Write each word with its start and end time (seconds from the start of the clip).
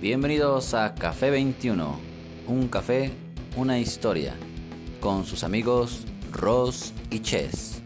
Bienvenidos 0.00 0.74
a 0.74 0.94
Café 0.94 1.28
21, 1.28 1.98
un 2.46 2.68
café, 2.68 3.10
una 3.56 3.80
historia, 3.80 4.32
con 5.00 5.24
sus 5.24 5.42
amigos 5.42 6.06
Ross 6.30 6.94
y 7.10 7.18
Chess. 7.18 7.82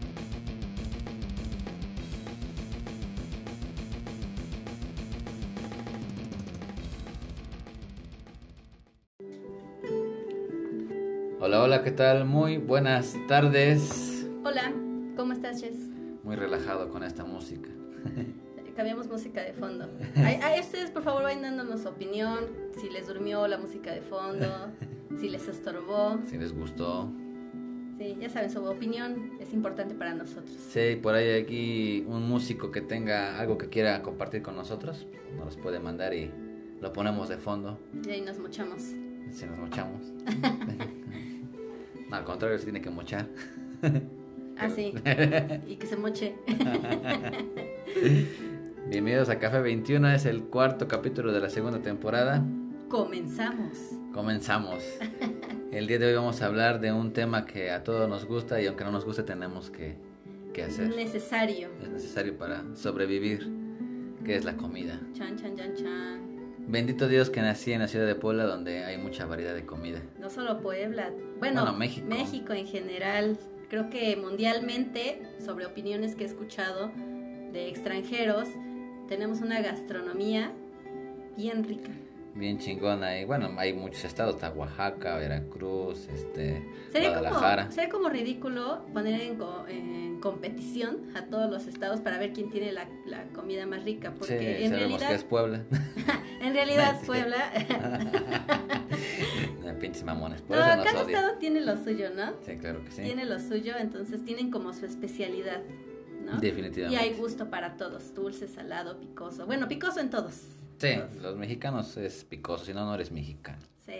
Hola, 11.39 11.63
hola, 11.63 11.83
¿qué 11.83 11.89
tal? 11.89 12.25
Muy 12.25 12.57
buenas 12.57 13.15
tardes. 13.27 14.12
Opinión. 22.23 22.63
Si 22.79 22.89
les 22.89 23.07
durmió 23.07 23.47
la 23.47 23.57
música 23.57 23.91
de 23.91 24.01
fondo, 24.01 24.47
si 25.19 25.29
les 25.29 25.47
estorbó. 25.47 26.19
Si 26.25 26.37
les 26.37 26.53
gustó. 26.53 27.09
Sí, 27.97 28.17
ya 28.19 28.29
saben, 28.29 28.49
su 28.49 28.63
opinión 28.65 29.33
es 29.39 29.53
importante 29.53 29.93
para 29.93 30.13
nosotros. 30.13 30.49
Sí, 30.69 30.97
por 31.01 31.13
ahí 31.13 31.39
aquí 31.39 32.03
un 32.07 32.27
músico 32.27 32.71
que 32.71 32.81
tenga 32.81 33.39
algo 33.39 33.57
que 33.57 33.69
quiera 33.69 34.01
compartir 34.01 34.41
con 34.41 34.55
nosotros, 34.55 35.05
nos 35.37 35.57
puede 35.57 35.79
mandar 35.79 36.13
y 36.13 36.31
lo 36.81 36.91
ponemos 36.91 37.29
de 37.29 37.37
fondo. 37.37 37.77
Y 38.05 38.09
ahí 38.09 38.21
nos 38.21 38.39
mochamos. 38.39 38.81
Si 39.31 39.45
nos 39.45 39.57
mochamos. 39.59 40.01
no, 42.09 42.15
al 42.15 42.23
contrario, 42.23 42.57
se 42.57 42.63
tiene 42.63 42.81
que 42.81 42.89
mochar. 42.89 43.27
Ah, 44.57 44.69
sí. 44.69 44.93
y 45.67 45.75
que 45.75 45.85
se 45.85 45.95
moche. 45.95 46.33
Bienvenidos 48.87 49.29
a 49.29 49.39
Café 49.39 49.59
21, 49.61 50.09
es 50.11 50.25
el 50.25 50.43
cuarto 50.43 50.87
capítulo 50.87 51.31
de 51.31 51.39
la 51.39 51.49
segunda 51.49 51.79
temporada. 51.81 52.43
Comenzamos. 52.89 53.77
Comenzamos. 54.13 54.83
El 55.71 55.87
día 55.87 55.97
de 55.97 56.07
hoy 56.07 56.13
vamos 56.13 56.41
a 56.41 56.45
hablar 56.45 56.79
de 56.79 56.91
un 56.91 57.13
tema 57.13 57.45
que 57.45 57.71
a 57.71 57.83
todos 57.83 58.07
nos 58.07 58.25
gusta 58.25 58.61
y 58.61 58.67
aunque 58.67 58.83
no 58.83 58.91
nos 58.91 59.05
guste 59.05 59.23
tenemos 59.23 59.71
que, 59.71 59.95
que 60.53 60.63
hacer. 60.63 60.95
Necesario. 60.95 61.69
Es 61.81 61.89
necesario 61.89 62.37
para 62.37 62.63
sobrevivir, 62.75 63.49
que 64.23 64.35
es 64.35 64.45
la 64.45 64.55
comida. 64.55 64.99
Chan, 65.13 65.37
chan, 65.37 65.55
chan, 65.57 65.73
chan. 65.75 66.33
Bendito 66.67 67.07
Dios 67.07 67.29
que 67.31 67.41
nací 67.41 67.73
en 67.73 67.79
la 67.79 67.87
ciudad 67.87 68.05
de 68.05 68.15
Puebla 68.15 68.43
donde 68.45 68.83
hay 68.85 68.97
mucha 68.97 69.25
variedad 69.25 69.55
de 69.55 69.65
comida. 69.65 70.01
No 70.19 70.29
solo 70.29 70.59
Puebla. 70.61 71.09
Bueno, 71.39 71.61
Bueno, 71.63 71.77
México. 71.77 72.07
México 72.07 72.53
en 72.53 72.67
general. 72.67 73.37
Creo 73.69 73.89
que 73.89 74.15
mundialmente, 74.15 75.23
sobre 75.43 75.65
opiniones 75.65 76.15
que 76.15 76.23
he 76.23 76.27
escuchado 76.27 76.91
de 77.51 77.67
extranjeros, 77.69 78.47
tenemos 79.13 79.41
una 79.41 79.61
gastronomía 79.61 80.51
bien 81.37 81.63
rica. 81.63 81.91
Bien 82.33 82.57
chingona 82.57 83.19
y 83.19 83.25
bueno, 83.25 83.51
hay 83.59 83.73
muchos 83.73 84.05
estados, 84.05 84.33
está 84.35 84.49
Oaxaca, 84.49 85.17
Veracruz, 85.17 86.07
este, 86.11 86.67
Sería 86.91 87.09
Guadalajara. 87.11 87.63
como, 87.65 87.75
sería 87.75 87.89
como 87.91 88.09
ridículo 88.09 88.81
poner 88.91 89.21
en, 89.21 89.37
en 89.69 90.19
competición 90.19 91.11
a 91.15 91.25
todos 91.25 91.51
los 91.51 91.67
estados 91.67 91.99
para 91.99 92.17
ver 92.17 92.33
quién 92.33 92.49
tiene 92.49 92.71
la, 92.71 92.87
la 93.05 93.25
comida 93.35 93.67
más 93.67 93.83
rica, 93.83 94.09
Sí, 94.13 94.15
porque 94.17 94.65
en 94.65 94.71
sabemos 94.71 94.99
que 94.99 95.13
es 95.13 95.21
realidad, 95.21 95.29
Puebla. 95.29 95.63
en 96.41 96.53
realidad 96.55 96.97
Sí. 97.01 97.05
Puebla, 97.05 97.51
Eh, 99.65 99.73
Pinches 99.79 100.03
mamones, 100.03 100.41
por 100.41 100.57
no, 100.57 100.63
eso 100.65 100.75
nos 100.75 100.85
cada 100.85 101.01
estado 101.01 101.37
tiene 101.37 101.61
lo 101.61 101.77
suyo, 101.83 102.09
¿no? 102.15 102.33
Sí, 102.45 102.57
claro 102.57 102.83
que 102.83 102.91
sí. 102.91 103.01
Tiene 103.03 103.25
lo 103.25 103.39
suyo, 103.39 103.73
entonces 103.79 104.23
tienen 104.25 104.49
como 104.51 104.73
su 104.73 104.85
especialidad, 104.85 105.61
¿no? 106.23 106.37
Y 106.37 106.41
Definitivamente. 106.41 107.01
hay 107.01 107.13
gusto 107.13 107.49
para 107.49 107.77
todos, 107.77 108.13
dulce, 108.15 108.47
salado, 108.47 108.99
picoso. 108.99 109.45
Bueno, 109.45 109.67
picoso 109.67 109.99
en 109.99 110.09
todos. 110.09 110.33
Sí, 110.79 110.95
Todos. 110.97 111.15
los 111.21 111.35
mexicanos 111.37 111.95
es 111.97 112.23
picoso, 112.25 112.65
si 112.65 112.73
no, 112.73 112.85
no 112.85 112.95
eres 112.95 113.11
mexicano. 113.11 113.59
Sí. 113.85 113.93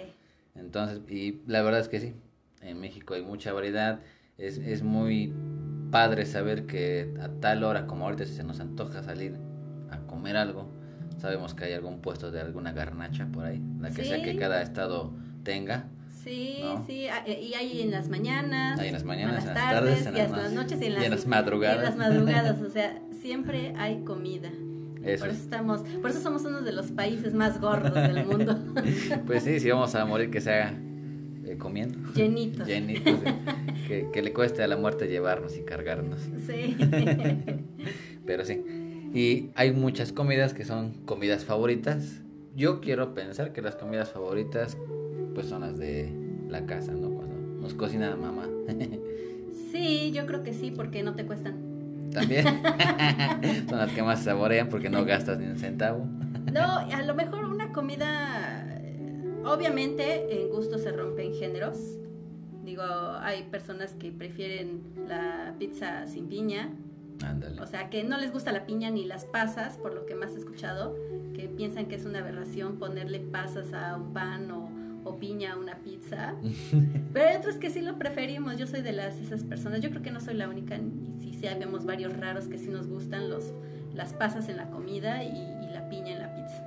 Entonces, 0.56 1.00
y 1.10 1.42
la 1.48 1.62
verdad 1.62 1.80
es 1.82 1.88
que 1.90 2.00
sí, 2.00 2.14
en 2.62 2.80
México 2.80 3.14
hay 3.14 3.22
mucha 3.24 3.54
variedad, 3.54 4.00
es, 4.38 4.58
es 4.58 4.84
muy 4.84 5.34
padre 5.92 6.26
saber 6.26 6.66
que 6.66 7.14
a 7.22 7.30
tal 7.30 7.64
hora 7.64 7.86
como 7.88 8.06
ahorita 8.06 8.26
si 8.26 8.34
se 8.34 8.44
nos 8.44 8.60
antoja 8.60 9.04
salir 9.04 9.36
a 9.92 10.00
comer 10.08 10.36
algo, 10.38 10.70
sabemos 11.20 11.54
que 11.54 11.66
hay 11.66 11.74
algún 11.74 12.02
puesto 12.02 12.32
de 12.32 12.42
alguna 12.42 12.72
garnacha 12.72 13.28
por 13.32 13.46
ahí, 13.46 13.62
la 13.80 13.92
que 13.92 14.04
sea 14.04 14.24
que 14.24 14.36
cada 14.38 14.62
estado 14.62 15.14
tenga. 15.44 15.88
Sí, 16.24 16.60
¿No? 16.62 16.86
sí, 16.88 17.08
a- 17.08 17.24
eh, 17.26 17.42
y 17.42 17.54
hay 17.54 17.82
en 17.82 17.92
las 17.92 18.08
mañanas, 18.10 18.80
Hay 18.80 18.88
en 18.88 18.94
las 18.94 19.04
mañanas, 19.04 19.44
en 19.44 19.54
las 19.54 19.56
tardes, 19.70 20.04
tardes, 20.04 20.08
en 20.08 20.14
y 20.14 20.18
las 20.18 20.26
hasta 20.32 20.38
las 20.44 20.54
ma- 20.54 20.62
noches 20.62 20.82
y 20.82 20.86
en 20.86 20.92
y 20.92 20.96
las, 20.96 21.04
en 21.06 21.12
las 21.12 21.28
madrugadas. 21.28 21.78
en 21.78 21.84
las 21.84 21.96
madrugadas, 21.98 22.62
o 22.62 22.70
sea, 22.72 23.02
siempre 23.22 23.74
hay 23.78 24.04
comida. 24.04 24.50
Eso 25.04 25.26
por 25.26 25.30
es. 25.30 25.36
eso 25.36 25.44
estamos, 25.44 25.82
por 26.02 26.10
eso 26.12 26.22
somos 26.22 26.46
uno 26.46 26.62
de 26.62 26.72
los 26.72 26.92
países 26.92 27.34
más 27.34 27.60
gordos 27.60 27.94
del 27.94 28.26
mundo, 28.26 28.58
Pues 29.26 29.44
sí, 29.44 29.60
si 29.60 29.70
vamos 29.70 29.94
a 29.96 30.06
morir 30.06 30.30
que 30.32 30.40
sea 30.40 30.74
eh, 31.46 31.58
comiendo. 31.58 31.98
llenitos. 32.14 32.66
Llenitos, 32.66 33.16
que 34.14 34.22
le 34.22 34.32
cueste 34.32 34.64
a 34.64 34.68
la 34.68 34.78
muerte 34.78 35.08
llevarnos 35.10 35.58
y 35.58 35.64
cargarnos. 35.64 36.22
Sí. 36.48 36.78
Pero 38.26 38.46
sí. 38.46 38.64
Y 39.14 39.50
hay 39.56 39.72
muchas 39.74 40.14
comidas 40.14 40.54
que 40.54 40.64
son 40.64 40.94
comidas 41.06 41.44
favoritas. 41.44 42.22
Yo 42.56 42.80
quiero 42.82 43.14
pensar 43.14 43.52
que 43.52 43.62
las 43.62 43.76
comidas 43.76 44.10
favoritas 44.12 44.78
pues 45.34 45.48
son 45.48 45.62
las 45.62 45.78
de 45.78 46.12
la 46.50 46.66
casa, 46.66 46.92
¿no? 46.94 47.10
Cuando 47.10 47.36
nos 47.62 47.74
cocina 47.74 48.16
mamá. 48.16 48.48
sí, 49.72 50.12
yo 50.12 50.26
creo 50.26 50.44
que 50.44 50.54
sí, 50.54 50.72
porque 50.72 51.04
no 51.04 51.16
te 51.16 51.26
cuestan. 51.26 51.56
También 52.12 52.46
son 53.70 53.78
las 53.78 53.92
que 53.92 54.04
más 54.04 54.24
saborean 54.24 54.70
porque 54.70 54.90
no 54.90 55.04
gastas 55.06 55.40
ni 55.40 55.48
un 55.48 55.58
centavo. 55.58 56.06
No, 56.52 56.78
a 56.78 57.02
lo 57.02 57.16
mejor 57.16 57.46
una 57.46 57.72
comida, 57.72 58.68
eh, 58.82 59.32
obviamente 59.46 60.42
en 60.42 60.50
gusto 60.50 60.78
se 60.78 60.92
rompen 60.92 61.34
géneros. 61.34 61.78
Digo, 62.64 62.84
hay 62.84 63.44
personas 63.44 63.94
que 63.94 64.12
prefieren 64.12 64.84
la 65.08 65.56
pizza 65.58 66.06
sin 66.08 66.28
piña, 66.28 66.70
Ándale. 67.24 67.62
O 67.62 67.68
sea, 67.68 67.90
que 67.90 68.04
no 68.04 68.18
les 68.18 68.32
gusta 68.32 68.52
la 68.52 68.66
piña 68.66 68.90
ni 68.90 69.06
las 69.06 69.26
pasas, 69.26 69.78
por 69.78 69.94
lo 69.94 70.06
que 70.06 70.16
más 70.16 70.36
he 70.36 70.40
escuchado, 70.40 70.96
que 71.34 71.48
piensan 71.48 71.86
que 71.86 71.96
es 71.96 72.06
una 72.06 72.20
aberración 72.20 72.78
ponerle 72.80 73.20
pasas 73.20 73.74
a 73.74 73.96
un 73.96 74.14
pan 74.14 74.52
o, 74.52 74.70
o 75.04 75.18
piña 75.18 75.54
a 75.54 75.58
una 75.58 75.76
pizza. 75.78 76.36
Pero 77.14 77.30
hay 77.30 77.36
otros 77.38 77.56
que 77.56 77.70
sí 77.70 77.82
lo 77.82 77.98
preferimos. 77.98 78.58
Yo 78.58 78.68
soy 78.68 78.82
de 78.82 78.92
las 78.92 79.18
esas 79.18 79.44
personas. 79.44 79.82
Yo 79.82 79.90
creo 79.90 80.02
que 80.02 80.12
no 80.12 80.20
soy 80.20 80.36
la 80.36 80.50
única. 80.50 80.76
Y 80.76 81.14
sí, 81.22 81.38
sí, 81.40 81.48
habemos 81.48 81.86
varios 81.86 82.16
raros 82.18 82.48
que 82.48 82.58
sí 82.58 82.70
nos 82.70 82.88
gustan 82.88 83.30
los, 83.30 83.54
las 83.94 84.14
pasas 84.14 84.50
en 84.50 84.58
la 84.58 84.70
comida 84.70 85.24
y, 85.24 85.30
y 85.30 85.74
la 85.74 85.88
piña 85.90 86.14
en 86.14 86.20
la 86.20 86.34
pizza. 86.36 86.64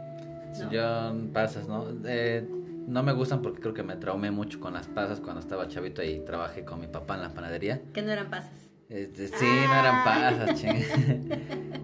¿no? 0.65 0.71
yo 0.71 1.33
pasas, 1.33 1.69
¿no? 1.69 1.85
Eh, 2.05 2.47
no 2.87 3.03
me 3.03 3.13
gustan 3.13 3.43
porque 3.43 3.61
creo 3.61 3.75
que 3.75 3.83
me 3.83 3.97
traumé 3.97 4.31
mucho 4.31 4.61
con 4.61 4.75
las 4.75 4.87
pasas 4.87 5.21
cuando 5.21 5.41
estaba 5.41 5.69
chavito 5.69 6.03
y 6.03 6.21
trabajé 6.21 6.65
con 6.65 6.81
mi 6.81 6.87
papá 6.87 7.17
en 7.17 7.23
la 7.23 7.35
panadería. 7.35 7.83
Que 7.93 8.03
no 8.03 8.13
eran 8.13 8.31
pasas. 8.31 8.66
Este, 8.89 9.27
sí, 9.27 9.35
no 9.45 9.73
eran 9.75 9.95
Ah. 9.97 10.03
pasas, 10.05 10.55
ching. 10.61 10.85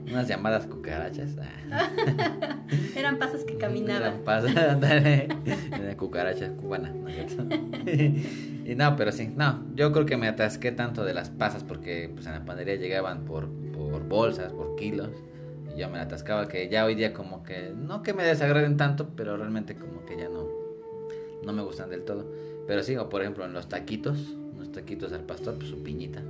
Unas 0.08 0.28
llamadas 0.28 0.66
cucarachas. 0.66 1.30
Ah. 1.70 1.90
Eran 2.96 3.18
pasas 3.18 3.44
que 3.44 3.56
caminaban. 3.56 4.02
Eran 4.02 4.18
pasas. 4.24 4.54
Eran 4.82 5.96
cucarachas 5.96 6.52
cubanas. 6.52 6.94
¿no 6.94 7.08
y 8.64 8.74
no, 8.76 8.96
pero 8.96 9.10
sí, 9.10 9.32
no. 9.34 9.64
Yo 9.74 9.90
creo 9.90 10.06
que 10.06 10.16
me 10.16 10.28
atasqué 10.28 10.70
tanto 10.70 11.04
de 11.04 11.12
las 11.14 11.30
pasas 11.30 11.64
porque 11.64 12.10
pues, 12.14 12.26
en 12.26 12.32
la 12.32 12.44
panadería 12.44 12.76
llegaban 12.76 13.24
por, 13.24 13.48
por 13.72 14.06
bolsas, 14.06 14.52
por 14.52 14.76
kilos. 14.76 15.10
Y 15.74 15.80
yo 15.80 15.88
me 15.88 15.96
la 15.96 16.02
atascaba 16.04 16.46
que 16.46 16.69
ya 16.69 16.84
hoy 16.84 16.94
día 16.94 17.12
como 17.12 17.42
que, 17.42 17.72
no 17.74 18.02
que 18.02 18.12
me 18.14 18.22
desagraden 18.22 18.76
tanto, 18.76 19.08
pero 19.16 19.36
realmente 19.36 19.74
como 19.74 20.04
que 20.04 20.16
ya 20.19 20.28
no, 20.28 20.46
no 21.44 21.52
me 21.52 21.62
gustan 21.62 21.90
del 21.90 22.04
todo. 22.04 22.30
Pero 22.69 22.82
sí, 22.84 22.96
o 22.96 23.08
por 23.08 23.22
ejemplo 23.22 23.44
en 23.44 23.54
los 23.54 23.69
taquitos, 23.69 24.36
los 24.56 24.70
taquitos 24.70 25.12
al 25.12 25.24
pastor, 25.24 25.56
pues 25.56 25.69
su 25.70 25.82
piñita. 25.82 26.22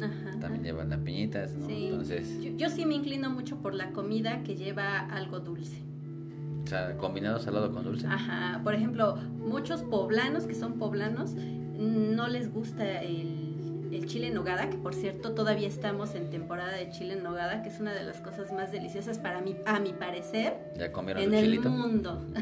Ajá. 0.00 0.38
También 0.40 0.62
llevan 0.64 0.90
las 0.90 0.98
piñitas, 1.00 1.54
¿no? 1.54 1.66
Sí. 1.66 1.86
Entonces, 1.86 2.40
Yo, 2.42 2.50
yo 2.56 2.68
sí 2.70 2.86
me 2.86 2.94
inclino 2.94 3.30
mucho 3.30 3.56
por 3.58 3.74
la 3.74 3.90
comida 3.92 4.42
que 4.42 4.56
lleva 4.56 4.98
algo 5.00 5.40
dulce. 5.40 5.82
o 6.64 6.66
sea, 6.66 6.96
combinado 6.96 7.38
salado 7.38 7.72
con 7.72 7.84
dulce. 7.84 8.06
Ajá, 8.06 8.60
por 8.64 8.74
ejemplo, 8.74 9.16
muchos 9.38 9.82
poblanos 9.82 10.46
que 10.46 10.54
son 10.54 10.74
poblanos 10.78 11.34
no 11.34 12.28
les 12.28 12.52
gusta 12.52 13.00
el, 13.02 13.88
el 13.92 14.06
chile 14.06 14.28
en 14.28 14.34
nogada, 14.34 14.70
que 14.70 14.76
por 14.78 14.94
cierto 14.94 15.32
todavía 15.34 15.66
estamos 15.68 16.14
en 16.14 16.30
temporada 16.30 16.72
de 16.76 16.88
chile 16.90 17.14
en 17.14 17.22
nogada, 17.24 17.62
que 17.62 17.68
es 17.70 17.80
una 17.80 17.92
de 17.92 18.04
las 18.04 18.20
cosas 18.20 18.52
más 18.52 18.70
deliciosas 18.70 19.18
para 19.18 19.40
mí, 19.40 19.56
a 19.66 19.80
mi 19.80 19.92
parecer, 19.92 20.54
Ya 20.78 20.92
comieron 20.92 21.22
en 21.24 21.34
el 21.34 21.44
chilito. 21.44 21.68
mundo. 21.70 22.24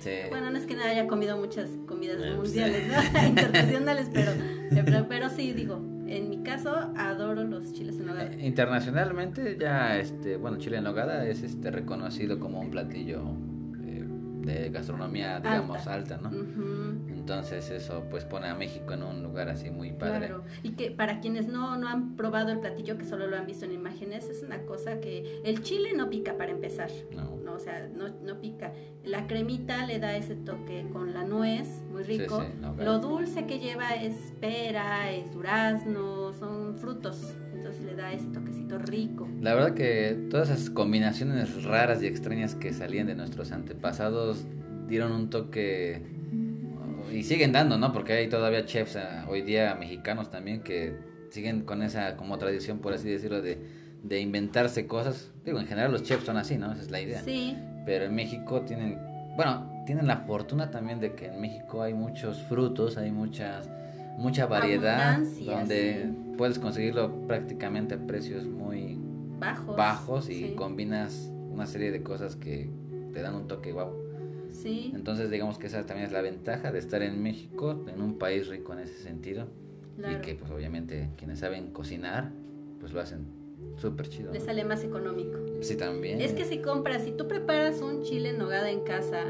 Sí. 0.00 0.10
Bueno, 0.30 0.50
no 0.50 0.58
es 0.58 0.66
que 0.66 0.74
no 0.76 0.82
haya 0.82 1.06
comido 1.08 1.36
muchas 1.36 1.68
comidas 1.86 2.18
Eh, 2.20 2.34
mundiales, 2.36 2.84
¿no? 2.88 3.20
internacionales, 3.28 4.10
pero, 4.12 4.32
pero, 4.84 5.06
pero 5.08 5.30
sí, 5.30 5.52
digo, 5.52 5.80
en 6.08 6.30
mi 6.30 6.42
caso 6.42 6.92
adoro 6.96 7.44
los 7.44 7.72
chiles 7.72 7.98
en 7.98 8.06
nogada. 8.06 8.34
Internacionalmente 8.40 9.56
ya, 9.58 9.98
este, 9.98 10.36
bueno, 10.36 10.58
chile 10.58 10.78
en 10.78 10.84
nogada 10.84 11.26
es 11.26 11.42
este 11.42 11.70
reconocido 11.70 12.38
como 12.38 12.60
un 12.60 12.70
platillo 12.70 13.22
eh, 13.84 14.04
de 14.42 14.70
gastronomía, 14.70 15.40
digamos, 15.40 15.86
alta, 15.86 16.18
¿no? 16.22 16.28
Ujú. 16.28 16.95
Entonces 17.26 17.70
eso 17.70 18.04
pues 18.08 18.24
pone 18.24 18.46
a 18.46 18.54
México 18.54 18.92
en 18.92 19.02
un 19.02 19.20
lugar 19.24 19.48
así 19.48 19.68
muy 19.68 19.90
padre. 19.90 20.28
Claro, 20.28 20.44
y 20.62 20.70
que 20.76 20.92
para 20.92 21.18
quienes 21.18 21.48
no, 21.48 21.76
no 21.76 21.88
han 21.88 22.14
probado 22.14 22.52
el 22.52 22.60
platillo, 22.60 22.96
que 22.96 23.04
solo 23.04 23.26
lo 23.26 23.36
han 23.36 23.46
visto 23.46 23.64
en 23.64 23.72
imágenes, 23.72 24.28
es 24.28 24.44
una 24.44 24.62
cosa 24.62 25.00
que 25.00 25.40
el 25.44 25.60
chile 25.64 25.90
no 25.96 26.08
pica 26.08 26.36
para 26.38 26.52
empezar. 26.52 26.88
No. 27.10 27.34
No, 27.44 27.54
o 27.54 27.58
sea, 27.58 27.88
no, 27.92 28.10
no 28.22 28.40
pica. 28.40 28.72
La 29.02 29.26
cremita 29.26 29.84
le 29.86 29.98
da 29.98 30.16
ese 30.16 30.36
toque 30.36 30.86
con 30.92 31.14
la 31.14 31.24
nuez, 31.24 31.66
muy 31.90 32.04
rico. 32.04 32.42
Sí, 32.42 32.46
sí, 32.46 32.58
no, 32.60 32.76
Lo 32.76 33.00
dulce 33.00 33.44
que 33.44 33.58
lleva 33.58 33.96
es 33.96 34.14
pera, 34.40 35.10
es 35.10 35.34
durazno, 35.34 36.32
son 36.32 36.78
frutos. 36.78 37.34
Entonces 37.52 37.82
le 37.82 37.96
da 37.96 38.12
ese 38.12 38.28
toquecito 38.28 38.78
rico. 38.78 39.28
La 39.40 39.52
verdad 39.54 39.74
que 39.74 40.28
todas 40.30 40.48
esas 40.48 40.70
combinaciones 40.70 41.64
raras 41.64 42.00
y 42.04 42.06
extrañas 42.06 42.54
que 42.54 42.72
salían 42.72 43.08
de 43.08 43.16
nuestros 43.16 43.50
antepasados 43.50 44.46
dieron 44.86 45.10
un 45.10 45.28
toque 45.28 46.15
y 47.12 47.22
siguen 47.22 47.52
dando, 47.52 47.78
¿no? 47.78 47.92
Porque 47.92 48.12
hay 48.12 48.28
todavía 48.28 48.64
chefs 48.64 48.96
eh, 48.96 49.02
hoy 49.28 49.42
día 49.42 49.74
mexicanos 49.74 50.30
también 50.30 50.62
que 50.62 50.96
siguen 51.30 51.62
con 51.62 51.82
esa 51.82 52.16
como 52.16 52.38
tradición, 52.38 52.78
por 52.78 52.92
así 52.92 53.08
decirlo, 53.08 53.42
de, 53.42 53.58
de 54.02 54.20
inventarse 54.20 54.86
cosas. 54.86 55.30
Digo, 55.44 55.58
en 55.58 55.66
general 55.66 55.92
los 55.92 56.02
chefs 56.02 56.24
son 56.24 56.36
así, 56.36 56.58
¿no? 56.58 56.72
Esa 56.72 56.82
es 56.82 56.90
la 56.90 57.00
idea. 57.00 57.22
Sí, 57.22 57.56
Pero 57.84 58.04
en 58.04 58.14
México 58.14 58.62
tienen, 58.62 58.98
bueno, 59.36 59.84
tienen 59.86 60.06
la 60.06 60.18
fortuna 60.18 60.70
también 60.70 61.00
de 61.00 61.14
que 61.14 61.26
en 61.26 61.40
México 61.40 61.82
hay 61.82 61.94
muchos 61.94 62.42
frutos, 62.42 62.96
hay 62.96 63.10
muchas 63.10 63.68
mucha 64.18 64.46
variedad 64.46 65.12
Abundancia, 65.12 65.52
donde 65.52 66.04
sí. 66.04 66.34
puedes 66.38 66.58
conseguirlo 66.58 67.26
prácticamente 67.26 67.94
a 67.94 67.98
precios 67.98 68.46
muy 68.46 68.98
bajos. 69.38 69.76
bajos 69.76 70.30
y 70.30 70.34
sí. 70.34 70.54
combinas 70.56 71.30
una 71.50 71.66
serie 71.66 71.90
de 71.90 72.02
cosas 72.02 72.36
que 72.36 72.70
te 73.12 73.20
dan 73.22 73.34
un 73.34 73.46
toque 73.46 73.72
guau. 73.72 74.05
Sí, 74.66 74.90
Entonces 74.94 75.30
digamos 75.30 75.58
que 75.58 75.68
esa 75.68 75.86
también 75.86 76.06
es 76.06 76.12
la 76.12 76.22
ventaja 76.22 76.72
de 76.72 76.80
estar 76.80 77.00
en 77.02 77.22
México, 77.22 77.84
en 77.86 78.02
un 78.02 78.18
país 78.18 78.48
rico 78.48 78.72
en 78.72 78.80
ese 78.80 79.00
sentido 79.00 79.46
claro. 79.96 80.18
y 80.18 80.20
que 80.22 80.34
pues 80.34 80.50
obviamente 80.50 81.10
quienes 81.16 81.38
saben 81.38 81.72
cocinar 81.72 82.32
pues 82.80 82.92
lo 82.92 83.00
hacen 83.00 83.26
súper 83.76 84.08
chido. 84.08 84.32
Le 84.32 84.40
¿no? 84.40 84.44
sale 84.44 84.64
más 84.64 84.82
económico. 84.82 85.38
Sí, 85.60 85.76
también. 85.76 86.20
Es 86.20 86.32
que 86.32 86.44
si 86.44 86.58
compras, 86.58 87.04
si 87.04 87.12
tú 87.12 87.28
preparas 87.28 87.80
un 87.80 88.02
chile 88.02 88.30
en 88.30 88.38
nogada 88.38 88.68
en 88.70 88.80
casa, 88.82 89.22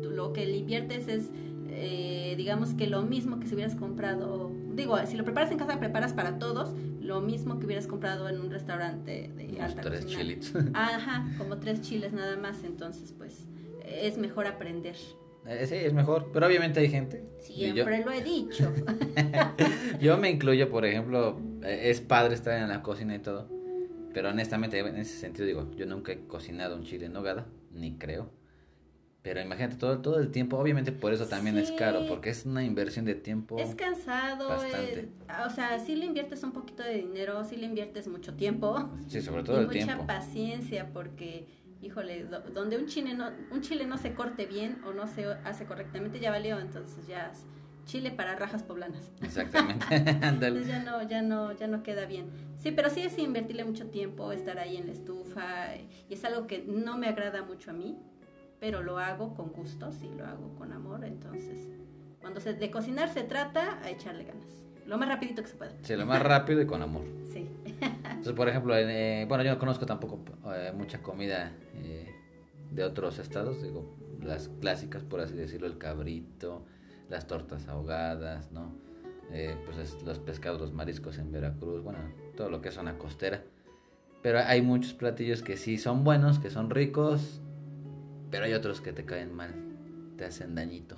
tú 0.00 0.10
lo 0.10 0.32
que 0.32 0.46
le 0.46 0.58
inviertes 0.58 1.08
es, 1.08 1.30
eh, 1.68 2.34
digamos 2.36 2.74
que 2.74 2.86
lo 2.86 3.02
mismo 3.02 3.40
que 3.40 3.48
si 3.48 3.54
hubieras 3.54 3.74
comprado, 3.74 4.52
digo, 4.74 4.96
si 5.06 5.16
lo 5.16 5.24
preparas 5.24 5.50
en 5.50 5.58
casa, 5.58 5.80
preparas 5.80 6.12
para 6.12 6.38
todos, 6.38 6.72
lo 7.00 7.20
mismo 7.20 7.58
que 7.58 7.66
hubieras 7.66 7.88
comprado 7.88 8.28
en 8.28 8.40
un 8.40 8.50
restaurante 8.50 9.30
de 9.36 9.48
Unos 9.48 9.60
alta 9.60 9.82
tres 9.82 10.04
cocina. 10.04 10.20
chilitos. 10.22 10.52
Ajá, 10.72 11.26
como 11.38 11.58
tres 11.58 11.80
chiles 11.80 12.12
nada 12.12 12.36
más, 12.36 12.62
entonces 12.64 13.12
pues 13.12 13.46
es 13.86 14.18
mejor 14.18 14.46
aprender. 14.46 14.96
Eh, 15.46 15.66
sí, 15.66 15.74
es 15.74 15.92
mejor, 15.92 16.30
pero 16.32 16.46
obviamente 16.46 16.78
hay 16.80 16.88
gente. 16.88 17.24
y 17.48 17.66
yo, 17.68 17.84
Siempre 17.84 18.04
lo 18.04 18.12
he 18.12 18.22
dicho. 18.22 18.72
yo 20.00 20.16
me 20.18 20.30
incluyo, 20.30 20.70
por 20.70 20.84
ejemplo, 20.84 21.38
eh, 21.62 21.90
es 21.90 22.00
padre 22.00 22.34
estar 22.34 22.56
en 22.60 22.68
la 22.68 22.82
cocina 22.82 23.14
y 23.14 23.18
todo, 23.18 23.48
pero 24.14 24.28
honestamente 24.30 24.78
en 24.78 24.96
ese 24.96 25.16
sentido 25.18 25.46
digo, 25.46 25.70
yo 25.76 25.86
nunca 25.86 26.12
he 26.12 26.26
cocinado 26.26 26.76
un 26.76 26.84
chile 26.84 27.06
en 27.06 27.12
nogada, 27.12 27.46
ni 27.72 27.96
creo. 27.98 28.30
Pero 29.22 29.40
imagínate 29.40 29.76
todo, 29.76 30.00
todo 30.00 30.18
el 30.18 30.32
tiempo, 30.32 30.58
obviamente 30.58 30.90
por 30.90 31.12
eso 31.12 31.26
también 31.26 31.56
es 31.56 31.68
Sí. 31.68 31.76
caro, 31.76 32.06
porque 32.08 32.30
es 32.30 32.44
una 32.44 32.64
inversión 32.64 33.04
de 33.04 33.14
tiempo. 33.14 33.56
Es 33.56 33.74
cansado, 33.76 34.48
Bastante. 34.48 35.00
es- 35.00 35.06
o 35.46 35.50
sea, 35.50 35.78
si 35.78 35.94
le 35.94 36.06
inviertes 36.06 36.42
un 36.42 36.50
poquito 36.50 36.82
de 36.82 36.94
dinero, 36.96 37.44
si 37.44 37.54
le 37.56 37.66
inviertes 37.66 38.08
mucho 38.08 38.34
tiempo. 38.34 38.88
Sí, 39.06 39.20
sobre 39.22 39.44
todo 39.44 39.58
y 39.58 39.60
el 39.60 39.66
mucha 39.66 39.78
tiempo. 39.78 40.06
paciencia 40.08 40.90
porque 40.92 41.46
híjole 41.82 42.24
do- 42.24 42.40
donde 42.54 42.78
un 42.78 42.86
chile 42.86 43.14
no 43.14 43.30
un 43.50 43.60
chile 43.60 43.86
no 43.86 43.98
se 43.98 44.14
corte 44.14 44.46
bien 44.46 44.80
o 44.86 44.92
no 44.92 45.06
se 45.06 45.26
hace 45.44 45.66
correctamente 45.66 46.20
ya 46.20 46.30
valió 46.30 46.58
entonces 46.60 47.06
ya 47.06 47.30
es 47.32 47.44
chile 47.84 48.12
para 48.12 48.36
rajas 48.36 48.62
poblanas 48.62 49.10
Exactamente. 49.20 49.84
Entonces 50.22 50.68
ya 50.68 50.82
no 50.84 51.02
ya 51.08 51.20
no 51.22 51.52
ya 51.52 51.66
no 51.66 51.82
queda 51.82 52.06
bien 52.06 52.30
sí 52.56 52.70
pero 52.70 52.88
sí 52.90 53.02
es 53.02 53.18
invertirle 53.18 53.64
mucho 53.64 53.86
tiempo 53.90 54.30
estar 54.32 54.58
ahí 54.58 54.76
en 54.76 54.86
la 54.86 54.92
estufa 54.92 55.74
y 56.08 56.14
es 56.14 56.24
algo 56.24 56.46
que 56.46 56.64
no 56.66 56.96
me 56.96 57.08
agrada 57.08 57.42
mucho 57.42 57.70
a 57.72 57.74
mí 57.74 57.98
pero 58.60 58.82
lo 58.82 58.98
hago 58.98 59.34
con 59.34 59.50
gusto 59.52 59.90
sí 59.90 60.08
lo 60.16 60.24
hago 60.24 60.54
con 60.54 60.72
amor 60.72 61.04
entonces 61.04 61.68
cuando 62.20 62.38
se 62.40 62.54
de 62.54 62.70
cocinar 62.70 63.08
se 63.12 63.24
trata 63.24 63.80
a 63.82 63.90
echarle 63.90 64.24
ganas 64.24 64.46
lo 64.86 64.96
más 64.98 65.08
rapidito 65.08 65.42
que 65.42 65.48
se 65.48 65.56
pueda 65.56 65.72
Sí, 65.82 65.96
lo 65.96 66.06
más 66.06 66.22
rápido 66.22 66.60
y 66.62 66.66
con 66.66 66.82
amor. 66.82 67.02
Entonces, 68.22 68.36
por 68.36 68.48
ejemplo, 68.48 68.76
en, 68.78 68.88
eh, 68.88 69.24
bueno, 69.28 69.42
yo 69.42 69.50
no 69.50 69.58
conozco 69.58 69.84
tampoco 69.84 70.20
eh, 70.54 70.72
mucha 70.76 71.02
comida 71.02 71.52
eh, 71.74 72.08
de 72.70 72.84
otros 72.84 73.18
estados, 73.18 73.60
digo, 73.62 73.96
las 74.22 74.48
clásicas, 74.60 75.02
por 75.02 75.18
así 75.20 75.34
decirlo, 75.34 75.66
el 75.66 75.76
cabrito, 75.76 76.64
las 77.10 77.26
tortas 77.26 77.66
ahogadas, 77.66 78.52
¿no? 78.52 78.76
Eh, 79.32 79.56
pues 79.66 79.76
es- 79.78 80.02
los 80.04 80.20
pescados, 80.20 80.60
los 80.60 80.72
mariscos 80.72 81.18
en 81.18 81.32
Veracruz, 81.32 81.82
bueno, 81.82 81.98
todo 82.36 82.48
lo 82.48 82.60
que 82.62 82.68
es 82.68 82.74
zona 82.76 82.96
costera. 82.96 83.42
Pero 84.22 84.38
hay 84.38 84.62
muchos 84.62 84.94
platillos 84.94 85.42
que 85.42 85.56
sí 85.56 85.76
son 85.76 86.04
buenos, 86.04 86.38
que 86.38 86.48
son 86.48 86.70
ricos, 86.70 87.40
pero 88.30 88.44
hay 88.44 88.52
otros 88.52 88.80
que 88.80 88.92
te 88.92 89.04
caen 89.04 89.34
mal, 89.34 89.52
te 90.16 90.26
hacen 90.26 90.54
dañito. 90.54 90.94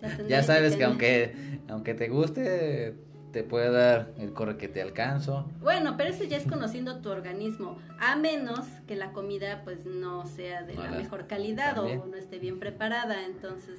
Te 0.00 0.06
hacen 0.06 0.26
ya 0.28 0.42
sabes 0.42 0.74
que 0.74 0.82
aunque, 0.82 1.60
aunque 1.68 1.94
te 1.94 2.08
guste, 2.08 2.96
te 3.36 3.44
puede 3.44 3.70
dar 3.70 4.14
el 4.16 4.32
corre 4.32 4.56
que 4.56 4.66
te 4.66 4.80
alcanzo. 4.80 5.46
Bueno, 5.60 5.98
pero 5.98 6.08
eso 6.08 6.24
ya 6.24 6.38
es 6.38 6.46
conociendo 6.46 7.02
tu 7.02 7.10
organismo, 7.10 7.76
a 8.00 8.16
menos 8.16 8.60
que 8.86 8.96
la 8.96 9.12
comida 9.12 9.60
pues 9.62 9.84
no 9.84 10.24
sea 10.26 10.62
de 10.62 10.72
No, 10.74 10.84
la 10.84 10.90
la- 10.92 10.96
mejor 10.96 11.26
calidad 11.26 11.74
también. 11.74 12.00
o 12.00 12.06
no 12.06 12.16
esté 12.16 12.38
bien 12.38 12.58
preparada, 12.58 13.26
entonces 13.26 13.78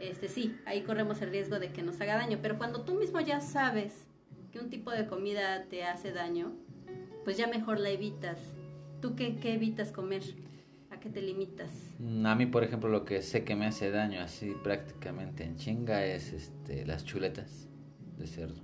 este 0.00 0.26
sí, 0.26 0.56
ahí 0.66 0.82
corremos 0.82 1.22
el 1.22 1.30
riesgo 1.30 1.60
de 1.60 1.68
que 1.70 1.84
nos 1.84 2.00
haga 2.00 2.16
daño, 2.16 2.40
pero 2.42 2.58
cuando 2.58 2.80
tú 2.82 2.94
mismo 2.94 3.20
ya 3.20 3.40
sabes 3.40 3.92
que 4.50 4.58
un 4.58 4.70
tipo 4.70 4.90
de 4.90 5.06
comida 5.06 5.66
te 5.70 5.84
hace 5.84 6.10
daño, 6.10 6.56
pues 7.24 7.36
ya 7.36 7.46
mejor 7.46 7.78
la 7.78 7.90
evitas. 7.90 8.40
¿Tú 9.00 9.14
qué, 9.14 9.36
qué 9.36 9.52
evitas 9.54 9.92
comer? 9.92 10.24
¿A 10.90 10.98
qué 10.98 11.10
te 11.10 11.22
limitas? 11.22 11.70
Mm, 12.00 12.26
A 12.26 12.34
mí, 12.34 12.46
por 12.46 12.64
ejemplo, 12.64 12.88
lo 12.88 13.04
que 13.04 13.22
sé 13.22 13.44
que 13.44 13.54
me 13.54 13.66
hace 13.66 13.92
daño 13.92 14.20
así 14.20 14.52
prácticamente 14.64 15.44
en 15.44 15.54
chinga 15.54 16.04
es 16.04 16.32
este 16.32 16.84
las 16.84 17.04
chuletas 17.04 17.68
de 18.18 18.26
cerdo. 18.26 18.60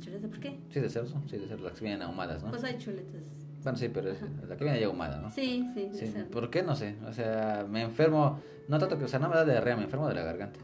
¿Las 0.00 0.06
chuletas? 0.06 0.30
¿Por 0.30 0.40
qué? 0.40 0.58
Sí, 0.70 0.80
de 0.80 0.88
cerdo, 0.88 1.22
sí, 1.28 1.36
de 1.36 1.46
cerdo, 1.46 1.64
las 1.64 1.78
que 1.78 1.84
vienen 1.84 2.02
ahumadas, 2.02 2.42
¿no? 2.42 2.50
Pues 2.50 2.64
hay 2.64 2.78
chuletas. 2.78 3.22
Bueno, 3.62 3.76
sí, 3.76 3.90
pero 3.92 4.10
es 4.10 4.22
la 4.48 4.56
que 4.56 4.64
viene 4.64 4.80
ya 4.80 4.86
ahumada, 4.86 5.20
¿no? 5.20 5.30
Sí, 5.30 5.68
sí, 5.74 5.88
de 5.88 5.94
Sí, 5.94 6.06
cerdo. 6.06 6.30
¿Por 6.30 6.48
qué? 6.50 6.62
No 6.62 6.74
sé. 6.74 6.96
O 7.06 7.12
sea, 7.12 7.66
me 7.68 7.82
enfermo, 7.82 8.40
no 8.68 8.78
tanto 8.78 8.98
que, 8.98 9.04
o 9.04 9.08
sea, 9.08 9.18
no 9.18 9.28
me 9.28 9.34
da 9.36 9.44
diarrea, 9.44 9.76
me 9.76 9.84
enfermo 9.84 10.08
de 10.08 10.14
la 10.14 10.22
garganta. 10.22 10.58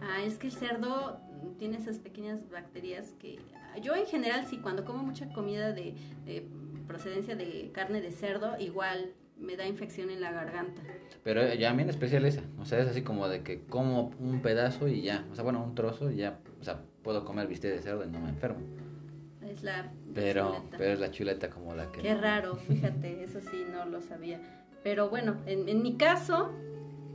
Ah, 0.00 0.22
es 0.22 0.38
que 0.38 0.46
el 0.46 0.52
cerdo 0.52 1.20
tiene 1.58 1.78
esas 1.78 1.98
pequeñas 1.98 2.48
bacterias 2.50 3.14
que 3.18 3.38
yo 3.82 3.94
en 3.94 4.06
general 4.06 4.46
sí 4.46 4.58
cuando 4.58 4.84
como 4.84 5.02
mucha 5.02 5.32
comida 5.32 5.72
de, 5.72 5.94
de 6.24 6.46
procedencia 6.86 7.34
de 7.36 7.70
carne 7.72 8.00
de 8.00 8.10
cerdo 8.10 8.58
igual 8.58 9.12
me 9.40 9.56
da 9.56 9.66
infección 9.66 10.10
en 10.10 10.20
la 10.20 10.32
garganta. 10.32 10.82
Pero 11.24 11.52
ya 11.54 11.70
a 11.70 11.74
mí 11.74 11.82
en 11.82 11.90
especial 11.90 12.24
esa, 12.24 12.42
o 12.58 12.64
sea, 12.64 12.78
es 12.78 12.88
así 12.88 13.02
como 13.02 13.28
de 13.28 13.42
que 13.42 13.62
como 13.64 14.10
un 14.18 14.40
pedazo 14.40 14.88
y 14.88 15.02
ya, 15.02 15.26
o 15.30 15.34
sea, 15.34 15.44
bueno, 15.44 15.62
un 15.62 15.74
trozo 15.74 16.10
y 16.10 16.16
ya, 16.16 16.38
o 16.60 16.64
sea, 16.64 16.80
puedo 17.02 17.24
comer 17.24 17.46
bistec 17.46 17.72
de 17.72 17.82
cerdo 17.82 18.04
y 18.04 18.08
no 18.10 18.20
me 18.20 18.28
enfermo. 18.28 18.60
Es 19.46 19.62
la 19.62 19.90
Pero, 20.14 20.54
chuleta. 20.54 20.76
pero 20.78 20.92
es 20.92 21.00
la 21.00 21.10
chuleta 21.10 21.50
como 21.50 21.74
la 21.74 21.90
que... 21.90 22.02
Qué 22.02 22.14
raro, 22.14 22.56
fíjate, 22.56 23.24
eso 23.24 23.40
sí 23.40 23.64
no 23.70 23.84
lo 23.86 24.00
sabía. 24.00 24.40
Pero 24.84 25.10
bueno, 25.10 25.36
en, 25.46 25.68
en 25.68 25.82
mi 25.82 25.96
caso 25.96 26.52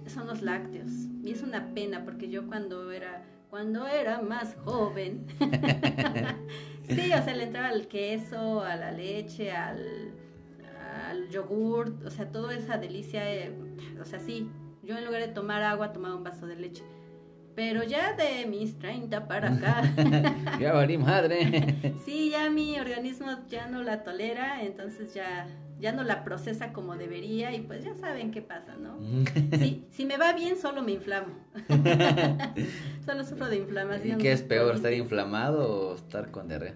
son 0.08 0.28
los 0.28 0.42
lácteos. 0.42 0.90
Y 1.24 1.32
es 1.32 1.42
una 1.42 1.74
pena 1.74 2.04
porque 2.04 2.30
yo 2.30 2.46
cuando 2.48 2.92
era 2.92 3.24
cuando 3.50 3.88
era 3.88 4.22
más 4.22 4.56
joven, 4.66 5.28
sí, 6.90 7.12
o 7.14 7.24
sea, 7.24 7.34
le 7.34 7.44
entraba 7.44 7.70
al 7.70 7.88
queso, 7.88 8.62
a 8.62 8.76
la 8.76 8.92
leche, 8.92 9.52
al, 9.52 10.12
al 11.16 11.30
yogur, 11.30 11.94
o 12.06 12.10
sea, 12.12 12.32
toda 12.32 12.54
esa 12.56 12.78
delicia, 12.78 13.32
eh, 13.34 13.52
o 14.02 14.06
sea, 14.06 14.20
sí, 14.20 14.50
yo 14.84 14.98
en 14.98 15.06
lugar 15.06 15.22
de 15.22 15.30
tomar 15.30 15.64
agua 15.64 15.92
tomaba 15.94 16.16
un 16.16 16.24
vaso 16.24 16.46
de 16.46 16.56
leche. 16.56 16.84
Pero 17.56 17.84
ya 17.84 18.14
de 18.14 18.46
mis 18.48 18.78
30 18.80 19.28
para 19.28 19.54
acá, 19.54 19.82
ya 20.60 20.74
valí 20.74 20.98
madre. 20.98 21.96
Sí, 22.06 22.30
ya 22.32 22.50
mi 22.50 22.78
organismo 22.80 23.28
ya 23.50 23.68
no 23.68 23.82
la 23.82 24.04
tolera, 24.04 24.62
entonces 24.62 25.14
ya, 25.14 25.48
ya 25.80 25.94
no 25.94 26.04
la 26.04 26.26
procesa 26.26 26.74
como 26.74 26.98
debería 26.98 27.56
y 27.56 27.62
pues 27.62 27.86
ya 27.86 27.96
saben 27.96 28.32
qué 28.32 28.42
pasa, 28.42 28.76
¿no? 28.76 28.98
Sí, 29.58 29.86
si 29.92 30.06
me 30.06 30.18
va 30.18 30.34
bien 30.34 30.58
solo 30.58 30.84
me 30.84 30.92
inflamo. 30.92 31.34
solo 33.06 33.24
sufro 33.24 33.48
de 33.48 33.56
¿Y 33.56 33.60
inflamación. 33.60 34.18
qué 34.18 34.34
es 34.34 34.42
peor, 34.42 34.76
estar 34.76 34.92
inflamado 34.94 35.70
o 35.92 35.96
estar 35.96 36.32
con 36.32 36.48
diarrea? 36.50 36.76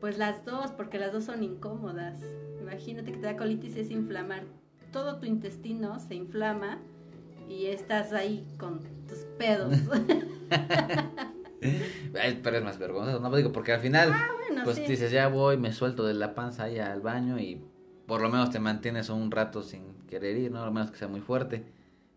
Pues 0.00 0.16
las 0.18 0.44
dos, 0.44 0.70
porque 0.72 0.98
las 0.98 1.12
dos 1.12 1.24
son 1.24 1.42
incómodas. 1.42 2.18
Imagínate 2.60 3.12
que 3.12 3.18
te 3.18 3.26
da 3.26 3.36
colitis 3.36 3.76
es 3.76 3.90
inflamar. 3.90 4.44
Todo 4.92 5.18
tu 5.18 5.26
intestino 5.26 5.98
se 6.00 6.14
inflama 6.14 6.78
y 7.48 7.66
estás 7.66 8.12
ahí 8.12 8.46
con 8.58 8.80
tus 9.06 9.18
pedos. 9.38 9.74
Ay, 12.20 12.40
pero 12.42 12.56
es 12.56 12.64
más 12.64 12.78
vergonzoso, 12.78 13.20
no 13.20 13.36
digo, 13.36 13.52
porque 13.52 13.72
al 13.72 13.80
final, 13.80 14.08
bueno, 14.48 14.62
pues 14.64 14.76
sí. 14.76 14.86
dices, 14.86 15.12
ya 15.12 15.28
voy, 15.28 15.58
me 15.58 15.72
suelto 15.72 16.06
de 16.06 16.14
la 16.14 16.34
panza 16.34 16.64
ahí 16.64 16.78
al 16.78 17.02
baño 17.02 17.38
y 17.38 17.62
por 18.06 18.22
lo 18.22 18.30
menos 18.30 18.50
te 18.50 18.58
mantienes 18.58 19.10
un 19.10 19.30
rato 19.30 19.62
sin 19.62 19.94
querer 20.08 20.36
ir, 20.38 20.50
¿no? 20.50 20.62
A 20.62 20.66
lo 20.66 20.72
menos 20.72 20.90
que 20.90 20.96
sea 20.96 21.08
muy 21.08 21.20
fuerte. 21.20 21.64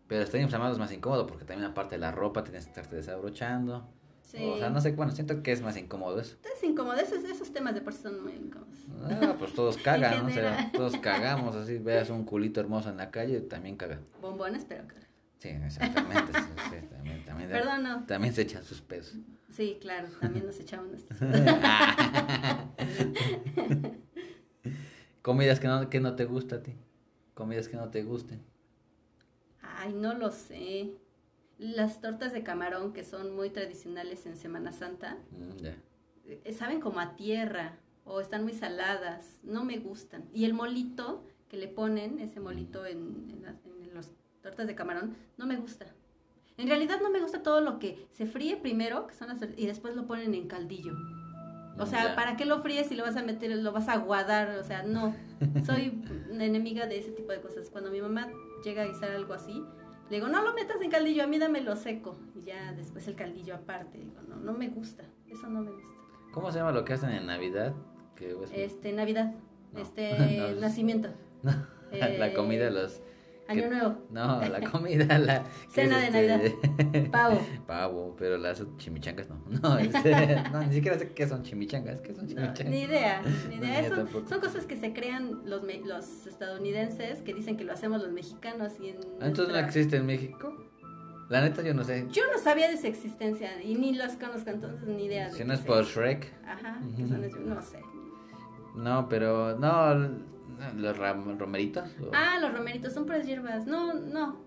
Pero 0.07 0.23
estar 0.23 0.39
inflamado 0.39 0.71
es 0.73 0.79
más 0.79 0.91
incómodo 0.91 1.27
porque 1.27 1.45
también 1.45 1.69
aparte 1.69 1.95
de 1.95 1.99
la 1.99 2.11
ropa 2.11 2.43
tienes 2.43 2.65
que 2.65 2.69
estarte 2.69 2.95
desabrochando. 2.95 3.87
Sí. 4.33 4.43
O 4.43 4.57
sea, 4.57 4.69
no 4.71 4.81
sé, 4.81 4.91
bueno, 4.93 5.11
siento 5.11 5.43
que 5.43 5.51
es 5.51 5.61
más 5.61 5.77
incómodo 5.77 6.19
eso. 6.19 6.37
Es 6.55 6.63
incómodo, 6.63 6.95
esos, 6.95 7.23
esos 7.23 7.53
temas 7.53 7.75
de 7.75 7.81
por 7.81 7.93
sí 7.93 8.01
son 8.01 8.23
muy 8.23 8.33
incómodos. 8.33 8.79
Ah, 9.03 9.35
pues 9.37 9.53
todos 9.53 9.77
cagan, 9.83 10.23
¿no? 10.23 10.27
O 10.27 10.31
sea, 10.31 10.71
todos 10.73 10.97
cagamos 11.01 11.55
así, 11.55 11.77
veas 11.77 12.09
un 12.09 12.25
culito 12.25 12.59
hermoso 12.59 12.89
en 12.89 12.97
la 12.97 13.11
calle, 13.11 13.41
también 13.41 13.77
caga. 13.77 13.99
Bombones, 14.21 14.65
pero 14.67 14.87
claro. 14.87 15.05
Sí, 15.37 15.49
exactamente. 15.49 16.33
sí, 16.33 16.39
sí, 16.69 16.87
también, 16.89 17.23
también, 17.23 17.49
Perdón, 17.49 17.83
no. 17.83 18.05
también 18.05 18.33
se 18.33 18.41
echan 18.41 18.63
sus 18.63 18.81
pesos. 18.81 19.17
Sí, 19.51 19.77
claro, 19.79 20.07
también 20.19 20.47
nos 20.47 20.59
echamos 20.59 20.89
nuestros. 20.89 21.19
Comidas 25.21 25.59
que 25.59 25.67
no, 25.67 25.89
que 25.89 25.99
no 25.99 26.15
te 26.15 26.25
gusta 26.25 26.55
a 26.55 26.63
ti. 26.63 26.73
Comidas 27.33 27.67
que 27.67 27.77
no 27.77 27.89
te 27.89 28.03
gusten. 28.03 28.41
Ay, 29.61 29.93
no 29.93 30.13
lo 30.13 30.31
sé. 30.31 30.91
Las 31.63 32.01
tortas 32.01 32.33
de 32.33 32.43
camarón 32.43 32.91
que 32.91 33.05
son 33.05 33.33
muy 33.35 33.49
tradicionales 33.49 34.25
en 34.25 34.35
Semana 34.35 34.73
Santa, 34.73 35.17
Mm, 35.31 35.65
eh, 36.25 36.53
saben 36.53 36.81
como 36.81 36.99
a 36.99 37.15
tierra 37.15 37.77
o 38.03 38.19
están 38.19 38.43
muy 38.43 38.53
saladas, 38.53 39.39
no 39.43 39.63
me 39.63 39.77
gustan. 39.77 40.25
Y 40.33 40.43
el 40.43 40.53
molito 40.53 41.23
que 41.47 41.55
le 41.57 41.69
ponen, 41.69 42.19
ese 42.19 42.41
molito 42.41 42.85
en, 42.85 43.29
en 43.29 43.43
las 43.43 43.55
en 43.65 43.93
las 43.93 44.11
tortas 44.41 44.67
de 44.67 44.75
camarón, 44.75 45.15
no 45.37 45.45
me 45.45 45.55
gusta. 45.55 45.85
En 46.57 46.67
realidad 46.67 46.99
no 47.01 47.09
me 47.09 47.21
gusta 47.21 47.41
todo 47.41 47.61
lo 47.61 47.79
que 47.79 48.07
se 48.11 48.25
fríe 48.25 48.57
primero, 48.57 49.07
que 49.07 49.15
son 49.15 49.29
las 49.29 49.39
y 49.55 49.65
después 49.65 49.95
lo 49.95 50.05
ponen 50.05 50.33
en 50.33 50.47
caldillo. 50.47 50.93
O 51.79 51.85
sea. 51.85 52.15
¿para 52.15 52.35
qué 52.35 52.45
lo 52.45 52.59
fríes 52.59 52.87
si 52.87 52.95
lo 52.95 53.03
vas 53.03 53.15
a 53.15 53.23
meter, 53.23 53.55
lo 53.55 53.71
vas 53.71 53.87
a 53.87 53.93
aguadar? 53.93 54.57
O 54.59 54.63
sea, 54.63 54.83
no. 54.83 55.15
Soy 55.65 56.03
enemiga 56.29 56.87
de 56.87 56.99
ese 56.99 57.11
tipo 57.11 57.31
de 57.31 57.41
cosas. 57.41 57.69
Cuando 57.69 57.89
mi 57.89 58.01
mamá 58.01 58.29
llega 58.63 58.83
a 58.83 58.85
guisar 58.85 59.11
algo 59.11 59.33
así, 59.33 59.63
le 60.09 60.17
digo, 60.17 60.27
no 60.27 60.43
lo 60.43 60.53
metas 60.53 60.81
en 60.81 60.91
caldillo, 60.91 61.23
a 61.23 61.27
mí 61.27 61.39
dámelo 61.39 61.75
seco. 61.75 62.17
Y 62.35 62.43
ya 62.43 62.73
después 62.73 63.07
el 63.07 63.15
caldillo 63.15 63.55
aparte. 63.55 63.97
Digo, 63.97 64.21
no, 64.27 64.35
no 64.35 64.53
me 64.53 64.69
gusta. 64.69 65.03
Eso 65.27 65.47
no 65.47 65.61
me 65.61 65.71
gusta. 65.71 65.93
¿Cómo 66.33 66.51
se 66.51 66.59
llama 66.59 66.71
lo 66.71 66.83
que 66.85 66.93
hacen 66.93 67.11
en 67.11 67.25
Navidad? 67.25 67.73
Este, 68.53 68.93
Navidad. 68.93 69.33
No. 69.71 69.79
Este, 69.79 70.37
No. 70.55 70.61
nacimiento. 70.61 71.09
la 71.91 72.27
eh, 72.27 72.33
comida, 72.33 72.69
los... 72.69 73.01
Año 73.47 73.63
que- 73.63 73.69
Nuevo. 73.69 73.97
No, 74.09 74.41
la 74.41 74.61
comida, 74.71 75.17
la... 75.19 75.43
Cena 75.69 75.99
de 75.99 76.11
Navidad. 76.11 76.41
Pavo. 77.11 77.39
Pavo, 77.67 78.15
pero 78.17 78.37
las 78.37 78.63
chimichangas 78.77 79.27
no. 79.29 79.41
No, 79.61 79.77
este, 79.77 80.41
no, 80.51 80.63
ni 80.63 80.73
siquiera 80.73 80.97
sé 80.97 81.11
qué 81.13 81.27
son 81.27 81.43
chimichangas. 81.43 82.01
¿Qué 82.01 82.13
son 82.13 82.25
No, 82.25 82.29
chimichangas? 82.29 82.65
ni 82.69 82.81
idea, 82.81 83.21
ni 83.49 83.55
idea. 83.55 83.79
Eso- 83.81 84.07
son 84.27 84.39
cosas 84.39 84.65
que 84.65 84.77
se 84.77 84.93
crean 84.93 85.41
los, 85.45 85.63
me- 85.63 85.81
los 85.81 86.25
estadounidenses 86.25 87.21
que 87.21 87.33
dicen 87.33 87.57
que 87.57 87.63
lo 87.65 87.73
hacemos 87.73 88.01
los 88.01 88.11
mexicanos 88.11 88.73
y 88.79 88.89
en 88.89 88.97
Ah, 89.21 89.27
Entonces 89.27 89.53
no 89.53 89.59
existe 89.59 89.97
en 89.97 90.05
México. 90.05 90.55
La 91.29 91.41
neta 91.41 91.61
yo 91.63 91.73
no 91.73 91.83
sé. 91.83 92.05
Yo 92.11 92.23
no 92.31 92.37
sabía 92.37 92.69
de 92.69 92.77
su 92.77 92.85
existencia 92.87 93.61
y 93.63 93.75
ni 93.75 93.93
las 93.93 94.17
conozco, 94.17 94.49
entonces 94.51 94.87
ni 94.87 95.05
idea. 95.05 95.27
de 95.29 95.31
Si 95.33 95.43
no 95.43 95.53
es 95.53 95.61
por 95.61 95.83
Shrek. 95.85 96.31
Ajá, 96.45 96.79
que 96.95 97.07
son 97.07 97.23
esos- 97.23 97.39
no 97.41 97.61
sé. 97.61 97.79
No, 98.75 99.07
pero 99.09 99.57
no, 99.57 100.32
los 100.75 100.97
romeritos. 100.97 101.89
o- 102.01 102.11
Ah, 102.13 102.37
los 102.41 102.53
romeritos 102.53 102.93
son 102.93 103.05
puras 103.05 103.25
hierbas. 103.25 103.65
No, 103.65 103.93
no. 103.93 104.41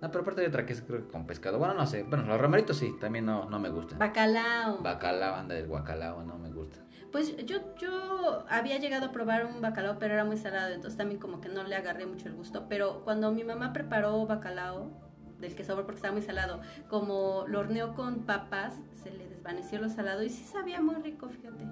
No, 0.00 0.10
pero 0.10 0.22
aparte 0.22 0.40
hay 0.40 0.48
otra 0.48 0.66
que 0.66 0.72
es 0.72 0.82
creo 0.82 1.06
que 1.06 1.12
con 1.12 1.26
pescado. 1.26 1.58
Bueno, 1.58 1.74
no 1.74 1.86
sé. 1.86 2.02
Bueno, 2.02 2.24
los 2.24 2.40
romeritos 2.40 2.76
sí, 2.76 2.92
también 3.00 3.24
no, 3.24 3.48
no 3.48 3.60
me 3.60 3.68
gustan. 3.68 3.98
Bacalao. 4.00 4.78
Bacalao, 4.82 5.36
anda 5.36 5.54
del 5.54 5.68
guacalao, 5.68 6.24
no 6.24 6.38
me 6.38 6.50
gusta. 6.50 6.78
Pues 7.12 7.36
yo, 7.44 7.58
yo 7.76 8.44
había 8.48 8.78
llegado 8.78 9.06
a 9.06 9.12
probar 9.12 9.44
un 9.46 9.60
bacalao, 9.60 9.98
pero 9.98 10.14
era 10.14 10.24
muy 10.24 10.38
salado, 10.38 10.72
entonces 10.74 10.96
también 10.96 11.20
como 11.20 11.40
que 11.40 11.48
no 11.50 11.62
le 11.62 11.76
agarré 11.76 12.06
mucho 12.06 12.26
el 12.26 12.34
gusto. 12.34 12.66
Pero 12.68 13.02
cuando 13.04 13.30
mi 13.32 13.44
mamá 13.44 13.72
preparó 13.72 14.26
bacalao, 14.26 14.90
del 15.38 15.54
que 15.54 15.62
sobró 15.62 15.84
porque 15.84 15.96
estaba 15.96 16.12
muy 16.14 16.22
salado, 16.22 16.60
como 16.88 17.44
lo 17.48 17.60
horneó 17.60 17.94
con 17.94 18.20
papas, 18.24 18.74
se 18.94 19.10
le 19.10 19.28
desvaneció 19.28 19.78
lo 19.80 19.88
salado 19.88 20.22
y 20.22 20.30
sí 20.30 20.42
sabía 20.44 20.80
muy 20.80 20.94
rico, 20.96 21.28
fíjate. 21.28 21.64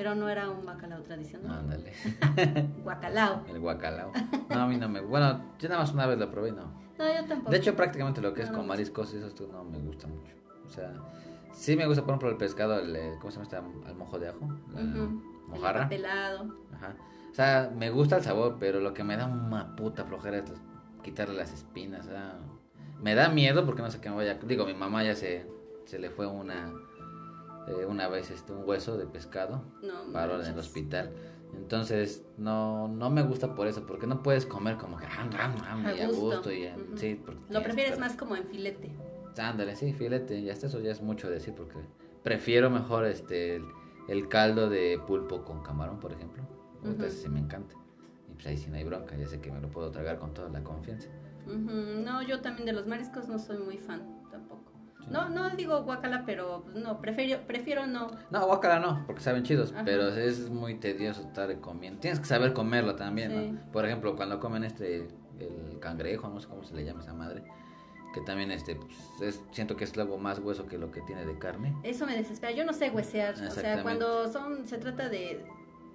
Pero 0.00 0.14
no 0.14 0.30
era 0.30 0.48
un 0.48 0.64
bacalao 0.64 1.02
tradicional. 1.02 1.58
Ándale. 1.58 1.92
Guacalao. 2.82 3.44
El 3.46 3.60
guacalao. 3.60 4.10
No, 4.48 4.62
a 4.62 4.66
mí 4.66 4.78
no 4.78 4.88
me. 4.88 5.02
Bueno, 5.02 5.52
yo 5.58 5.68
nada 5.68 5.82
más 5.82 5.92
una 5.92 6.06
vez 6.06 6.18
lo 6.18 6.30
probé 6.30 6.52
no. 6.52 6.72
No, 6.98 7.06
yo 7.06 7.26
tampoco. 7.28 7.50
De 7.50 7.58
hecho, 7.58 7.76
prácticamente 7.76 8.22
lo 8.22 8.32
que 8.32 8.40
es 8.40 8.50
No, 8.50 8.56
con 8.56 8.66
mariscos 8.66 9.12
y 9.12 9.18
eso 9.18 9.30
no 9.52 9.62
me 9.62 9.76
gusta 9.76 10.06
mucho. 10.06 10.32
O 10.64 10.70
sea, 10.70 10.94
sí 11.52 11.76
me 11.76 11.86
gusta, 11.86 12.00
por 12.00 12.12
ejemplo, 12.12 12.30
el 12.30 12.38
pescado, 12.38 12.78
el, 12.78 12.96
eh, 12.96 13.12
¿cómo 13.20 13.30
se 13.30 13.44
llama 13.44 13.68
este? 13.76 13.88
Al 13.90 13.94
mojo 13.94 14.18
de 14.18 14.28
ajo. 14.30 14.48
La 14.72 15.08
mojarra. 15.48 15.86
Pelado. 15.90 16.48
Ajá. 16.74 16.94
O 17.30 17.34
sea, 17.34 17.70
me 17.76 17.90
gusta 17.90 18.16
el 18.16 18.22
sabor, 18.22 18.56
pero 18.58 18.80
lo 18.80 18.94
que 18.94 19.04
me 19.04 19.18
da 19.18 19.26
una 19.26 19.76
puta 19.76 20.06
flojera 20.06 20.38
es 20.38 20.44
quitarle 21.02 21.34
las 21.34 21.52
espinas. 21.52 22.06
O 22.06 22.08
sea, 22.08 22.38
me 23.02 23.14
da 23.14 23.28
miedo 23.28 23.66
porque 23.66 23.82
no 23.82 23.90
sé 23.90 24.00
qué 24.00 24.08
me 24.08 24.16
vaya. 24.16 24.38
Digo, 24.42 24.64
mi 24.64 24.72
mamá 24.72 25.04
ya 25.04 25.14
se, 25.14 25.46
se 25.84 25.98
le 25.98 26.08
fue 26.08 26.26
una 26.26 26.72
eh, 27.70 27.86
una 27.86 28.08
vez 28.08 28.30
este 28.30 28.52
un 28.52 28.68
hueso 28.68 28.96
de 28.98 29.06
pescado 29.06 29.62
No. 29.82 30.12
paró 30.12 30.34
en 30.34 30.40
el 30.40 30.46
manches. 30.48 30.66
hospital. 30.66 31.10
Entonces, 31.54 32.24
no, 32.36 32.86
no 32.88 33.10
me 33.10 33.22
gusta 33.22 33.54
por 33.54 33.66
eso, 33.66 33.84
porque 33.86 34.06
no 34.06 34.22
puedes 34.22 34.46
comer 34.46 34.76
como 34.76 34.96
que 34.98 35.06
ram, 35.06 35.30
ram, 35.32 35.56
ram, 35.58 35.86
A 35.86 35.92
y 35.94 36.00
a 36.00 36.06
gusto. 36.06 36.22
gusto. 36.26 36.52
Y, 36.52 36.66
Ujú. 36.68 36.96
sí, 36.96 37.14
porque 37.24 37.40
Lo 37.40 37.46
tienes 37.46 37.64
prefieres 37.64 37.98
más 37.98 38.16
como 38.16 38.36
en 38.36 38.44
filete. 38.44 38.90
Ándale, 39.36 39.74
sí, 39.76 39.92
filete, 39.92 40.42
ya 40.42 40.52
está, 40.52 40.66
eso 40.66 40.80
ya 40.80 40.90
es 40.92 41.00
mucho 41.02 41.30
decir 41.30 41.54
porque 41.54 41.78
prefiero 42.22 42.68
mejor 42.70 43.04
este 43.06 43.56
el, 43.56 43.64
el 44.08 44.28
caldo 44.28 44.68
de 44.68 45.00
pulpo 45.06 45.44
con 45.44 45.62
camarón, 45.62 45.98
por 45.98 46.12
ejemplo. 46.12 46.42
Porque 46.82 46.96
Ujú. 46.98 47.04
ese 47.06 47.22
sí 47.22 47.28
me 47.28 47.40
encanta. 47.40 47.74
Y 48.28 48.32
pues 48.34 48.46
ahí 48.46 48.56
sí 48.56 48.70
no 48.70 48.76
hay 48.76 48.84
bronca, 48.84 49.16
ya 49.16 49.26
sé 49.26 49.40
que 49.40 49.50
me 49.50 49.60
lo 49.60 49.68
puedo 49.68 49.90
tragar 49.90 50.18
con 50.18 50.32
toda 50.34 50.48
la 50.50 50.62
confianza. 50.62 51.08
Ujú, 51.46 52.02
No, 52.04 52.22
yo 52.22 52.40
también 52.42 52.66
de 52.66 52.72
los 52.72 52.86
mariscos 52.86 53.28
no 53.28 53.38
soy 53.38 53.58
muy 53.58 53.78
fan 53.78 54.22
tampoco. 54.30 54.69
No, 55.10 55.28
no 55.28 55.50
digo 55.50 55.82
guacala, 55.82 56.22
pero 56.24 56.62
pues, 56.64 56.76
no, 56.76 57.00
prefiero, 57.00 57.40
prefiero 57.46 57.86
no. 57.86 58.10
No, 58.30 58.46
guacala 58.46 58.78
no, 58.78 59.02
porque 59.06 59.20
saben 59.20 59.42
chidos, 59.42 59.72
Ajá. 59.72 59.82
pero 59.84 60.08
es 60.08 60.48
muy 60.50 60.74
tedioso 60.76 61.22
estar 61.22 61.60
comiendo. 61.60 62.00
Tienes 62.00 62.20
que 62.20 62.26
saber 62.26 62.52
comerlo 62.52 62.94
también, 62.94 63.30
Sí. 63.30 63.50
¿no? 63.52 63.72
Por 63.72 63.84
ejemplo, 63.86 64.14
cuando 64.16 64.38
comen 64.38 64.64
este 64.64 65.08
el 65.38 65.78
cangrejo, 65.80 66.28
no 66.28 66.38
sé 66.38 66.48
cómo 66.48 66.62
se 66.64 66.74
le 66.74 66.84
llama 66.84 67.00
esa 67.00 67.14
madre, 67.14 67.42
que 68.14 68.20
también 68.20 68.50
este 68.52 68.76
pues, 68.76 68.94
es- 69.22 69.42
siento 69.52 69.76
que 69.76 69.84
es 69.84 69.96
algo 69.98 70.18
más 70.18 70.38
hueso 70.38 70.66
que 70.66 70.76
lo 70.78 70.90
que 70.90 71.00
tiene 71.02 71.24
de 71.24 71.38
carne. 71.38 71.74
Eso 71.82 72.06
me 72.06 72.16
desespera. 72.16 72.52
Yo 72.52 72.64
no 72.64 72.72
sé 72.72 72.90
huesear. 72.90 73.34
O 73.34 73.50
sea, 73.50 73.82
cuando 73.82 74.30
son 74.30 74.66
se 74.66 74.78
trata 74.78 75.08
de, 75.08 75.44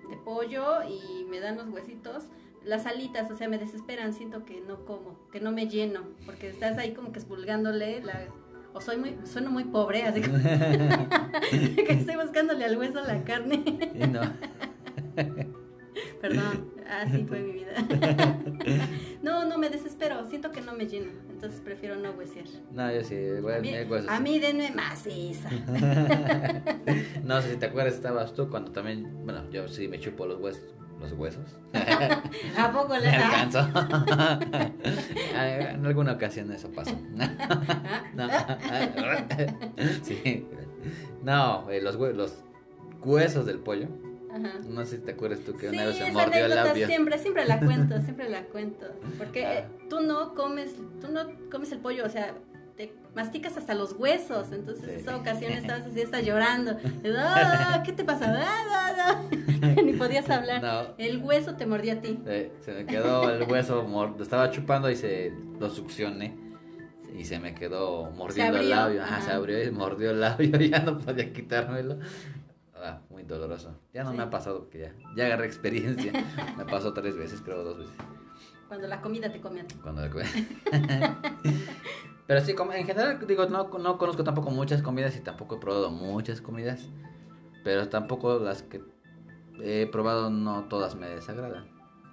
de 0.10 0.18
pollo 0.26 0.82
y 0.84 1.26
me 1.30 1.40
dan 1.40 1.58
los 1.58 1.68
huesitos, 1.70 2.24
las 2.64 2.86
alitas, 2.88 3.30
o 3.30 3.36
sea, 3.36 3.48
me 3.48 3.60
desesperan. 3.60 4.14
Siento 4.14 4.44
que 4.46 4.62
no 4.62 4.84
como, 4.86 5.16
que 5.32 5.40
no 5.40 5.52
me 5.52 5.68
lleno, 5.68 6.02
porque 6.26 6.50
estás 6.50 6.78
ahí 6.80 6.94
como 6.94 7.12
que 7.12 7.20
espulgándole 7.20 8.02
la... 8.02 8.20
O 8.76 8.82
soy 8.82 8.98
muy, 8.98 9.16
sueno 9.24 9.52
muy 9.52 9.64
pobre, 9.64 10.04
así 10.04 10.22
como 10.22 10.38
que 11.50 11.94
estoy 11.94 12.18
buscándole 12.18 12.66
al 12.66 12.78
hueso 12.78 13.02
la 13.02 13.24
carne. 13.24 13.64
Y 13.96 14.06
no. 14.06 14.20
Perdón, 16.22 16.74
así 16.90 17.24
fue 17.24 17.40
mi 17.40 17.52
vida. 17.54 17.72
no, 19.24 19.46
no, 19.46 19.58
me 19.58 19.70
desespero, 19.70 20.28
siento 20.28 20.52
que 20.52 20.60
no 20.60 20.74
me 20.74 20.88
lleno, 20.88 21.10
entonces 21.30 21.62
prefiero 21.62 21.96
no 21.96 22.12
huesear. 22.12 22.48
No, 22.72 22.94
yo 22.94 23.02
sí, 23.02 23.16
güey, 23.42 23.56
A 23.56 23.62
mí, 23.62 23.72
me 23.72 23.86
huesos, 23.86 24.10
a 24.10 24.18
sí. 24.18 24.24
mí 24.24 24.40
denme 24.40 24.72
maciza. 24.72 25.50
No 27.24 27.42
sé 27.42 27.52
si 27.52 27.58
te 27.58 27.68
acuerdas, 27.68 27.94
estabas 27.94 28.34
tú 28.34 28.50
cuando 28.50 28.72
también, 28.72 29.24
bueno, 29.24 29.50
yo 29.52 29.70
sí 29.70 29.88
me 29.88 30.00
chupo 30.00 30.26
los 30.26 30.42
huesos, 30.42 30.76
los 31.00 31.12
huesos. 31.14 31.44
¿A 32.58 32.72
poco 32.72 32.98
le 32.98 33.10
alcanzo. 33.10 33.60
en 35.36 35.86
alguna 35.86 36.14
ocasión 36.14 36.52
eso 36.52 36.70
pasó. 36.72 36.96
No. 38.16 38.28
Sí. 40.04 40.48
No, 41.24 41.70
eh, 41.70 41.82
los, 41.82 41.98
hue- 42.00 42.14
los 42.14 42.44
huesos 43.04 43.46
del 43.46 43.60
pollo. 43.60 43.88
Ajá. 44.32 44.60
No 44.68 44.84
sé 44.86 44.98
si 44.98 45.04
te 45.04 45.12
acuerdas 45.14 45.40
tú 45.46 45.54
que 45.54 45.70
Sí, 45.70 45.76
una 45.76 45.86
vez 45.86 45.98
se 45.98 46.12
mordió 46.12 46.46
el 46.46 46.56
labio. 46.56 46.88
siempre, 46.88 47.18
siempre 47.18 47.46
la 47.46 47.60
cuento, 47.60 48.02
siempre 48.02 48.30
la 48.30 48.44
cuento. 48.44 48.86
Porque 49.18 49.46
Ah. 49.46 49.54
eh, 49.60 49.66
tú 49.90 50.02
no 50.02 50.34
comes, 50.34 50.76
tú 51.02 51.08
no 51.12 51.22
comes 51.50 51.72
el 51.72 51.80
pollo, 51.80 52.06
o 52.06 52.10
sea, 52.10 52.34
te 52.76 52.94
masticas 53.16 53.56
hasta 53.58 53.74
los 53.74 53.94
huesos. 53.94 54.52
Entonces, 54.52 54.86
Sí. 54.86 55.00
esa 55.00 55.16
ocasión 55.16 55.54
estabas 55.54 55.88
así, 55.88 56.02
estás 56.02 56.24
llorando. 56.26 56.78
"Ah, 57.18 57.82
¿Qué 57.86 57.94
te 57.94 58.04
pasa? 58.04 58.34
Ah, 59.62 59.68
ah, 59.68 59.76
ah". 59.78 59.82
Ni 59.84 59.94
podías 59.94 60.30
hablar. 60.30 60.62
No. 60.62 60.94
El 60.98 61.18
hueso 61.24 61.56
te 61.56 61.66
mordía 61.66 61.94
a 61.94 62.02
ti. 62.02 62.20
Eh, 62.26 62.52
se 62.62 62.74
me 62.74 62.86
quedó 62.86 63.30
el 63.30 63.44
hueso, 63.50 63.84
mor- 63.84 64.16
lo 64.18 64.24
estaba 64.24 64.50
chupando 64.52 64.90
y 64.90 64.96
se 64.96 65.32
lo 65.60 65.70
succioné. 65.70 66.38
Y 67.18 67.24
se 67.24 67.40
me 67.40 67.54
quedó 67.56 68.12
mordiendo 68.12 68.58
el 68.60 68.70
labio. 68.70 69.02
Ajá, 69.04 69.18
ajá. 69.18 69.26
se 69.26 69.32
abrió 69.32 69.64
y 69.64 69.72
mordió 69.72 70.12
el 70.12 70.20
labio 70.22 70.58
ya 70.60 70.80
no 70.80 70.98
podía 70.98 71.32
quitármelo. 71.32 71.98
Ah, 72.76 73.00
muy 73.10 73.24
doloroso. 73.24 73.80
Ya 73.94 74.04
no 74.04 74.12
Sí. 74.12 74.18
me 74.18 74.24
ha 74.24 74.30
pasado 74.30 74.60
porque 74.60 74.80
ya, 74.80 74.94
ya 75.16 75.26
agarré 75.28 75.46
experiencia. 75.46 76.12
me 76.58 76.66
pasó 76.66 76.94
tres 76.94 77.16
veces, 77.16 77.42
creo, 77.42 77.64
dos 77.64 77.78
veces. 77.80 77.96
Cuando 78.68 78.88
la 78.88 79.00
comida 79.00 79.32
te 79.32 79.40
come 79.40 79.62
a 79.62 79.64
ti. 79.66 79.76
Cuando 79.76 80.02
Pero 82.28 82.42
sí, 82.42 82.54
como- 82.54 82.74
en 82.74 82.86
general, 82.86 83.20
digo, 83.28 83.46
no, 83.46 83.70
no 83.78 83.98
conozco 83.98 84.24
tampoco 84.24 84.50
muchas 84.52 84.82
comidas 84.82 85.16
y 85.16 85.20
tampoco 85.20 85.56
he 85.56 85.60
probado 85.60 85.92
muchas 85.92 86.42
comidas. 86.42 86.90
Pero 87.64 87.88
tampoco 87.90 88.40
las 88.40 88.64
que 88.64 88.82
he 89.62 89.88
probado, 89.88 90.30
no 90.30 90.64
todas 90.66 90.96
me 90.96 91.08
desagradan. 91.08 91.66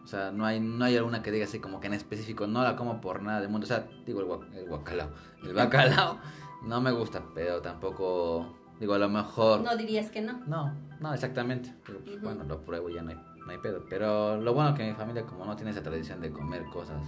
O 0.05 0.07
sea, 0.07 0.33
no 0.33 0.45
hay, 0.45 0.59
no 0.59 0.85
hay 0.85 0.97
alguna 0.97 1.23
que 1.23 1.31
diga 1.31 1.45
así 1.45 1.61
como 1.61 1.79
que 1.81 1.87
en 1.87 1.95
específico 1.95 2.47
no 2.49 2.63
la 2.63 2.75
como 2.77 3.01
por 3.01 3.23
nada 3.23 3.41
del 3.41 3.49
mundo. 3.51 3.65
O 3.65 3.69
sea, 3.69 3.87
digo 4.05 4.21
el, 4.21 4.27
gua- 4.27 4.53
el 4.55 4.67
guacalao. 4.69 5.11
El 5.45 5.55
bacalao 5.55 6.19
no 6.67 6.81
me 6.81 6.91
gusta, 6.91 7.23
pero 7.35 7.63
tampoco, 7.63 8.53
digo, 8.81 8.95
a 8.95 8.99
lo 8.99 9.09
mejor... 9.09 9.61
No 9.61 9.77
dirías 9.77 10.11
que 10.11 10.21
no. 10.21 10.41
No, 10.47 10.75
no, 11.01 11.15
exactamente. 11.15 11.73
Pero, 11.87 12.01
pues. 12.05 12.21
Bueno, 12.21 12.43
lo 12.45 12.65
pruebo 12.65 12.89
y 12.91 12.95
ya 12.95 13.03
no 13.03 13.11
hay, 13.11 13.17
no 13.17 13.51
hay 13.53 13.59
pedo. 13.59 13.85
Pero 13.89 14.41
lo 14.41 14.55
bueno 14.55 14.75
que 14.75 14.85
mi 14.85 14.95
familia 14.95 15.25
como 15.25 15.45
no 15.45 15.55
tiene 15.55 15.71
esa 15.71 15.83
tradición 15.85 16.21
de 16.21 16.33
comer 16.33 16.65
cosas, 16.73 17.01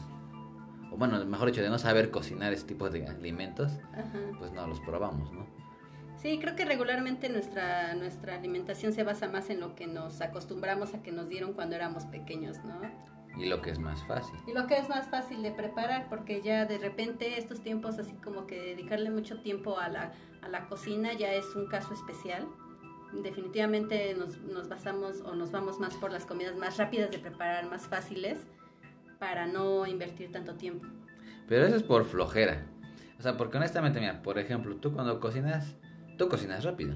o 0.92 0.96
bueno, 0.96 1.22
mejor 1.26 1.48
dicho, 1.48 1.62
de 1.62 1.70
no 1.70 1.78
saber 1.78 2.12
cocinar 2.12 2.52
ese 2.52 2.64
tipo 2.66 2.88
de 2.90 3.08
alimentos, 3.08 3.72
Ajá. 3.92 4.18
pues 4.38 4.52
no 4.52 4.68
los 4.68 4.78
probamos, 4.80 5.32
¿no? 5.32 5.46
Sí, 6.24 6.38
creo 6.38 6.56
que 6.56 6.64
regularmente 6.64 7.28
nuestra, 7.28 7.94
nuestra 7.96 8.36
alimentación 8.36 8.94
se 8.94 9.02
basa 9.02 9.28
más 9.28 9.50
en 9.50 9.60
lo 9.60 9.74
que 9.74 9.86
nos 9.86 10.22
acostumbramos 10.22 10.94
a 10.94 11.02
que 11.02 11.12
nos 11.12 11.28
dieron 11.28 11.52
cuando 11.52 11.76
éramos 11.76 12.06
pequeños, 12.06 12.64
¿no? 12.64 12.80
Y 13.36 13.44
lo 13.44 13.60
que 13.60 13.68
es 13.68 13.78
más 13.78 14.02
fácil. 14.06 14.34
Y 14.46 14.54
lo 14.54 14.66
que 14.66 14.78
es 14.78 14.88
más 14.88 15.06
fácil 15.10 15.42
de 15.42 15.50
preparar, 15.50 16.08
porque 16.08 16.40
ya 16.40 16.64
de 16.64 16.78
repente 16.78 17.38
estos 17.38 17.60
tiempos, 17.60 17.98
así 17.98 18.14
como 18.24 18.46
que 18.46 18.58
dedicarle 18.58 19.10
mucho 19.10 19.42
tiempo 19.42 19.78
a 19.78 19.90
la, 19.90 20.12
a 20.40 20.48
la 20.48 20.66
cocina 20.66 21.12
ya 21.12 21.30
es 21.30 21.44
un 21.54 21.66
caso 21.66 21.92
especial. 21.92 22.48
Definitivamente 23.22 24.14
nos, 24.14 24.38
nos 24.38 24.66
basamos 24.70 25.20
o 25.26 25.34
nos 25.34 25.52
vamos 25.52 25.78
más 25.78 25.92
por 25.92 26.10
las 26.10 26.24
comidas 26.24 26.56
más 26.56 26.78
rápidas 26.78 27.10
de 27.10 27.18
preparar, 27.18 27.68
más 27.68 27.86
fáciles, 27.86 28.38
para 29.18 29.46
no 29.46 29.86
invertir 29.86 30.32
tanto 30.32 30.54
tiempo. 30.54 30.86
Pero 31.48 31.66
eso 31.66 31.76
es 31.76 31.82
por 31.82 32.06
flojera. 32.06 32.64
O 33.18 33.22
sea, 33.22 33.36
porque 33.36 33.58
honestamente, 33.58 34.00
mira, 34.00 34.22
por 34.22 34.38
ejemplo, 34.38 34.76
tú 34.76 34.94
cuando 34.94 35.20
cocinas, 35.20 35.76
tú 36.16 36.28
cocinas 36.28 36.64
rápido. 36.64 36.94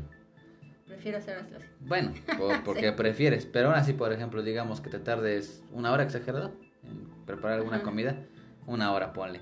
Prefiero 0.86 1.18
hacerlo 1.18 1.42
así. 1.42 1.52
Bueno, 1.80 2.12
por- 2.38 2.62
porque 2.64 2.88
Sí. 2.90 2.94
prefieres. 2.96 3.44
Pero 3.46 3.68
aún 3.68 3.76
así, 3.78 3.92
por 3.92 4.12
ejemplo, 4.12 4.42
digamos 4.42 4.80
que 4.80 4.90
te 4.90 4.98
tardes 4.98 5.62
una 5.72 5.92
hora 5.92 6.02
exagerado 6.02 6.54
en 6.82 7.06
preparar 7.26 7.58
alguna 7.58 7.76
Ajá. 7.76 7.84
comida. 7.84 8.24
Una 8.66 8.92
hora, 8.92 9.12
ponle. 9.12 9.40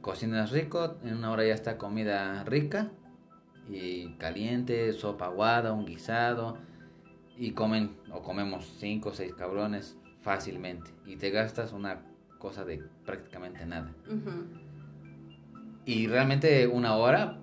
Cocinas 0.00 0.50
rico, 0.52 0.98
en 1.04 1.14
una 1.16 1.30
hora 1.30 1.44
ya 1.44 1.54
está 1.54 1.78
comida 1.78 2.42
rica 2.44 2.90
y 3.68 4.14
caliente, 4.18 4.92
sopa 4.92 5.26
aguada, 5.26 5.72
un 5.72 5.84
guisado. 5.86 6.58
Y 7.38 7.52
comen, 7.52 7.96
o 8.12 8.22
comemos 8.22 8.64
cinco 8.78 9.10
o 9.10 9.14
seis 9.14 9.34
cabrones 9.34 9.96
fácilmente. 10.22 10.90
Y 11.04 11.16
te 11.16 11.30
gastas 11.30 11.72
una 11.74 12.00
cosa 12.38 12.64
de 12.64 12.82
prácticamente 13.04 13.66
nada. 13.66 13.92
Y 15.84 16.06
realmente 16.08 16.66
una 16.66 16.96
hora, 16.96 17.38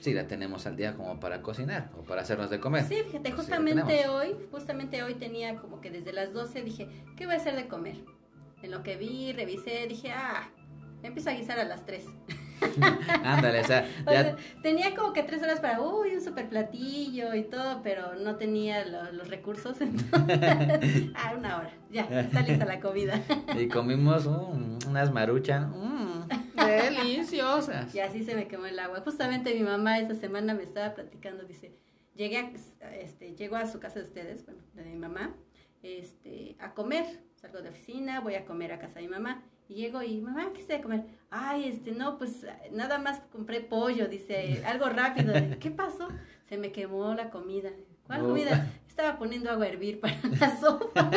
sí 0.00 0.14
la 0.14 0.26
tenemos 0.26 0.66
al 0.66 0.76
día 0.76 0.94
como 0.94 1.18
para 1.20 1.42
cocinar 1.42 1.90
o 1.98 2.02
para 2.02 2.22
hacernos 2.22 2.50
de 2.50 2.60
comer. 2.60 2.84
Sí, 2.84 2.96
fíjate, 3.06 3.30
Pues 3.30 3.34
justamente 3.34 4.08
hoy, 4.08 4.34
justamente 4.50 5.02
hoy 5.02 5.14
tenía 5.14 5.56
como 5.56 5.80
que 5.80 5.90
desde 5.90 6.12
las 6.12 6.32
12 6.32 6.62
dije, 6.62 6.88
¿qué 7.16 7.26
voy 7.26 7.34
a 7.34 7.38
hacer 7.38 7.56
de 7.56 7.68
comer? 7.68 7.96
En 8.62 8.70
lo 8.70 8.82
que 8.82 8.96
vi, 8.96 9.32
revisé, 9.32 9.86
dije, 9.88 10.10
ah, 10.12 10.48
empiezo 11.02 11.30
a 11.30 11.34
guisar 11.34 11.58
a 11.58 11.64
las 11.64 11.84
3. 11.86 12.04
Ándale, 13.24 13.60
o 13.60 13.64
sea, 13.64 13.86
O 14.06 14.10
sea, 14.10 14.22
ya, 14.30 14.36
tenía 14.62 14.94
como 14.94 15.12
que 15.12 15.22
tres 15.22 15.42
horas 15.42 15.60
para, 15.60 15.80
uy, 15.80 16.14
un 16.14 16.20
super 16.20 16.48
platillo 16.48 17.34
y 17.34 17.44
todo, 17.44 17.82
pero 17.82 18.14
no 18.16 18.34
tenía 18.36 18.84
lo- 18.84 19.12
los 19.12 19.28
recursos, 19.28 19.80
entonces, 19.80 21.10
ah, 21.14 21.34
una 21.38 21.58
hora, 21.58 21.70
ya, 21.90 22.02
está 22.02 22.42
lista 22.42 22.64
la 22.64 22.80
comida. 22.80 23.20
y 23.56 23.68
comimos 23.68 24.26
mm, 24.26 24.88
unas 24.88 25.12
maruchan, 25.12 25.70
mm, 25.70 25.97
deliciosas. 26.54 27.94
Y 27.94 28.00
así 28.00 28.24
se 28.24 28.34
me 28.34 28.48
quemó 28.48 28.66
el 28.66 28.78
agua. 28.78 29.00
Justamente 29.00 29.54
mi 29.54 29.62
mamá 29.62 29.98
esta 29.98 30.14
semana 30.14 30.54
me 30.54 30.62
estaba 30.62 30.94
platicando, 30.94 31.44
dice, 31.44 31.72
llegué 32.14 32.38
a, 32.38 32.94
este, 32.96 33.34
llego 33.34 33.56
a 33.56 33.66
su 33.66 33.80
casa 33.80 34.00
de 34.00 34.06
ustedes, 34.06 34.44
bueno, 34.44 34.62
de 34.74 34.84
mi 34.84 34.96
mamá, 34.96 35.34
este, 35.82 36.56
a 36.58 36.74
comer, 36.74 37.04
salgo 37.36 37.62
de 37.62 37.70
oficina, 37.70 38.20
voy 38.20 38.34
a 38.34 38.44
comer 38.44 38.72
a 38.72 38.78
casa 38.78 38.96
de 38.96 39.06
mi 39.06 39.12
mamá, 39.12 39.42
y 39.68 39.74
llego 39.74 40.02
y, 40.02 40.20
mamá, 40.20 40.50
¿qué 40.54 40.60
estoy 40.60 40.76
de 40.76 40.82
comer? 40.82 41.04
Ay, 41.30 41.68
este, 41.68 41.92
no, 41.92 42.16
pues 42.16 42.44
nada 42.72 42.98
más 42.98 43.20
compré 43.30 43.60
pollo, 43.60 44.08
dice, 44.08 44.62
algo 44.64 44.88
rápido. 44.88 45.34
¿Qué 45.60 45.70
pasó? 45.70 46.08
Se 46.48 46.56
me 46.56 46.72
quemó 46.72 47.14
la 47.14 47.30
comida. 47.30 47.70
¿Cuál 48.06 48.22
comida? 48.22 48.66
Estaba 48.98 49.16
poniendo 49.16 49.48
agua 49.48 49.66
a 49.66 49.68
hervir 49.68 50.00
para 50.00 50.16
la 50.40 50.58
sopa 50.58 51.08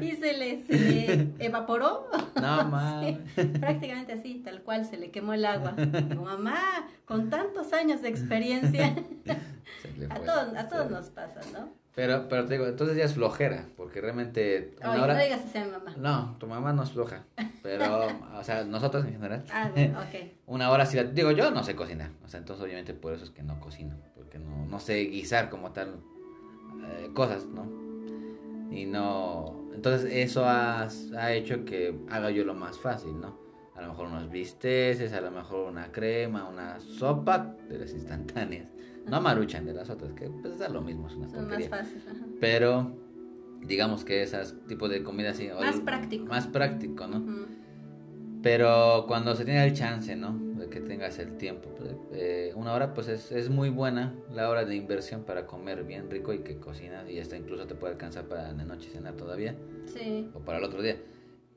y 0.00 0.12
se 0.12 0.32
le, 0.32 0.62
se 0.62 0.78
le 0.78 1.28
evaporó. 1.40 2.08
No. 2.40 2.62
Sí, 3.36 3.44
prácticamente 3.60 4.14
así, 4.14 4.40
tal 4.42 4.62
cual, 4.62 4.86
se 4.86 4.96
le 4.96 5.10
quemó 5.10 5.34
el 5.34 5.44
agua. 5.44 5.72
Digo, 5.76 6.24
mamá, 6.24 6.88
con 7.04 7.28
tantos 7.28 7.74
años 7.74 8.00
de 8.00 8.08
experiencia, 8.08 8.96
a 10.10 10.14
todos, 10.20 10.56
a 10.56 10.68
todos 10.68 10.86
Sí. 10.88 10.92
nos 10.94 11.10
pasa, 11.10 11.40
¿no? 11.52 11.68
Pero, 11.94 12.28
pero 12.30 12.46
te 12.46 12.54
digo, 12.54 12.66
entonces 12.66 12.96
ya 12.96 13.04
es 13.04 13.12
flojera, 13.12 13.66
porque 13.76 14.00
realmente 14.00 14.70
una 14.80 14.92
Oye, 14.92 15.02
hora... 15.02 15.14
no 15.14 15.20
digas 15.22 15.40
así 15.44 15.58
a 15.58 15.64
mi 15.66 15.70
mamá. 15.72 15.94
No, 15.98 16.36
tu 16.38 16.46
mamá 16.46 16.72
no 16.72 16.82
es 16.82 16.92
floja, 16.92 17.24
pero, 17.62 18.06
o 18.38 18.42
sea, 18.42 18.64
nosotros 18.64 19.04
en 19.04 19.12
general. 19.12 19.44
Ah, 19.52 19.70
bueno, 19.74 19.98
ok. 20.00 20.30
Una 20.46 20.70
hora 20.70 20.86
sí 20.86 20.96
la... 20.96 21.04
Digo, 21.04 21.30
yo 21.32 21.50
no 21.50 21.62
sé 21.62 21.76
cocinar, 21.76 22.08
o 22.24 22.28
sea, 22.28 22.40
entonces 22.40 22.64
obviamente 22.64 22.94
por 22.94 23.12
eso 23.12 23.24
es 23.24 23.30
que 23.30 23.42
no 23.42 23.60
cocino, 23.60 23.96
porque 24.14 24.38
no, 24.38 24.64
no 24.64 24.80
sé 24.80 25.00
guisar 25.00 25.50
como 25.50 25.72
tal 25.72 25.96
eh, 26.82 27.10
cosas, 27.14 27.46
¿no? 27.46 27.66
Y 28.70 28.86
no... 28.86 29.60
Entonces 29.74 30.10
eso 30.12 30.44
ha, 30.44 30.82
ha 31.18 31.32
hecho 31.32 31.64
que 31.64 31.98
haga 32.08 32.30
yo 32.30 32.44
lo 32.44 32.54
más 32.54 32.78
fácil, 32.78 33.18
¿no? 33.20 33.38
A 33.74 33.80
lo 33.82 33.88
mejor 33.88 34.06
unos 34.08 34.30
bisteces, 34.30 35.12
a 35.12 35.20
lo 35.20 35.30
mejor 35.30 35.68
una 35.70 35.90
crema, 35.90 36.48
una 36.48 36.78
sopa 36.80 37.56
de 37.68 37.78
las 37.78 37.92
instantáneas. 37.92 38.68
No 39.08 39.20
maruchan 39.20 39.64
de 39.66 39.72
las 39.74 39.90
otras, 39.90 40.12
que 40.12 40.28
pues 40.30 40.58
da 40.58 40.68
lo 40.68 40.80
mismo, 40.82 41.08
es 41.08 41.14
una 41.14 41.28
Son 41.28 41.38
más 41.38 41.46
porquería. 41.48 41.68
fáciles. 41.70 42.06
ajá. 42.06 42.24
Pero 42.40 42.96
digamos 43.62 44.04
que 44.04 44.22
esas 44.22 44.54
tipo 44.68 44.88
de 44.88 45.02
comida 45.02 45.30
así... 45.30 45.48
Más 45.48 45.80
práctico. 45.80 46.26
Más 46.26 46.46
práctico, 46.46 47.06
¿no? 47.06 47.46
Pero 48.42 49.04
cuando 49.06 49.34
se 49.34 49.44
tiene 49.44 49.64
el 49.64 49.72
chance, 49.72 50.14
¿no? 50.16 50.38
Que 50.72 50.80
tengas 50.80 51.18
el 51.18 51.36
tiempo. 51.36 51.68
eh, 52.12 52.52
una 52.56 52.72
hora, 52.72 52.94
pues 52.94 53.06
es, 53.08 53.30
es 53.30 53.50
muy 53.50 53.68
buena 53.68 54.14
la 54.32 54.48
hora 54.48 54.64
de 54.64 54.74
inversión 54.74 55.22
para 55.24 55.46
comer 55.46 55.84
bien 55.84 56.10
rico 56.10 56.32
y 56.32 56.38
que 56.38 56.56
cocinas 56.56 57.08
y 57.10 57.18
hasta 57.20 57.36
incluso 57.36 57.66
te 57.66 57.74
puede 57.74 57.92
alcanzar 57.92 58.24
para 58.24 58.50
la 58.52 58.64
noche 58.64 58.88
cenar 58.90 59.14
todavía 59.14 59.54
Sí. 59.86 60.30
o 60.34 60.38
para 60.40 60.58
el 60.58 60.64
otro 60.64 60.80
día. 60.80 60.96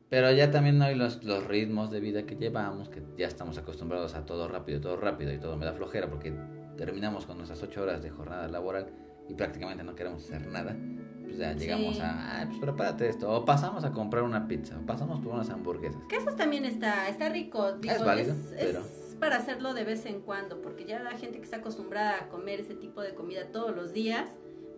Pero 0.09 0.31
ya 0.31 0.51
también 0.51 0.81
hay 0.81 0.95
los, 0.95 1.23
los 1.23 1.47
ritmos 1.47 1.91
de 1.91 1.99
vida 2.01 2.23
que 2.25 2.35
llevamos, 2.35 2.89
que 2.89 3.01
ya 3.17 3.27
estamos 3.27 3.57
acostumbrados 3.57 4.15
a 4.15 4.25
todo 4.25 4.47
rápido, 4.47 4.81
todo 4.81 4.97
rápido 4.97 5.33
y 5.33 5.37
todo 5.39 5.55
me 5.57 5.65
da 5.65 5.73
flojera 5.73 6.09
porque 6.09 6.33
terminamos 6.77 7.25
con 7.25 7.37
nuestras 7.37 7.63
ocho 7.63 7.81
horas 7.83 8.03
de 8.03 8.09
jornada 8.09 8.47
laboral 8.49 8.87
y 9.29 9.33
prácticamente 9.33 9.83
no 9.83 9.95
queremos 9.95 10.23
hacer 10.25 10.45
nada. 10.47 10.75
Pues 11.23 11.37
ya 11.37 11.53
llegamos 11.53 11.95
Sí. 11.95 12.01
a, 12.01 12.41
ah, 12.41 12.45
pues 12.47 12.59
prepárate 12.59 13.09
esto, 13.09 13.31
o 13.31 13.43
pasamos 13.45 13.83
a 13.83 13.91
comprar 13.91 14.21
una 14.23 14.47
pizza, 14.47 14.77
o 14.77 14.85
pasamos 14.85 15.19
por 15.21 15.33
unas 15.33 15.49
hamburguesas. 15.49 15.99
Que 16.07 16.17
eso 16.17 16.31
también 16.35 16.65
está, 16.65 17.09
está 17.09 17.29
rico. 17.29 17.73
Digo, 17.79 17.93
Es 17.95 18.03
válido, 18.05 18.33
es, 18.33 18.53
pero- 18.59 18.79
es 18.81 19.04
para 19.25 19.37
hacerlo 19.37 19.73
de 19.73 19.83
vez 19.83 20.05
en 20.05 20.21
cuando, 20.21 20.61
porque 20.61 20.85
ya 20.85 20.99
la 20.99 21.17
gente 21.17 21.39
que 21.39 21.45
está 21.45 21.57
acostumbrada 21.57 22.15
a 22.21 22.29
comer 22.29 22.59
ese 22.59 22.75
tipo 22.75 23.01
de 23.01 23.15
comida 23.15 23.47
todos 23.51 23.75
los 23.75 23.91
días, 23.91 24.29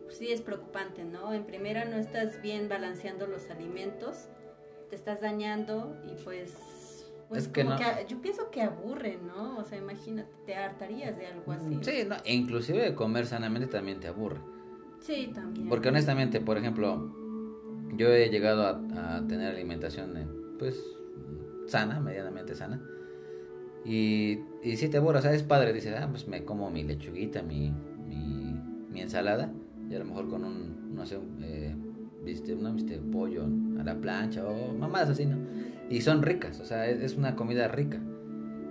pues 0.06 0.18
sí 0.20 0.32
es 0.32 0.40
preocupante, 0.40 1.04
¿no? 1.04 1.34
En 1.34 1.44
primera 1.44 1.84
no 1.84 1.98
estás 1.98 2.42
bien 2.42 2.70
balanceando 2.70 3.28
los 3.28 3.50
alimentos, 3.50 4.30
te 4.90 4.96
estás 4.96 5.20
dañando 5.20 5.98
y 6.06 6.24
pues... 6.24 7.12
pues 7.28 7.44
Es 7.44 7.50
que 7.50 7.64
como 7.66 7.76
no. 7.76 7.86
a- 7.86 8.04
yo 8.08 8.22
pienso 8.22 8.50
que 8.50 8.62
aburre, 8.62 9.20
¿no? 9.22 9.58
O 9.58 9.66
sea, 9.66 9.78
imagínate, 9.78 10.32
te 10.46 10.56
hartarías 10.56 11.18
de 11.18 11.28
algo 11.28 11.52
así. 11.52 11.80
Sí, 11.82 12.06
no, 12.08 12.16
e 12.24 12.34
inclusive 12.34 12.96
comer 12.96 13.26
sanamente 13.26 13.68
también 13.68 14.00
te 14.00 14.08
aburre. 14.08 14.40
Sí, 15.02 15.30
también. 15.36 15.68
Porque 15.68 15.90
honestamente, 15.90 16.40
por 16.40 16.58
ejemplo, 16.58 17.14
yo 17.98 18.08
he 18.14 18.30
llegado 18.30 18.64
a, 18.66 19.18
a 19.18 19.28
tener 19.28 19.54
alimentación 19.54 20.16
eh, 20.16 20.26
pues 20.58 20.82
sana, 21.68 22.00
medianamente 22.00 22.56
sana. 22.56 22.82
Y, 23.88 24.40
y 24.62 24.76
sí 24.76 24.90
te 24.90 24.98
aburre, 24.98 25.20
o 25.20 25.22
sea, 25.22 25.34
es 25.34 25.44
padre, 25.44 25.72
dices, 25.72 25.96
ah, 25.98 26.08
pues 26.10 26.28
me 26.28 26.44
como 26.44 26.70
mi 26.70 26.84
lechuguita, 26.84 27.42
mi, 27.42 27.72
mi, 28.06 28.60
mi 28.92 29.00
ensalada, 29.00 29.50
y 29.90 29.96
a 29.96 30.00
lo 30.00 30.06
mejor 30.06 30.28
con 30.28 30.44
un, 30.44 30.94
no 30.94 31.06
sé, 31.06 31.18
eh, 31.42 31.74
viste, 32.22 32.54
no 32.56 32.74
viste, 32.74 32.98
pollo 32.98 33.46
a 33.80 33.84
la 33.84 33.96
plancha 33.96 34.46
o 34.46 34.74
mamadas 34.74 35.12
así, 35.12 35.26
¿no? 35.26 35.38
Y 35.90 36.02
son 36.02 36.22
ricas, 36.22 36.60
o 36.60 36.66
sea, 36.66 36.86
es, 36.86 37.02
es 37.02 37.16
una 37.16 37.38
comida 37.38 37.70
rica. 37.70 38.02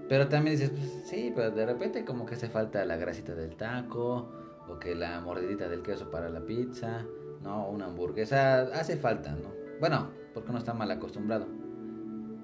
Pero 0.06 0.28
también 0.28 0.54
dices, 0.56 0.70
pues, 0.70 1.02
sí, 1.06 1.32
pero 1.34 1.50
de 1.50 1.64
repente 1.64 2.04
como 2.04 2.26
que 2.26 2.34
hace 2.34 2.48
falta 2.50 2.84
la 2.84 2.96
grasita 2.96 3.34
del 3.34 3.56
taco, 3.56 4.30
o 4.68 4.78
que 4.78 4.94
la 4.94 5.20
mordidita 5.20 5.68
del 5.68 5.82
queso 5.82 6.10
para 6.10 6.28
la 6.28 6.40
pizza, 6.40 7.06
¿no? 7.42 7.68
Una 7.70 7.86
hamburguesa, 7.86 8.62
hace 8.74 8.96
falta, 8.96 9.32
¿no? 9.32 9.50
Bueno, 9.80 10.10
porque 10.34 10.50
uno 10.50 10.58
está 10.58 10.74
mal 10.74 10.90
acostumbrado. 10.90 11.46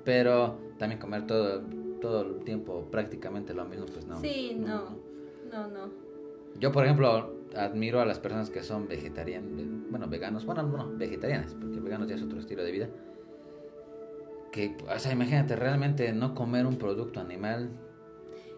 Pero 0.04 0.58
también 0.78 1.00
comer 1.00 1.26
todo, 1.26 1.62
todo 2.02 2.20
el 2.22 2.44
tiempo 2.44 2.86
prácticamente 2.90 3.54
lo 3.54 3.64
mismo, 3.64 3.86
pues 3.86 4.04
no. 4.06 4.20
Sí, 4.20 4.54
no, 4.58 4.98
no, 5.50 5.68
no. 5.68 5.90
Yo, 6.58 6.70
por 6.70 6.84
ejemplo, 6.84 7.34
admiro 7.56 8.00
a 8.00 8.04
las 8.04 8.18
personas 8.18 8.50
que 8.50 8.62
son 8.62 8.86
vegetarianas, 8.88 9.50
bueno, 9.88 10.06
veganos, 10.08 10.44
bueno, 10.44 10.64
no, 10.64 10.90
vegetarianas, 10.98 11.54
porque 11.54 11.80
veganos 11.80 12.08
ya 12.08 12.16
es 12.16 12.22
otro 12.22 12.38
estilo 12.38 12.62
de 12.62 12.72
vida. 12.72 12.88
Que, 14.50 14.76
o 14.94 14.98
sea, 14.98 15.12
imagínate, 15.12 15.56
realmente 15.56 16.12
no 16.12 16.34
comer 16.34 16.66
un 16.66 16.76
producto 16.76 17.20
animal. 17.20 17.70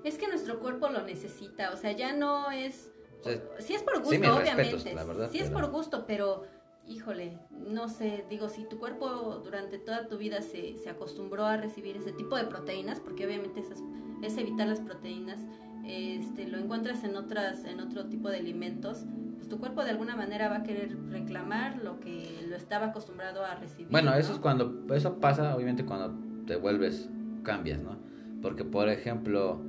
Es 0.02 0.18
que 0.18 0.26
nuestro 0.26 0.58
cuerpo 0.58 0.88
lo 0.88 1.02
necesita, 1.04 1.70
o 1.72 1.76
sea, 1.76 1.92
ya 1.92 2.12
no 2.16 2.50
es... 2.50 2.90
O 3.20 3.24
sea, 3.24 3.40
Sí 3.60 3.74
es 3.74 3.82
por 3.82 3.98
gusto, 4.00 4.10
sí, 4.10 4.16
obviamente. 4.16 4.72
respetos, 4.72 4.94
la 4.94 5.04
verdad, 5.04 5.28
sí 5.30 5.38
es 5.38 5.48
pero- 5.48 5.60
por 5.60 5.70
gusto, 5.70 6.04
pero 6.06 6.42
híjole, 6.86 7.38
no 7.50 7.88
sé, 7.88 8.24
digo, 8.28 8.48
si 8.48 8.64
tu 8.64 8.78
cuerpo 8.78 9.40
durante 9.44 9.78
toda 9.78 10.06
tu 10.06 10.18
vida 10.18 10.42
se, 10.42 10.76
se 10.78 10.90
acostumbró 10.90 11.44
a 11.44 11.56
recibir 11.56 11.96
ese 11.96 12.12
tipo 12.12 12.36
de 12.36 12.44
proteínas, 12.44 13.00
porque 13.00 13.26
obviamente 13.26 13.60
esas, 13.60 13.82
es 14.22 14.36
evitar 14.36 14.66
las 14.68 14.80
proteínas, 14.80 15.40
este, 15.86 16.46
lo 16.48 16.58
encuentras 16.58 17.04
en 17.04 17.16
otras, 17.16 17.64
en 17.64 17.80
otro 17.80 18.06
tipo 18.06 18.28
de 18.30 18.38
alimentos, 18.38 19.04
pues 19.36 19.48
tu 19.48 19.58
cuerpo 19.58 19.84
de 19.84 19.90
alguna 19.90 20.16
manera 20.16 20.48
va 20.48 20.56
a 20.56 20.62
querer 20.62 20.96
reclamar 21.10 21.82
lo 21.82 22.00
que 22.00 22.44
lo 22.48 22.56
estaba 22.56 22.86
acostumbrado 22.86 23.44
a 23.44 23.54
recibir. 23.56 23.88
Bueno, 23.90 24.14
eso 24.14 24.32
es 24.32 24.38
cuando, 24.38 24.86
eso 24.94 25.20
pasa 25.20 25.54
obviamente 25.54 25.84
cuando 25.84 26.18
te 26.46 26.56
vuelves, 26.56 27.08
cambias, 27.42 27.80
¿no? 27.82 27.98
Porque 28.40 28.64
por 28.64 28.88
ejemplo, 28.88 29.60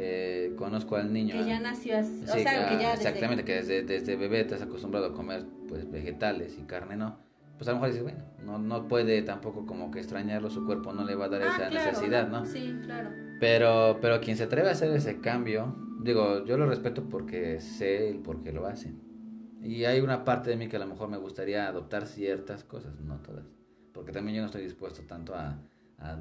eh, 0.00 0.54
conozco 0.56 0.96
al 0.96 1.12
niño. 1.12 1.34
Que 1.34 1.44
ya 1.44 1.60
nació 1.60 1.98
así, 1.98 2.22
o 2.24 2.26
sea, 2.26 2.68
que 2.68 2.78
ya 2.82 2.94
Exactamente, 2.94 3.44
que 3.44 3.54
desde, 3.56 3.82
desde 3.82 4.16
bebé 4.16 4.44
te 4.44 4.54
has 4.54 4.62
acostumbrado 4.62 5.06
a 5.06 5.12
comer 5.12 5.44
pues 5.68 5.90
vegetales 5.90 6.56
y 6.58 6.62
carne 6.62 6.96
no. 6.96 7.18
Pues 7.56 7.66
a 7.68 7.72
lo 7.72 7.78
mejor 7.78 7.88
dices, 7.88 8.02
bueno, 8.04 8.24
no, 8.44 8.58
no 8.58 8.86
puede 8.86 9.20
tampoco 9.22 9.66
como 9.66 9.90
que 9.90 9.98
extrañarlo, 9.98 10.48
su 10.48 10.64
cuerpo 10.64 10.92
no 10.92 11.04
le 11.04 11.16
va 11.16 11.24
a 11.24 11.28
dar 11.28 11.42
Ah, 11.42 11.46
esa 11.48 11.68
claro, 11.68 11.74
necesidad, 11.74 12.28
¿no? 12.28 12.46
Sí, 12.46 12.78
claro. 12.84 13.10
Pero, 13.40 13.98
pero 14.00 14.20
quien 14.20 14.36
se 14.36 14.44
atreve 14.44 14.68
a 14.68 14.72
hacer 14.72 14.90
ese 14.92 15.20
cambio, 15.20 15.74
digo, 16.02 16.44
yo 16.44 16.56
lo 16.56 16.66
respeto 16.66 17.08
porque 17.08 17.60
sé 17.60 18.08
el 18.10 18.18
por 18.20 18.42
qué 18.42 18.52
lo 18.52 18.66
hacen. 18.66 19.00
Y 19.60 19.84
hay 19.84 20.00
una 20.00 20.24
parte 20.24 20.50
de 20.50 20.56
mí 20.56 20.68
que 20.68 20.76
a 20.76 20.78
lo 20.78 20.86
mejor 20.86 21.08
me 21.08 21.16
gustaría 21.16 21.66
adoptar 21.66 22.06
ciertas 22.06 22.62
cosas, 22.62 23.00
no 23.00 23.16
todas. 23.22 23.44
Porque 23.92 24.12
también 24.12 24.36
yo 24.36 24.42
no 24.42 24.46
estoy 24.46 24.62
dispuesto 24.62 25.02
tanto 25.02 25.34
a, 25.34 25.58
a 25.98 26.18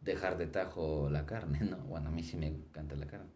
dejar 0.00 0.38
de 0.38 0.46
tajo 0.46 1.08
la 1.10 1.26
carne, 1.26 1.60
¿no? 1.60 1.78
Bueno, 1.88 2.08
a 2.08 2.12
mí 2.12 2.22
sí 2.22 2.36
me 2.36 2.46
encanta 2.46 2.96
la 2.96 3.06
carne. 3.06 3.30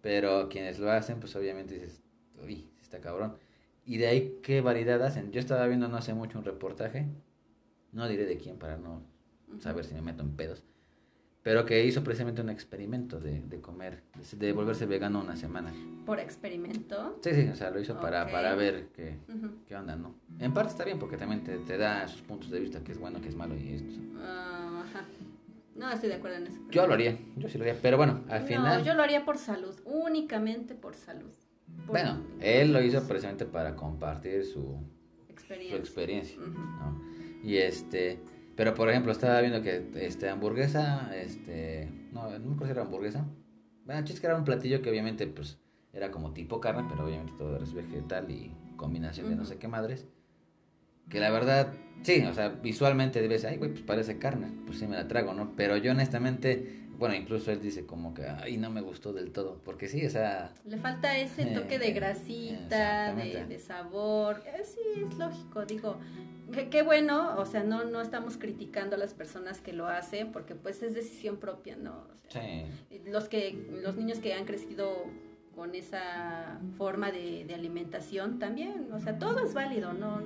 Pero 0.00 0.48
quienes 0.48 0.78
lo 0.78 0.90
hacen, 0.90 1.20
pues 1.20 1.34
obviamente 1.36 1.74
dices, 1.74 2.02
uy, 2.42 2.68
está 2.82 3.00
cabrón. 3.00 3.36
Y 3.84 3.98
de 3.98 4.06
ahí, 4.06 4.38
¿qué 4.42 4.60
variedad 4.60 5.02
hacen? 5.02 5.32
Yo 5.32 5.40
estaba 5.40 5.66
viendo 5.66 5.88
no 5.88 5.96
hace 5.96 6.14
mucho 6.14 6.38
un 6.38 6.44
reportaje, 6.44 7.06
no 7.92 8.08
diré 8.08 8.26
de 8.26 8.36
quién 8.38 8.58
para 8.58 8.76
no 8.76 9.02
saber 9.58 9.84
si 9.84 9.94
me 9.94 10.02
meto 10.02 10.22
en 10.22 10.36
pedos, 10.36 10.64
pero 11.42 11.66
que 11.66 11.84
hizo 11.84 12.04
precisamente 12.04 12.40
un 12.40 12.50
experimento 12.50 13.18
de, 13.18 13.40
de 13.42 13.60
comer, 13.60 14.02
de, 14.36 14.52
volverse 14.52 14.86
vegano 14.86 15.20
una 15.20 15.36
semana. 15.36 15.72
Por 16.06 16.20
experimento. 16.20 17.18
Sí, 17.22 17.30
sí, 17.34 17.48
o 17.48 17.56
sea, 17.56 17.70
lo 17.70 17.80
hizo 17.80 18.00
para, 18.00 18.30
para 18.30 18.54
ver 18.54 18.88
qué, 18.94 19.18
qué 19.66 19.76
onda, 19.76 19.96
¿no? 19.96 20.14
En 20.38 20.54
parte 20.54 20.70
está 20.70 20.84
bien 20.84 21.00
porque 21.00 21.16
también 21.16 21.42
te, 21.42 21.58
te 21.58 21.76
da 21.76 22.06
sus 22.06 22.22
puntos 22.22 22.50
de 22.50 22.60
vista, 22.60 22.82
que 22.84 22.92
es 22.92 22.98
bueno, 22.98 23.20
que 23.20 23.28
es 23.28 23.34
malo 23.34 23.56
y 23.56 23.74
esto. 23.74 24.00
Ah, 24.18 24.84
ajá. 24.86 25.04
No 25.74 25.90
estoy 25.90 26.08
de 26.10 26.16
acuerdo 26.16 26.36
en 26.36 26.46
eso. 26.48 26.60
Yo 26.70 26.86
lo 26.86 26.94
haría, 26.94 27.18
yo 27.36 27.48
sí 27.48 27.56
lo 27.58 27.64
haría, 27.64 27.78
pero 27.80 27.96
bueno, 27.96 28.24
al 28.28 28.42
No, 28.42 28.46
final... 28.46 28.84
yo 28.84 28.94
lo 28.94 29.02
haría 29.02 29.24
por 29.24 29.38
salud, 29.38 29.74
únicamente 29.84 30.74
por 30.74 30.94
salud. 30.94 31.32
Por 31.86 31.96
Bueno, 31.96 32.22
él 32.40 32.72
lo 32.72 32.82
hizo 32.82 33.06
precisamente 33.08 33.46
para 33.46 33.74
compartir 33.74 34.44
su, 34.44 34.76
experiencia. 35.28 35.76
su 35.76 35.80
experiencia. 35.82 36.36
Y 37.42 37.56
este, 37.56 38.20
pero 38.54 38.74
por 38.74 38.90
ejemplo, 38.90 39.10
estaba 39.12 39.40
viendo 39.40 39.62
que 39.62 39.88
este 39.94 40.28
hamburguesa, 40.28 41.16
este, 41.16 41.88
no, 42.12 42.24
no 42.24 42.38
me 42.38 42.54
acuerdo 42.54 42.66
si 42.66 42.70
era 42.72 42.82
hamburguesa. 42.82 43.26
Bueno, 43.86 44.04
chiste 44.04 44.20
que 44.20 44.26
era 44.26 44.36
un 44.36 44.44
platillo 44.44 44.82
que 44.82 44.90
obviamente 44.90 45.26
pues 45.26 45.58
era 45.92 46.10
como 46.10 46.32
tipo 46.32 46.60
carne, 46.60 46.84
pero 46.88 47.04
obviamente 47.04 47.32
todo 47.36 47.56
es 47.62 47.72
vegetal 47.72 48.30
y 48.30 48.54
combinación 48.76 49.28
de 49.30 49.36
no 49.36 49.44
sé 49.44 49.56
qué 49.58 49.68
madres. 49.68 50.06
Que 51.08 51.20
la 51.20 51.30
verdad, 51.30 51.72
sí, 52.02 52.22
o 52.22 52.32
sea, 52.34 52.48
visualmente 52.48 53.20
debes, 53.20 53.44
ay, 53.44 53.56
güey, 53.58 53.70
pues 53.70 53.82
parece 53.82 54.18
carne, 54.18 54.48
pues 54.66 54.78
sí 54.78 54.86
me 54.86 54.96
la 54.96 55.08
trago, 55.08 55.34
¿no? 55.34 55.52
Pero 55.56 55.76
yo 55.76 55.92
honestamente, 55.92 56.80
bueno, 56.98 57.14
incluso 57.14 57.50
él 57.50 57.60
dice 57.60 57.84
como 57.84 58.14
que, 58.14 58.26
ay, 58.26 58.56
no 58.56 58.70
me 58.70 58.80
gustó 58.80 59.12
del 59.12 59.32
todo, 59.32 59.60
porque 59.64 59.88
sí, 59.88 60.04
o 60.06 60.10
sea, 60.10 60.52
Le 60.64 60.78
falta 60.78 61.16
ese 61.18 61.46
toque 61.46 61.74
Eh, 61.74 61.78
de 61.78 61.92
grasita, 61.92 63.14
de, 63.14 63.44
de 63.46 63.58
sabor. 63.58 64.42
Eh, 64.46 64.62
sí, 64.64 65.02
es 65.04 65.18
lógico, 65.18 65.64
digo. 65.66 65.98
Qué 66.70 66.82
bueno, 66.82 67.36
o 67.38 67.46
sea, 67.46 67.62
no, 67.64 67.84
no 67.84 68.00
estamos 68.02 68.36
criticando 68.36 68.96
a 68.96 68.98
las 68.98 69.14
personas 69.14 69.60
que 69.60 69.72
lo 69.72 69.86
hacen, 69.86 70.32
porque 70.32 70.54
pues 70.54 70.82
es 70.82 70.94
decisión 70.94 71.38
propia, 71.38 71.76
¿no? 71.76 71.92
O 71.92 72.30
sea, 72.30 72.42
sí. 72.42 73.00
los 73.06 73.28
que 73.28 73.58
los 73.82 73.96
niños 73.96 74.18
que 74.18 74.34
han 74.34 74.44
crecido 74.44 75.06
con 75.54 75.74
esa 75.74 76.60
forma 76.78 77.10
de, 77.10 77.44
de 77.46 77.54
alimentación 77.54 78.38
también 78.38 78.88
o 78.92 78.98
sea 79.00 79.18
todo 79.18 79.44
es 79.44 79.52
válido 79.52 79.92
no 79.92 80.22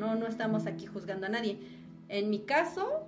no 0.00 0.16
no 0.16 0.26
estamos 0.26 0.66
aquí 0.66 0.86
juzgando 0.86 1.26
a 1.26 1.28
nadie. 1.28 1.58
En 2.08 2.30
mi 2.30 2.40
caso 2.40 3.06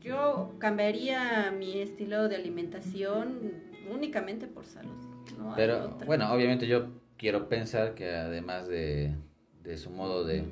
yo 0.00 0.54
cambiaría 0.58 1.50
mi 1.50 1.80
estilo 1.80 2.28
de 2.28 2.36
alimentación 2.36 3.52
únicamente 3.92 4.46
por 4.46 4.64
salud 4.64 4.92
no 5.38 5.54
Pero 5.56 5.96
bueno, 6.06 6.32
obviamente 6.32 6.66
yo 6.66 6.88
quiero 7.16 7.48
pensar 7.48 7.94
que 7.94 8.10
además 8.14 8.68
de, 8.68 9.14
de 9.62 9.76
su 9.76 9.90
modo 9.90 10.24
de, 10.24 10.44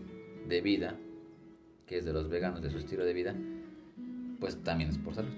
de 0.48 0.60
vida, 0.60 0.94
que 1.86 1.98
es 1.98 2.04
de 2.04 2.12
los 2.12 2.28
veganos, 2.28 2.60
de 2.62 2.70
su 2.70 2.78
estilo 2.78 3.04
de 3.04 3.12
vida, 3.12 3.34
pues 4.40 4.62
también 4.62 4.90
es 4.90 4.98
por 4.98 5.14
salud. 5.14 5.32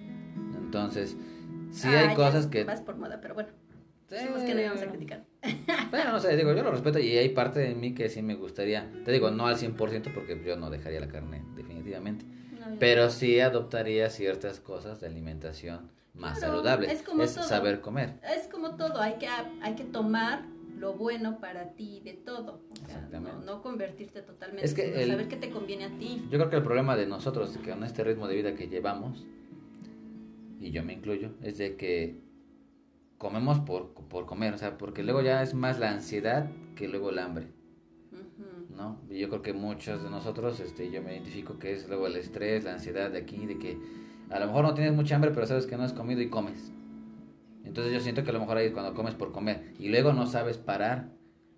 Entonces, 0.56 1.16
sí 1.70 1.88
Ah, 1.88 2.00
hay 2.00 2.08
ya 2.08 2.14
cosas 2.14 2.46
que... 2.46 2.64
más 2.64 2.80
por 2.80 2.96
moda 2.96 3.20
pero 3.20 3.34
bueno 3.34 3.50
Sí, 4.08 4.16
que 4.46 4.54
no 4.54 4.60
íbamos 4.60 4.80
a 4.82 4.86
criticar 4.86 5.24
Bueno, 5.90 6.12
no 6.12 6.20
sé, 6.20 6.36
digo, 6.36 6.52
yo 6.52 6.62
lo 6.62 6.70
respeto 6.70 6.98
y 6.98 7.16
hay 7.16 7.30
parte 7.30 7.60
de 7.60 7.74
mí 7.74 7.94
que 7.94 8.08
sí 8.08 8.20
me 8.22 8.34
gustaría, 8.34 8.90
te 9.04 9.12
digo, 9.12 9.30
no 9.30 9.46
al 9.46 9.56
100% 9.56 10.10
porque 10.14 10.40
yo 10.44 10.56
no 10.56 10.68
dejaría 10.70 11.00
la 11.00 11.08
carne 11.08 11.42
definitivamente, 11.56 12.24
No, 12.58 12.76
pero 12.78 13.08
sí 13.10 13.40
adoptaría 13.40 14.10
ciertas 14.10 14.60
cosas 14.60 15.00
de 15.00 15.06
alimentación 15.06 15.90
más 16.14 16.38
Claro, 16.38 16.54
saludables. 16.56 16.92
es 16.92 17.02
como 17.02 17.24
todo. 17.24 17.42
saber 17.42 17.80
comer. 17.80 18.14
es 18.36 18.48
como 18.48 18.76
todo 18.76 19.00
hay 19.00 19.14
que 19.14 19.28
hay 19.62 19.74
que 19.76 19.84
tomar 19.84 20.42
lo 20.76 20.92
bueno 20.94 21.38
para 21.40 21.72
ti 21.74 22.00
de 22.04 22.12
todo 22.14 22.60
o 22.70 22.86
sea, 22.86 23.08
no, 23.20 23.40
no 23.40 23.62
convertirte 23.62 24.20
totalmente 24.22 24.64
Es 24.66 24.74
que 24.74 25.02
el- 25.02 25.10
saber 25.10 25.28
qué 25.28 25.36
te 25.36 25.50
conviene 25.50 25.84
a 25.86 25.90
ti 25.98 26.22
Yo 26.30 26.38
creo 26.38 26.50
que 26.50 26.56
el 26.56 26.62
problema 26.62 26.96
de 26.96 27.06
nosotros, 27.06 27.56
que 27.64 27.70
con 27.70 27.82
este 27.84 28.04
ritmo 28.04 28.28
de 28.28 28.34
vida 28.36 28.54
que 28.54 28.68
llevamos, 28.68 29.24
y 30.60 30.70
yo 30.70 30.82
me 30.84 30.92
incluyo, 30.92 31.30
es 31.42 31.58
de 31.58 31.76
que 31.76 32.16
comemos 33.18 33.58
por, 33.60 33.92
por 33.92 34.26
comer, 34.26 34.54
o 34.54 34.58
sea, 34.58 34.78
porque 34.78 35.02
luego 35.02 35.20
ya 35.20 35.42
es 35.42 35.54
más 35.54 35.78
la 35.78 35.90
ansiedad 35.90 36.48
que 36.76 36.88
luego 36.88 37.10
el 37.10 37.18
hambre. 37.18 37.48
¿no? 38.76 39.00
Y 39.10 39.18
yo 39.18 39.28
creo 39.28 39.42
que 39.42 39.52
muchos 39.52 40.04
de 40.04 40.08
nosotros, 40.08 40.60
este, 40.60 40.90
yo 40.90 41.02
me 41.02 41.12
identifico 41.12 41.58
que 41.58 41.72
es 41.72 41.88
luego 41.88 42.06
el 42.06 42.16
estrés, 42.16 42.62
la 42.62 42.74
ansiedad 42.74 43.10
de 43.10 43.18
aquí, 43.18 43.44
de 43.44 43.58
que 43.58 43.76
a 44.30 44.38
lo 44.38 44.46
mejor 44.46 44.64
no 44.64 44.74
tienes 44.74 44.94
mucha 44.94 45.16
hambre, 45.16 45.32
pero 45.32 45.46
sabes 45.46 45.66
que 45.66 45.76
no 45.76 45.82
has 45.82 45.92
comido 45.92 46.20
y 46.20 46.30
comes. 46.30 46.72
Entonces 47.64 47.92
yo 47.92 48.00
siento 48.00 48.22
que 48.22 48.30
a 48.30 48.32
lo 48.32 48.40
mejor 48.40 48.56
ahí 48.56 48.66
es 48.66 48.72
cuando 48.72 48.94
comes 48.94 49.14
por 49.14 49.32
comer 49.32 49.74
y 49.78 49.88
luego 49.88 50.12
no 50.12 50.26
sabes 50.26 50.56
parar. 50.58 51.10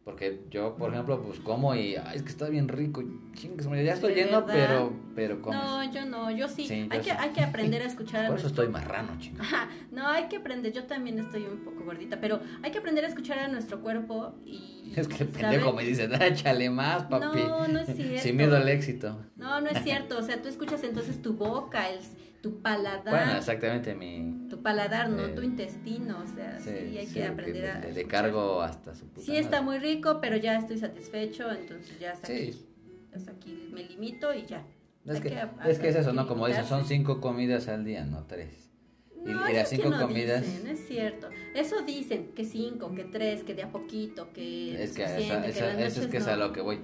Porque 0.04 0.40
yo, 0.50 0.76
por 0.76 0.92
ejemplo, 0.92 1.22
pues 1.22 1.40
como 1.40 1.74
y 1.74 1.94
ay, 1.94 2.16
es 2.16 2.22
que 2.22 2.30
está 2.30 2.48
bien 2.48 2.68
rico. 2.68 3.02
Chingues, 3.34 3.66
ya 3.84 3.92
estoy 3.92 4.14
¿De 4.14 4.24
lleno, 4.24 4.46
pero, 4.46 4.94
pero 5.14 5.42
comes. 5.42 5.60
No, 5.62 5.92
yo 5.92 6.06
no, 6.06 6.30
yo 6.30 6.48
sí. 6.48 6.66
Sí, 6.66 6.88
hay, 6.90 6.98
yo 6.98 7.04
que, 7.04 7.10
sí. 7.10 7.16
hay 7.18 7.30
que 7.30 7.42
aprender 7.42 7.82
a 7.82 7.84
escuchar 7.84 8.24
a 8.24 8.28
Por 8.28 8.38
eso 8.38 8.46
nuestro... 8.46 8.64
estoy 8.64 8.72
marrano, 8.72 9.18
chinga. 9.20 9.42
Ajá, 9.44 9.68
no, 9.92 10.08
hay 10.08 10.28
que 10.28 10.36
aprender, 10.36 10.72
yo 10.72 10.84
también 10.84 11.18
estoy 11.18 11.44
un 11.44 11.58
poco 11.58 11.84
gordita, 11.84 12.18
pero 12.18 12.40
hay 12.62 12.70
que 12.70 12.78
aprender 12.78 13.04
a 13.04 13.08
escuchar 13.08 13.40
a 13.40 13.48
nuestro 13.48 13.80
cuerpo 13.80 14.34
y... 14.44 14.92
Es 14.96 15.06
que 15.06 15.22
el 15.22 15.28
pendejo 15.28 15.72
me 15.72 15.84
dice, 15.84 16.08
"Ah, 16.12 16.26
échale 16.26 16.68
más, 16.70 17.04
papi. 17.04 17.38
No, 17.42 17.68
no 17.68 17.78
es 17.78 17.94
cierto. 17.94 18.18
Sin 18.22 18.36
miedo 18.36 18.56
al 18.56 18.68
éxito. 18.68 19.18
No, 19.36 19.60
no 19.60 19.68
es 19.68 19.84
cierto, 19.84 20.18
o 20.18 20.22
sea, 20.22 20.40
tú 20.42 20.48
escuchas 20.48 20.82
entonces 20.82 21.22
tu 21.22 21.34
boca, 21.34 21.88
el, 21.88 22.00
tu 22.42 22.60
paladar, 22.62 23.04
Bueno, 23.26 23.38
exactamente 23.38 23.94
mi... 23.94 24.46
tu 24.48 24.62
paladar, 24.62 25.10
no 25.10 25.26
Eh, 25.26 25.32
tu 25.34 25.42
intestino, 25.42 26.20
o 26.22 26.26
sea, 26.34 26.58
sí, 26.60 26.70
hay 26.70 27.06
sí, 27.06 27.14
que 27.14 27.24
aprender 27.24 27.70
a... 27.70 27.74
Le, 27.80 27.92
le 27.92 28.00
escuchar. 28.00 28.08
cargo 28.22 28.62
hasta 28.62 28.94
su 28.94 29.06
puta 29.08 29.26
Sí 29.26 29.36
está 29.36 29.60
madre. 29.62 29.78
muy 29.80 29.94
rico, 29.94 30.18
pero 30.20 30.36
ya 30.36 30.56
estoy 30.56 30.78
satisfecho, 30.78 31.50
entonces 31.50 31.98
ya 32.00 32.12
hasta 32.12 32.26
Sí. 32.28 32.32
aquí. 32.32 32.66
Hasta 33.14 33.32
aquí 33.32 33.68
me 33.72 33.82
limito 33.82 34.32
y 34.32 34.46
ya. 34.46 34.64
Es 35.04 35.16
Hay 35.16 35.20
que, 35.20 35.38
ap- 35.40 35.66
es 35.66 35.78
que 35.78 35.88
es 35.88 35.96
eso, 35.96 36.12
¿no? 36.12 36.26
Como 36.28 36.46
dicen, 36.46 36.64
son 36.64 36.84
cinco 36.86 37.20
comidas 37.20 37.68
al 37.68 37.84
día, 37.84 38.04
no 38.04 38.24
tres. 38.24 38.70
Y- 39.26 39.28
No, 39.32 39.50
y 39.50 39.52
las 39.52 39.70
eso 39.72 39.76
que 39.76 39.76
cinco 39.82 39.90
no 39.90 40.06
comidas- 40.08 40.42
dicen, 40.42 40.66
es 40.68 40.86
cierto. 40.86 41.28
Eso 41.54 41.82
dicen, 41.82 42.32
que 42.34 42.44
cinco, 42.44 42.94
que 42.94 43.04
tres, 43.04 43.42
que 43.44 43.54
de 43.54 43.64
a 43.64 43.70
poquito, 43.72 44.32
que 44.32 44.82
Es 44.82 44.92
que, 44.92 45.04
que 45.04 45.26
en 45.26 45.42
las 45.42 45.56
eso 45.56 46.00
es 46.02 46.06
que 46.06 46.16
es 46.18 46.26
no. 46.26 46.32
a 46.32 46.36
lo 46.36 46.52
que 46.52 46.60
voy. 46.62 46.78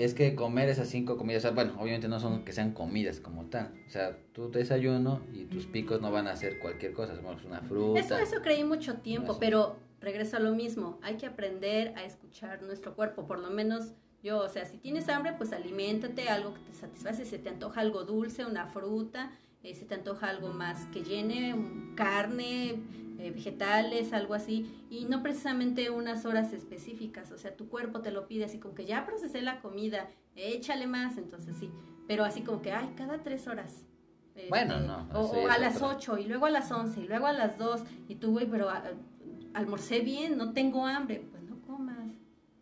Es 0.00 0.14
que 0.14 0.34
comer 0.34 0.70
esas 0.70 0.88
cinco 0.88 1.18
comidas, 1.18 1.44
o 1.44 1.48
sea, 1.48 1.50
bueno, 1.50 1.74
obviamente 1.78 2.08
no 2.08 2.18
son 2.20 2.42
que 2.42 2.52
sean 2.52 2.72
comidas 2.72 3.20
como 3.20 3.44
tal. 3.46 3.74
O 3.86 3.90
sea, 3.90 4.16
tu 4.32 4.50
desayuno 4.50 5.20
y 5.34 5.44
tus 5.44 5.66
picos 5.66 6.00
no 6.00 6.10
van 6.10 6.26
a 6.26 6.36
ser 6.36 6.58
cualquier 6.58 6.94
cosa, 6.94 7.14
somos 7.14 7.44
una 7.44 7.60
fruta. 7.60 8.00
Eso, 8.00 8.16
eso 8.16 8.40
creí 8.42 8.64
mucho 8.64 8.94
tiempo, 8.94 9.36
pero 9.38 9.76
regreso 10.00 10.38
a 10.38 10.40
lo 10.40 10.54
mismo. 10.54 10.98
Hay 11.02 11.16
que 11.16 11.26
aprender 11.26 11.92
a 11.96 12.04
escuchar 12.04 12.62
nuestro 12.62 12.94
cuerpo, 12.94 13.26
por 13.26 13.40
lo 13.40 13.50
menos 13.50 13.92
yo, 14.22 14.38
o 14.38 14.48
sea, 14.48 14.64
si 14.64 14.78
tienes 14.78 15.08
hambre, 15.10 15.34
pues 15.36 15.52
aliméntate, 15.52 16.28
algo 16.28 16.54
que 16.54 16.60
te 16.60 16.72
satisface, 16.72 17.26
se 17.26 17.38
te 17.38 17.50
antoja 17.50 17.82
algo 17.82 18.04
dulce, 18.04 18.46
una 18.46 18.66
fruta, 18.66 19.32
eh, 19.62 19.74
se 19.74 19.84
te 19.84 19.94
antoja 19.94 20.30
algo 20.30 20.48
más 20.48 20.86
que 20.86 21.02
llene, 21.02 21.54
carne, 21.94 22.80
eh, 23.20 23.30
vegetales, 23.30 24.12
algo 24.12 24.34
así, 24.34 24.86
y 24.88 25.04
no 25.04 25.22
precisamente 25.22 25.90
unas 25.90 26.24
horas 26.24 26.52
específicas, 26.52 27.30
o 27.32 27.38
sea, 27.38 27.54
tu 27.54 27.68
cuerpo 27.68 28.00
te 28.00 28.10
lo 28.10 28.26
pide 28.26 28.44
así 28.46 28.58
como 28.58 28.74
que 28.74 28.86
ya 28.86 29.04
procesé 29.04 29.42
la 29.42 29.60
comida, 29.60 30.08
échale 30.36 30.86
más, 30.86 31.18
entonces 31.18 31.56
sí, 31.58 31.70
pero 32.08 32.24
así 32.24 32.40
como 32.40 32.62
que, 32.62 32.72
ay, 32.72 32.94
cada 32.96 33.22
tres 33.22 33.46
horas. 33.46 33.84
Este, 34.34 34.48
Bueno, 34.48 34.80
no, 34.80 35.06
O, 35.12 35.48
a 35.48 35.58
las 35.58 35.76
otro. 35.76 35.88
8 35.96 36.18
y 36.18 36.24
luego 36.26 36.46
a 36.46 36.50
las 36.50 36.72
11 36.72 37.00
y 37.00 37.08
luego 37.08 37.26
a 37.26 37.32
las 37.32 37.58
2 37.58 37.82
y 38.08 38.14
tú, 38.14 38.32
güey, 38.32 38.46
pero 38.46 38.68
almorcé 39.54 40.00
bien, 40.00 40.38
no 40.38 40.52
tengo 40.52 40.86
hambre, 40.86 41.22
pues 41.30 41.42
no 41.42 41.60
comas. 41.62 42.08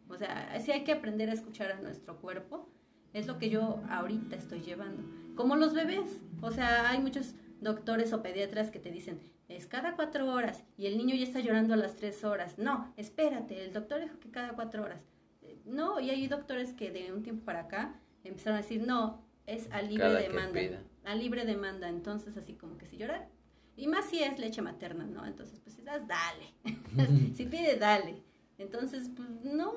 O 0.09 0.17
sea, 0.17 0.59
sí 0.61 0.73
hay 0.73 0.85
que 0.85 0.93
aprender 0.93 1.31
a 1.31 1.35
escuchar 1.35 1.71
a 1.71 1.81
nuestro 1.81 2.17
cuerpo 2.17 2.69
Es 3.13 3.27
lo 3.27 3.39
que 3.39 3.51
yo 3.51 3.81
ahorita 3.91 4.37
estoy 4.37 4.61
llevando. 4.61 5.03
Como 5.35 5.57
los 5.57 5.73
bebés. 5.73 6.21
O 6.41 6.51
sea, 6.51 6.91
hay 6.91 6.99
muchos 6.99 7.35
doctores 7.61 8.13
o 8.13 8.23
pediatras 8.23 8.71
que 8.71 8.79
te 8.79 8.91
dicen, 8.91 9.21
es 9.49 9.67
cada 9.67 9.97
cuatro 9.97 10.31
horas 10.31 10.63
y 10.77 10.87
el 10.87 10.99
niño 10.99 11.15
ya 11.17 11.25
está 11.25 11.41
llorando 11.41 11.75
a 11.75 11.79
las 11.79 11.97
tres 11.97 12.23
horas. 12.25 12.59
No, 12.59 12.93
espérate, 12.97 13.65
el 13.65 13.73
doctor 13.73 14.01
dijo 14.01 14.21
que 14.21 14.31
cada 14.31 14.53
cuatro 14.53 14.85
horas. 14.85 15.03
No, 15.65 16.01
y 16.01 16.11
hay 16.11 16.27
doctores 16.29 16.73
que 16.75 16.91
de 16.91 17.13
un 17.13 17.23
tiempo 17.23 17.45
para 17.45 17.61
acá 17.61 17.99
empezaron 18.25 18.59
a 18.59 18.63
decir, 18.63 18.87
no, 18.87 19.25
es 19.47 19.69
a 19.73 19.83
libre 19.83 20.09
demanda. 20.11 20.83
A 21.05 21.15
libre 21.15 21.45
demanda. 21.45 21.89
Entonces, 21.89 22.37
así 22.37 22.55
como 22.55 22.77
que 22.77 22.87
si 22.87 22.99
llora, 22.99 23.29
y 23.77 23.87
más 23.87 24.07
si 24.07 24.23
es 24.23 24.39
leche 24.39 24.61
materna, 24.61 25.07
¿no? 25.07 25.25
Entonces, 25.25 25.61
pues 25.61 25.77
si 25.77 25.83
das, 25.83 26.07
dale. 26.07 26.53
si 27.35 27.47
pide, 27.47 27.77
dale. 27.77 28.23
Entonces, 28.59 29.11
pues 29.15 29.29
no, 29.45 29.73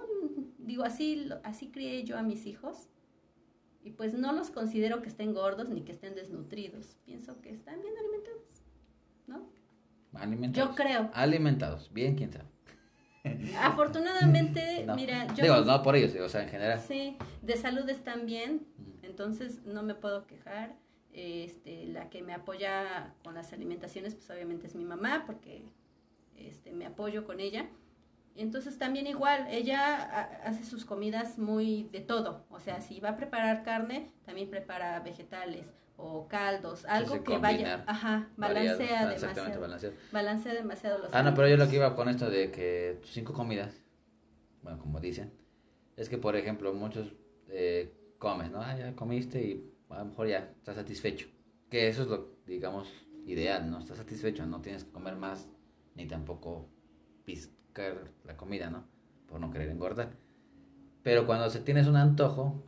digo, 0.58 0.84
así, 0.84 1.30
así 1.44 1.70
crié 1.70 2.04
yo 2.04 2.18
a 2.18 2.24
mis 2.24 2.46
hijos. 2.46 2.90
Y 3.84 3.92
pues 3.92 4.14
no 4.14 4.34
los 4.34 4.52
considero 4.52 5.02
que 5.02 5.10
estén 5.10 5.34
gordos 5.34 5.70
ni 5.70 5.82
que 5.82 5.92
estén 5.92 6.16
desnutridos. 6.16 6.98
Pienso 7.06 7.42
que 7.42 7.52
están 7.52 7.82
bien 7.82 7.94
alimentados, 7.98 8.64
¿no? 9.28 9.50
Alimentados. 10.14 10.70
Yo 10.70 10.76
creo. 10.76 11.10
Alimentados. 11.14 11.92
Bien, 11.94 12.16
quién 12.16 12.32
sabe. 12.32 12.46
Afortunadamente, 13.62 14.86
mira, 14.96 15.28
yo... 15.36 15.44
Digo, 15.44 15.62
no 15.62 15.82
por 15.84 15.96
ellos, 15.96 16.16
o 16.16 16.30
sea, 16.30 16.44
en 16.44 16.50
general. 16.50 16.80
Sí, 16.80 17.18
de 17.42 17.56
salud 17.58 17.88
están 17.90 18.26
bien, 18.26 18.66
entonces 19.04 19.64
no 19.66 19.84
me 19.84 19.96
puedo 19.96 20.26
quejar. 20.28 20.76
Este, 21.14 21.88
la 21.88 22.10
que 22.10 22.22
me 22.22 22.34
apoya 22.34 23.14
con 23.24 23.36
las 23.36 23.52
alimentaciones, 23.52 24.16
pues 24.16 24.30
obviamente 24.30 24.68
es 24.68 24.76
mi 24.76 24.86
mamá, 24.86 25.24
porque 25.26 25.66
este, 26.38 26.72
me 26.72 26.86
apoyo 26.86 27.26
con 27.26 27.42
ella. 27.42 27.70
Entonces 28.38 28.78
también 28.78 29.08
igual, 29.08 29.46
ella 29.50 30.40
hace 30.46 30.64
sus 30.64 30.86
comidas 30.86 31.38
muy 31.38 31.90
de 31.92 32.00
todo. 32.00 32.46
O 32.50 32.62
sea, 32.62 32.80
si 32.80 33.02
va 33.02 33.10
a 33.10 33.18
preparar 33.18 33.64
carne, 33.64 34.10
también 34.26 34.50
prepara 34.50 35.02
vegetales 35.02 35.74
o 36.02 36.28
caldos, 36.28 36.86
algo 36.86 37.24
que 37.24 37.38
vaya, 37.38 37.84
ajá, 37.88 38.30
balancea 38.38 39.08
demasiado. 39.08 39.94
Balancea 40.12 40.54
demasiado 40.54 40.98
los 41.00 41.14
Ah, 41.14 41.24
no, 41.24 41.34
pero 41.34 41.48
yo 41.48 41.58
lo 41.58 41.70
que 41.70 41.76
iba 41.76 41.96
con 41.96 42.10
esto 42.10 42.30
de 42.30 42.52
que 42.52 43.00
cinco 43.06 43.34
comidas, 43.34 43.82
bueno, 44.64 44.80
como 44.80 45.00
dicen, 45.00 45.32
es 45.96 46.10
que 46.10 46.18
por 46.18 46.36
ejemplo 46.36 46.74
muchos 46.74 47.14
eh, 47.50 47.94
comes, 48.18 48.52
¿no? 48.52 48.62
Ah, 48.62 48.76
ya 48.78 48.96
comiste 48.96 49.42
y 49.42 49.74
a 49.90 50.00
lo 50.00 50.06
mejor 50.06 50.28
ya 50.28 50.52
estás 50.58 50.76
satisfecho. 50.76 51.28
Que 51.70 51.88
eso 51.88 52.04
es 52.04 52.08
lo, 52.08 52.36
digamos, 52.46 52.88
ideal, 53.26 53.70
¿no? 53.70 53.80
Estás 53.80 53.98
satisfecho, 53.98 54.46
no 54.46 54.62
tienes 54.62 54.84
que 54.84 54.92
comer 54.92 55.16
más 55.16 55.48
ni 55.96 56.08
tampoco 56.08 56.68
piscar 57.26 58.12
la 58.24 58.36
comida, 58.36 58.70
¿no? 58.70 58.86
Por 59.28 59.40
no 59.40 59.52
querer 59.52 59.70
engordar. 59.70 60.12
Pero 61.04 61.26
cuando 61.26 61.50
se 61.50 61.60
tienes 61.60 61.88
un 61.88 61.96
antojo, 61.96 62.64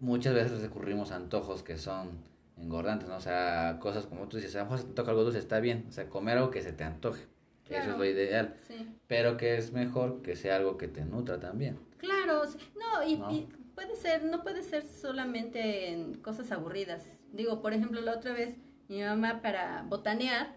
muchas 0.00 0.34
veces 0.34 0.60
recurrimos 0.62 1.10
a 1.12 1.16
antojos 1.16 1.62
que 1.62 1.76
son 1.76 2.22
engordantes, 2.60 3.08
¿no? 3.08 3.16
O 3.16 3.20
sea, 3.20 3.78
cosas 3.80 4.06
como 4.06 4.28
tú 4.28 4.36
dices, 4.36 4.54
a 4.56 4.60
lo 4.60 4.64
mejor 4.64 4.78
se 4.78 4.84
te 4.86 4.92
toca 4.92 5.10
algo 5.10 5.24
dulce, 5.24 5.38
está 5.38 5.60
bien. 5.60 5.86
O 5.88 5.92
sea, 5.92 6.08
comer 6.08 6.38
algo 6.38 6.50
que 6.50 6.62
se 6.62 6.72
te 6.72 6.84
antoje. 6.84 7.26
Eso 7.68 7.90
es 7.90 7.98
lo 7.98 8.04
ideal. 8.04 8.56
Sí. 8.66 8.88
Pero 9.06 9.36
que 9.36 9.58
es 9.58 9.72
mejor 9.72 10.22
que 10.22 10.36
sea 10.36 10.56
algo 10.56 10.78
que 10.78 10.88
te 10.88 11.04
nutra 11.04 11.38
también. 11.38 11.78
Claro, 11.98 12.42
no, 12.76 13.06
y, 13.06 13.12
y 13.34 13.48
puede 13.74 13.94
ser, 13.94 14.24
no 14.24 14.42
puede 14.42 14.62
ser 14.62 14.84
solamente 14.84 15.90
en 15.90 16.14
cosas 16.14 16.50
aburridas. 16.50 17.02
Digo, 17.32 17.60
por 17.60 17.74
ejemplo, 17.74 18.00
la 18.00 18.14
otra 18.14 18.32
vez 18.32 18.56
mi 18.88 19.02
mamá 19.02 19.42
para 19.42 19.82
botanear 19.82 20.56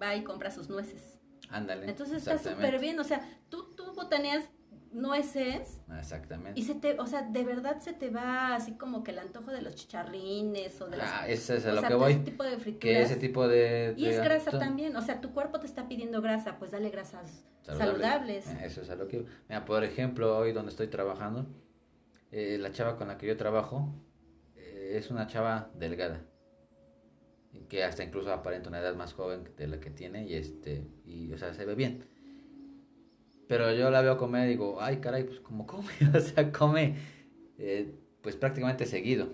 va 0.00 0.14
y 0.14 0.22
compra 0.22 0.50
sus 0.50 0.68
nueces. 0.68 1.18
Ándale. 1.48 1.88
Entonces 1.88 2.18
está 2.18 2.38
súper 2.38 2.78
bien, 2.78 2.98
o 3.00 3.04
sea, 3.04 3.26
tú, 3.48 3.74
tú 3.74 3.92
botaneas 3.94 4.44
nueces. 4.92 5.80
Exactamente. 5.98 6.58
Y 6.58 6.64
se 6.64 6.74
te, 6.74 6.98
o 6.98 7.06
sea, 7.06 7.22
de 7.22 7.44
verdad 7.44 7.78
se 7.80 7.92
te 7.92 8.10
va 8.10 8.54
así 8.54 8.72
como 8.72 9.02
que 9.02 9.12
el 9.12 9.18
antojo 9.18 9.50
de 9.50 9.62
los 9.62 9.74
chicharrines 9.74 10.80
o 10.80 10.88
de 10.88 10.98
ah, 11.00 11.28
ese 11.28 11.56
es 11.56 11.66
a 11.66 11.72
lo 11.72 11.82
que 11.82 11.94
voy. 11.94 12.12
Ese 12.12 12.20
tipo 12.20 12.44
de 12.44 12.58
frituras. 12.58 12.80
Que 12.80 13.02
ese 13.02 13.16
tipo 13.16 13.48
de, 13.48 13.94
Y 13.96 14.06
es 14.06 14.22
grasa 14.22 14.58
también, 14.58 14.96
o 14.96 15.02
sea, 15.02 15.20
tu 15.20 15.32
cuerpo 15.32 15.60
te 15.60 15.66
está 15.66 15.88
pidiendo 15.88 16.20
grasa, 16.22 16.58
pues 16.58 16.70
dale 16.70 16.90
grasas 16.90 17.44
saludables. 17.62 18.46
Eso 18.62 18.82
es 18.82 18.90
a 18.90 18.96
lo 18.96 19.06
que 19.06 19.24
Mira, 19.48 19.64
por 19.64 19.84
ejemplo, 19.84 20.36
hoy 20.36 20.52
donde 20.52 20.70
estoy 20.70 20.88
trabajando, 20.88 21.46
eh, 22.32 22.58
la 22.58 22.72
chava 22.72 22.96
con 22.96 23.08
la 23.08 23.16
que 23.16 23.26
yo 23.26 23.36
trabajo 23.36 23.94
eh, 24.56 24.94
es 24.96 25.10
una 25.10 25.26
chava 25.26 25.70
delgada 25.74 26.24
que 27.68 27.84
hasta 27.84 28.04
incluso 28.04 28.32
aparenta 28.32 28.68
una 28.68 28.80
edad 28.80 28.94
más 28.94 29.12
joven 29.12 29.48
de 29.56 29.66
la 29.66 29.80
que 29.80 29.90
tiene 29.90 30.26
y 30.26 30.34
este 30.34 30.86
y 31.04 31.32
o 31.32 31.38
sea 31.38 31.52
se 31.54 31.64
ve 31.64 31.74
bien 31.74 32.04
pero 33.50 33.72
yo 33.72 33.90
la 33.90 34.00
veo 34.00 34.16
comer 34.16 34.46
y 34.46 34.50
digo 34.50 34.78
ay 34.80 34.98
caray 34.98 35.24
pues 35.24 35.40
como 35.40 35.66
come 35.66 35.92
o 36.16 36.20
sea 36.20 36.52
come 36.52 36.94
eh, 37.58 37.92
pues 38.22 38.36
prácticamente 38.36 38.86
seguido 38.86 39.28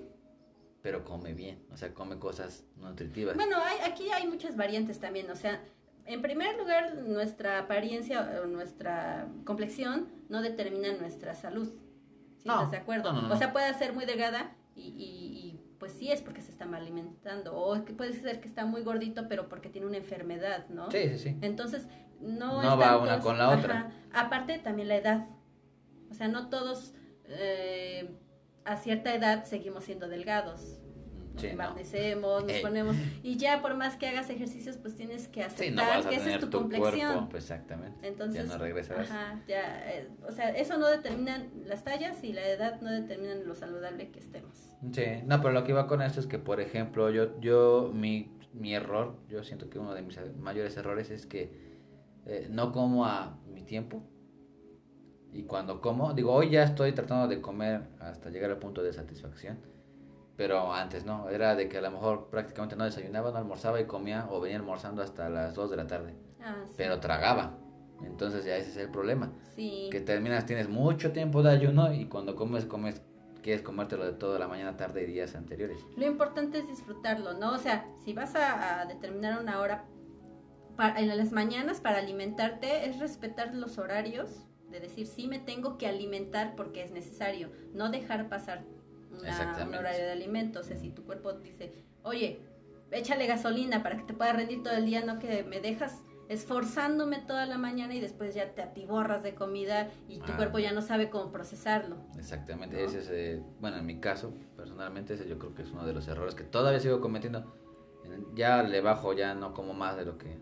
pero 0.81 1.05
come 1.05 1.35
bien 1.35 1.63
o 1.71 1.77
sea 1.77 1.93
come 1.93 2.19
cosas 2.19 2.65
nutritivas 2.77 3.37
bueno 3.37 3.59
hay, 3.63 3.91
aquí 3.91 4.11
hay 4.11 4.27
muchas 4.27 4.57
variantes 4.57 4.99
también 5.01 5.31
o 5.31 5.37
sea 5.37 5.63
en 6.07 6.23
primer 6.23 6.57
lugar 6.57 6.95
nuestra 7.03 7.59
apariencia 7.59 8.41
o 8.43 8.47
nuestra 8.47 9.29
complexión 9.45 10.09
no 10.31 10.41
determina 10.41 10.93
nuestra 10.95 11.35
salud 11.35 11.69
estás 12.39 12.71
de 12.71 12.77
acuerdo? 12.79 13.11
o 13.31 13.37
sea, 13.37 13.53
puede 13.53 13.73
ser 13.75 13.93
muy 13.93 14.05
delgada 14.05 14.55
y, 14.75 14.83
y, 14.83 15.61
pues 15.79 15.93
sí 15.93 16.11
es 16.11 16.23
porque 16.23 16.41
se 16.41 16.51
está 16.51 16.65
mal 16.67 16.83
alimentando. 16.83 17.55
O 17.55 17.85
que 17.85 17.93
puede 17.93 18.13
ser 18.13 18.41
que 18.41 18.49
está 18.49 18.65
muy 18.65 18.83
gordito, 18.83 19.27
pero 19.29 19.49
porque 19.49 19.69
tiene 19.69 19.87
una 19.87 19.99
enfermedad, 19.99 20.69
¿no? 20.69 20.91
Sí, 20.91 21.09
sí, 21.11 21.19
sí. 21.19 21.37
Entonces, 21.43 21.87
no, 22.21 22.63
no 22.63 22.79
va 22.79 22.99
una 22.99 23.21
con 23.21 23.39
la 23.39 23.51
otra. 23.51 23.93
Aparte, 24.13 24.59
también 24.59 24.89
la 24.89 24.97
edad. 24.97 25.27
O 26.11 26.15
sea, 26.15 26.29
no 26.29 26.49
todos 26.49 26.95
eh, 27.25 28.17
a 28.65 28.77
cierta 28.77 29.15
edad 29.15 29.45
seguimos 29.45 29.85
siendo 29.85 30.09
delgados 30.09 30.81
nos 31.43 32.45
nos 32.45 32.61
ponemos 32.61 32.97
y 33.23 33.37
ya 33.37 33.61
por 33.61 33.75
más 33.77 33.97
que 33.97 34.09
hagas 34.09 34.31
ejercicios 34.31 34.77
pues 34.79 34.97
tienes 34.97 35.29
que 35.29 35.43
aceptar 35.43 36.09
que 36.09 36.17
esa 36.17 36.35
es 36.35 36.41
tu, 36.41 36.51
complexión. 36.51 37.29
pues 37.29 37.45
exactamente. 37.45 38.07
Entonces, 38.07 38.47
ya 38.47 38.53
no 38.53 38.59
regresarás. 38.63 39.11
Ajá, 39.11 39.41
ya, 39.47 39.91
eh, 39.91 40.09
o 40.27 40.33
sea, 40.33 40.51
eso 40.51 40.79
no 40.79 40.89
determina 40.89 41.47
las 41.65 41.85
tallas 41.85 42.23
y 42.25 42.33
la 42.33 42.47
edad 42.49 42.81
no 42.81 42.91
determinan 42.91 43.47
lo 43.47 43.55
saludable 43.55 44.11
que 44.11 44.19
estemos. 44.19 44.57
Sí, 44.93 45.05
no, 45.25 45.41
pero 45.41 45.53
lo 45.53 45.65
que 45.65 45.73
iba 45.73 45.87
con 45.87 46.03
esto 46.03 46.21
es 46.21 46.27
que 46.27 46.39
por 46.39 46.61
ejemplo, 46.61 47.11
yo 47.11 47.39
yo 47.41 47.91
mi 47.93 48.33
mi 48.53 48.75
error, 48.75 49.17
yo 49.29 49.45
siento 49.45 49.69
que 49.69 49.79
uno 49.79 49.95
de 49.95 50.01
mis 50.01 50.19
mayores 50.39 50.77
errores 50.79 51.11
es 51.11 51.27
que 51.27 51.66
eh, 52.27 52.49
no 52.51 52.73
como 52.73 53.07
a 53.07 53.39
mi 53.47 53.63
tiempo. 53.63 54.03
Y 55.33 55.43
cuando 55.43 55.81
como, 55.81 56.15
digo, 56.15 56.33
hoy 56.33 56.51
ya 56.51 56.63
estoy 56.63 56.93
tratando 56.93 57.29
de 57.29 57.41
comer 57.41 57.89
hasta 58.01 58.31
llegar 58.31 58.51
al 58.51 58.59
punto 58.59 58.83
de 58.83 58.93
satisfacción 58.93 59.59
pero 60.37 60.73
antes 60.73 61.05
no, 61.05 61.29
era 61.31 61.57
de 61.57 61.69
que 61.69 61.79
a 61.79 61.81
lo 61.81 61.91
mejor 61.91 62.29
prácticamente 62.29 62.77
no 62.77 62.85
desayunaba, 62.85 63.31
no 63.31 63.39
almorzaba 63.39 63.81
y 63.81 63.87
comía 63.87 64.29
o 64.31 64.41
venía 64.41 64.59
almorzando 64.59 65.03
hasta 65.03 65.31
las 65.31 65.55
2 65.55 65.71
de 65.71 65.77
la 65.77 65.87
tarde. 65.87 66.15
Ah, 66.43 66.65
pero 66.77 67.01
tragaba. 67.01 67.59
Entonces 68.05 68.45
ya 68.45 68.57
ese 68.57 68.71
es 68.71 68.77
el 68.77 68.91
problema. 68.91 69.33
Sí. 69.55 69.89
Que 69.91 70.01
terminas, 70.01 70.45
tienes 70.45 70.69
mucho 70.69 71.13
tiempo 71.13 71.43
de 71.43 71.51
ayuno 71.51 71.93
y 71.95 72.05
cuando 72.07 72.37
comes, 72.37 72.67
comes, 72.67 73.01
quieres 73.43 73.63
comértelo 73.63 74.05
de 74.05 74.13
toda 74.13 74.39
la 74.39 74.47
mañana, 74.47 74.77
tarde 74.77 75.05
y 75.05 75.07
días 75.07 75.35
anteriores. 75.35 75.79
Lo 75.97 76.07
importante 76.07 76.59
es 76.59 76.69
disfrutarlo, 76.69 77.33
¿no? 77.33 77.55
O 77.55 77.59
sea, 77.59 77.87
si 78.05 78.13
vas 78.13 78.35
a, 78.37 78.85
determinar 78.87 79.41
una 79.41 79.61
hora 79.61 79.87
para, 80.77 81.01
en 81.01 81.09
las 81.09 81.33
mañanas 81.33 81.81
para 81.81 81.99
alimentarte, 81.99 82.89
es 82.89 82.99
respetar 82.99 83.55
los 83.55 83.79
horarios, 83.79 84.47
de 84.71 84.81
decir, 84.81 85.07
sí 85.07 85.29
me 85.29 85.39
tengo 85.39 85.79
que 85.79 85.87
alimentar 85.87 86.55
porque 86.57 86.83
es 86.83 86.91
necesario, 86.91 87.51
no 87.73 87.91
dejar 87.91 88.29
pasar 88.29 88.65
un 89.11 89.75
horario 89.75 90.05
de 90.05 90.13
alimentos. 90.13 90.67
O 90.67 90.69
sea, 90.69 90.77
si 90.77 90.91
tu 90.91 91.05
cuerpo 91.05 91.33
dice, 91.35 91.73
oye, 92.03 92.41
échale 92.91 93.27
gasolina 93.27 93.83
para 93.83 93.97
que 93.97 94.05
te 94.05 94.15
pueda 94.15 94.33
rendir 94.33 94.63
todo 94.63 94.75
el 94.75 94.87
día, 94.87 95.05
no 95.05 95.19
que 95.19 95.45
me 95.45 95.61
dejas 95.61 96.03
esforzándome 96.29 97.19
toda 97.19 97.47
la 97.47 97.57
mañana 97.57 97.95
y 97.95 98.01
después 98.01 98.35
ya 98.35 98.53
te 98.53 98.63
atiborras 98.63 99.23
de 99.23 99.35
comida 99.35 99.91
y 100.09 100.19
tu 100.19 100.33
ah. 100.33 100.37
cuerpo 100.37 100.59
ya 100.59 100.73
no 100.73 100.83
sabe 100.83 101.09
cómo 101.09 101.31
procesarlo. 101.31 101.97
Exactamente, 102.19 102.83
ese 102.83 102.99
es, 102.99 103.11
eh, 103.11 103.43
bueno, 103.61 103.77
en 103.77 103.87
mi 103.87 104.01
caso, 104.01 104.35
personalmente, 104.57 105.15
ese 105.15 105.29
yo 105.29 105.39
creo 105.39 105.55
que 105.55 105.63
es 105.63 105.71
uno 105.71 105.87
de 105.87 105.93
los 105.93 106.09
errores 106.09 106.35
que 106.35 106.45
todavía 106.45 106.81
sigo 106.81 107.01
cometiendo. 107.01 107.55
Ya 108.35 108.63
le 108.63 108.81
bajo, 108.81 109.13
ya 109.13 109.35
no 109.35 109.53
como 109.53 109.75
más 109.75 109.97
de 109.97 110.05
lo 110.05 110.17
que... 110.17 110.39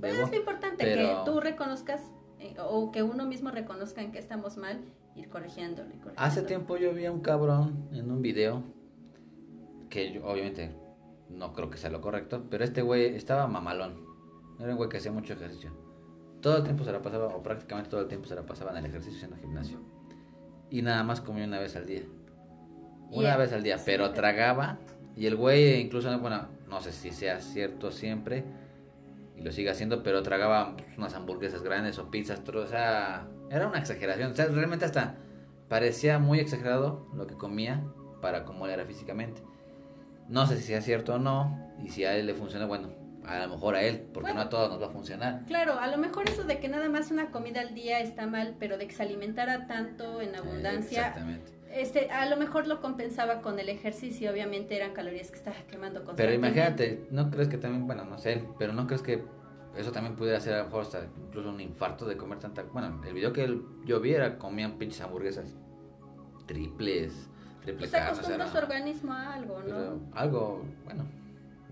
Pero 0.00 0.24
es 0.24 0.32
importante 0.32 0.84
que 0.84 1.16
tú 1.24 1.40
reconozcas 1.40 2.02
eh, 2.40 2.54
o 2.58 2.90
que 2.90 3.02
uno 3.02 3.26
mismo 3.26 3.50
reconozca 3.50 4.02
en 4.02 4.12
que 4.12 4.18
estamos 4.18 4.56
mal 4.56 4.80
ir 5.16 5.28
corrigiéndolo, 5.28 5.88
Hace 6.16 6.42
tiempo 6.42 6.76
yo 6.76 6.92
vi 6.92 7.06
a 7.06 7.12
un 7.12 7.20
cabrón 7.20 7.88
en 7.92 8.10
un 8.10 8.20
video 8.20 8.62
que 9.88 10.12
yo, 10.12 10.26
obviamente 10.26 10.74
no 11.30 11.52
creo 11.52 11.70
que 11.70 11.78
sea 11.78 11.90
lo 11.90 12.00
correcto, 12.00 12.44
pero 12.50 12.64
este 12.64 12.82
güey 12.82 13.14
estaba 13.14 13.46
mamalón. 13.46 14.04
Era 14.58 14.72
un 14.72 14.76
güey 14.76 14.88
que 14.88 14.98
hacía 14.98 15.12
mucho 15.12 15.34
ejercicio. 15.34 15.72
Todo 16.40 16.58
el 16.58 16.64
tiempo 16.64 16.84
se 16.84 16.92
la 16.92 17.00
pasaba, 17.00 17.28
o 17.28 17.42
prácticamente 17.42 17.90
todo 17.90 18.00
el 18.00 18.08
tiempo 18.08 18.26
se 18.26 18.34
la 18.34 18.42
pasaba 18.42 18.72
en 18.72 18.78
el 18.78 18.86
ejercicio 18.86 19.16
haciendo 19.16 19.36
gimnasio. 19.36 19.78
Y 20.70 20.82
nada 20.82 21.02
más 21.02 21.20
comía 21.20 21.44
una 21.44 21.58
vez 21.58 21.76
al 21.76 21.86
día. 21.86 22.02
Una 23.10 23.36
vez 23.36 23.52
al 23.52 23.62
día, 23.62 23.78
pero 23.84 24.10
tragaba. 24.12 24.78
Y 25.16 25.26
el 25.26 25.36
güey, 25.36 25.80
incluso, 25.80 26.16
bueno, 26.18 26.48
no 26.68 26.80
sé 26.80 26.92
si 26.92 27.12
sea 27.12 27.40
cierto 27.40 27.90
siempre, 27.92 28.44
y 29.36 29.42
lo 29.42 29.52
sigue 29.52 29.70
haciendo, 29.70 30.02
pero 30.02 30.22
tragaba 30.22 30.76
pues, 30.76 30.96
unas 30.96 31.14
hamburguesas 31.14 31.62
grandes 31.62 31.98
o 31.98 32.10
pizzas, 32.10 32.40
o 32.48 32.66
sea, 32.66 33.28
era 33.50 33.68
una 33.68 33.78
exageración. 33.78 34.32
O 34.32 34.34
sea, 34.34 34.46
realmente 34.46 34.84
hasta 34.84 35.16
parecía 35.68 36.18
muy 36.18 36.38
exagerado 36.38 37.08
lo 37.14 37.26
que 37.26 37.34
comía 37.34 37.84
para 38.20 38.44
cómo 38.44 38.66
era 38.66 38.84
físicamente. 38.84 39.42
No 40.28 40.46
sé 40.46 40.56
si 40.56 40.62
sea 40.62 40.80
cierto 40.80 41.14
o 41.14 41.18
no, 41.18 41.74
y 41.82 41.90
si 41.90 42.04
a 42.04 42.16
él 42.16 42.26
le 42.26 42.34
funciona, 42.34 42.66
bueno, 42.66 42.88
a 43.26 43.38
lo 43.38 43.48
mejor 43.48 43.74
a 43.74 43.82
él, 43.82 44.06
porque 44.12 44.34
no 44.34 44.40
a 44.40 44.48
todos 44.48 44.70
nos 44.70 44.80
va 44.80 44.86
a 44.86 44.90
funcionar. 44.90 45.42
Claro, 45.46 45.78
a 45.78 45.86
lo 45.86 45.98
mejor 45.98 46.28
eso 46.28 46.44
de 46.44 46.60
que 46.60 46.68
nada 46.68 46.88
más 46.88 47.10
una 47.10 47.30
comida 47.30 47.60
al 47.60 47.74
día 47.74 48.00
está 48.00 48.26
mal, 48.26 48.56
pero 48.58 48.78
de 48.78 48.86
que 48.86 48.94
se 48.94 49.02
alimentara 49.02 49.66
tanto 49.66 50.20
en 50.20 50.34
abundancia, 50.36 51.08
Exactamente. 51.08 51.52
Este, 51.74 52.10
a 52.10 52.26
lo 52.28 52.36
mejor 52.36 52.66
lo 52.66 52.80
compensaba 52.80 53.42
con 53.42 53.58
el 53.58 53.68
ejercicio, 53.68 54.30
obviamente 54.30 54.76
eran 54.76 54.92
calorías 54.92 55.30
que 55.30 55.36
estaba 55.38 55.56
quemando 55.68 56.02
Pero 56.16 56.32
imagínate, 56.32 57.06
¿no 57.10 57.30
crees 57.30 57.48
que 57.48 57.58
también, 57.58 57.86
bueno, 57.86 58.04
no 58.04 58.18
sé, 58.18 58.44
pero 58.58 58.72
no 58.72 58.86
crees 58.86 59.02
que 59.02 59.24
eso 59.76 59.90
también 59.92 60.14
pudiera 60.16 60.40
ser 60.40 60.54
a 60.54 60.58
lo 60.58 60.64
mejor 60.66 60.82
hasta 60.82 61.06
incluso 61.26 61.50
un 61.50 61.60
infarto 61.60 62.06
de 62.06 62.16
comer 62.16 62.38
tanta... 62.38 62.62
Bueno, 62.62 63.02
el 63.04 63.12
video 63.12 63.32
que 63.32 63.44
él- 63.44 63.62
yo 63.84 64.00
vi 64.00 64.12
era 64.14 64.38
comían 64.38 64.78
pinches 64.78 65.00
hamburguesas 65.00 65.54
triples, 66.46 67.28
triple 67.62 67.78
Pues 67.80 67.88
o 67.88 67.90
sea, 67.90 68.06
acostumbra 68.08 68.44
no. 68.46 68.50
su 68.52 68.58
organismo 68.58 69.12
a 69.12 69.34
algo, 69.34 69.60
¿no? 69.66 70.00
Algo, 70.14 70.64
bueno, 70.84 71.04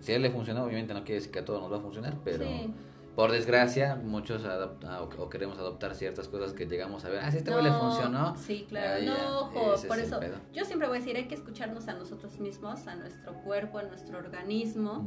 si 0.01 0.13
a 0.13 0.17
él 0.17 0.23
le 0.23 0.31
funcionó, 0.31 0.65
obviamente 0.65 0.95
no 0.95 1.01
quiere 1.05 1.17
decir 1.17 1.31
que 1.31 1.39
a 1.41 1.45
todos 1.45 1.61
nos 1.63 1.73
va 1.73 1.77
a 1.77 1.81
funcionar, 1.81 2.17
pero 2.25 2.45
Sí. 2.45 2.73
Por 3.15 3.31
desgracia 3.31 3.97
muchos 3.97 4.45
adopta- 4.45 5.03
o, 5.03 5.23
o 5.23 5.29
queremos 5.29 5.59
adoptar 5.59 5.95
ciertas 5.95 6.29
cosas 6.29 6.53
que 6.55 6.67
llegamos 6.67 7.05
a 7.05 7.11
ver, 7.11 7.21
ah, 7.23 7.31
si 7.31 7.39
este 7.39 7.51
güey 7.51 7.65
le 7.65 7.71
No, 7.71 7.81
funcionó. 7.81 8.37
Sí, 8.37 8.65
claro. 8.69 8.95
Ah, 8.95 8.99
ya, 8.99 9.15
no, 9.29 9.39
ojo, 9.41 9.75
por 9.87 9.99
es 9.99 10.07
eso 10.07 10.21
yo 10.53 10.65
siempre 10.65 10.89
voy 10.89 10.97
a 10.97 11.01
decir, 11.01 11.17
hay 11.17 11.29
que 11.29 11.35
escucharnos 11.35 11.89
a 11.89 11.95
nosotros 11.95 12.39
mismos, 12.41 12.87
a 12.87 12.95
nuestro 12.97 13.35
cuerpo, 13.43 13.79
a 13.79 13.83
nuestro 13.83 14.19
organismo 14.19 15.07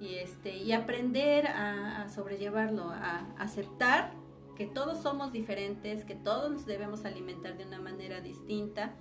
y 0.00 0.14
este 0.16 0.56
y 0.56 0.72
aprender 0.72 1.46
a, 1.48 2.02
a 2.02 2.08
sobrellevarlo, 2.08 2.84
a 2.90 3.26
aceptar 3.38 4.12
que 4.56 4.66
todos 4.66 4.98
somos 5.02 5.32
diferentes, 5.32 6.04
que 6.04 6.14
todos 6.14 6.50
nos 6.52 6.66
debemos 6.66 7.04
alimentar 7.04 7.56
de 7.56 7.64
una 7.64 7.80
manera 7.80 8.20
distinta, 8.20 8.92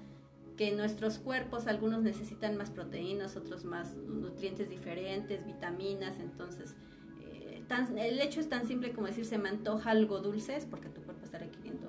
que 0.57 0.71
nuestros 0.71 1.19
cuerpos 1.19 1.67
algunos 1.67 2.01
necesitan 2.01 2.57
más 2.57 2.69
proteínas, 2.69 3.35
otros 3.37 3.63
más 3.65 3.95
nutrientes 3.97 4.69
diferentes, 4.69 5.45
vitaminas, 5.45 6.19
entonces 6.19 6.75
tan- 7.69 7.97
el 7.97 8.19
hecho 8.19 8.41
es 8.41 8.49
tan 8.49 8.67
simple 8.67 8.91
como 8.91 9.07
decir 9.07 9.25
se 9.25 9.37
me 9.37 9.47
antoja 9.47 9.91
algo 9.91 10.19
dulce, 10.19 10.57
es 10.57 10.65
porque 10.65 10.89
tu 10.89 11.01
cuerpo 11.03 11.23
está 11.23 11.37
requiriendo 11.37 11.87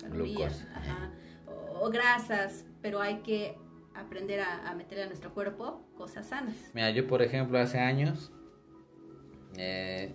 calorías 0.00 0.64
ajá, 0.74 1.10
o, 1.48 1.86
o 1.86 1.90
grasas, 1.90 2.64
pero 2.80 3.00
hay 3.00 3.16
que 3.22 3.56
aprender 3.94 4.40
a, 4.40 4.68
a 4.70 4.74
meterle 4.76 5.02
a 5.04 5.06
nuestro 5.06 5.34
cuerpo 5.34 5.84
cosas 5.96 6.26
sanas. 6.26 6.56
Mira, 6.74 6.90
yo 6.90 7.06
por 7.08 7.22
ejemplo 7.22 7.58
hace 7.58 7.78
años, 7.80 8.30
eh, 9.56 10.14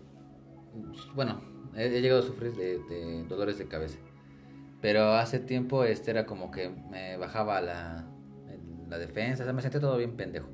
bueno, 1.15 1.41
he, 1.75 1.85
he 1.87 2.01
llegado 2.01 2.21
a 2.21 2.25
sufrir 2.25 2.53
de, 2.55 2.79
de 2.83 3.23
dolores 3.27 3.57
de 3.57 3.67
cabeza. 3.67 3.97
Pero 4.81 5.13
hace 5.13 5.39
tiempo 5.39 5.83
este 5.83 6.11
era 6.11 6.25
como 6.25 6.51
que 6.51 6.69
me 6.69 7.17
bajaba 7.17 7.59
la, 7.61 8.07
la 8.87 8.97
defensa, 8.97 9.43
o 9.43 9.45
sea, 9.45 9.53
me 9.53 9.61
sentía 9.61 9.81
todo 9.81 9.97
bien 9.97 10.15
pendejo. 10.15 10.47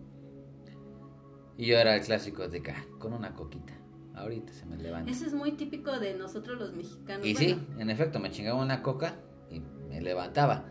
Y 1.58 1.68
yo 1.68 1.78
era 1.78 1.96
el 1.96 2.02
clásico 2.04 2.48
de 2.48 2.62
que 2.62 2.72
"Ah, 2.72 2.86
con 3.00 3.14
una 3.14 3.34
coquita, 3.34 3.74
ahorita 4.16 4.54
se 4.54 4.66
me 4.66 4.78
levanta. 4.78 5.12
Eso 5.12 5.26
es 5.26 5.34
muy 5.34 5.52
típico 5.54 6.00
de 6.00 6.16
nosotros 6.16 6.60
los 6.60 6.74
mexicanos. 6.74 7.26
Y 7.26 7.34
Bueno, 7.34 7.60
sí, 7.60 7.82
en 7.82 7.90
efecto, 7.90 8.20
me 8.20 8.32
chingaba 8.32 8.62
una 8.62 8.82
coca 8.82 9.16
y 9.50 9.60
me 9.60 10.02
levantaba. 10.02 10.66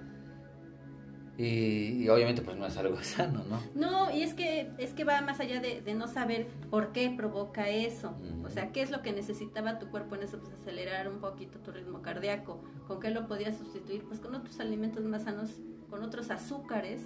Y, 1.37 2.04
y 2.04 2.09
obviamente 2.09 2.42
pues 2.42 2.57
no 2.57 2.64
es 2.66 2.76
algo 2.76 2.96
sano, 3.02 3.44
¿no? 3.48 3.61
No, 3.74 4.14
y 4.14 4.22
es 4.22 4.35
que 4.35 4.70
es 4.78 4.94
que 4.94 5.02
va 5.04 5.20
más 5.22 5.40
allá 5.40 5.61
de, 5.61 5.80
de 5.80 5.94
no 5.94 6.07
saber 6.07 6.46
por 6.70 6.92
qué 6.92 7.12
provoca 7.16 7.68
eso. 7.68 8.16
O 8.44 8.50
sea, 8.50 8.70
qué 8.70 8.83
es 8.83 8.90
lo 8.90 9.02
que 9.02 9.12
necesitaba 9.12 9.78
tu 9.78 9.88
cuerpo 9.88 10.14
en 10.14 10.22
eso, 10.22 10.38
pues 10.38 10.52
acelerar 10.52 11.09
un 11.09 11.18
poquito 11.18 11.59
tu 11.59 11.72
ritmo 11.72 12.02
cardíaco. 12.02 12.62
¿Con 12.87 13.00
qué 13.00 13.11
lo 13.11 13.26
podías 13.26 13.57
sustituir? 13.59 14.04
Pues 14.04 14.20
con 14.20 14.35
otros 14.35 14.61
alimentos 14.61 15.04
más 15.04 15.24
sanos, 15.24 15.50
con 15.90 16.02
otros 16.04 16.30
azúcares 16.30 17.00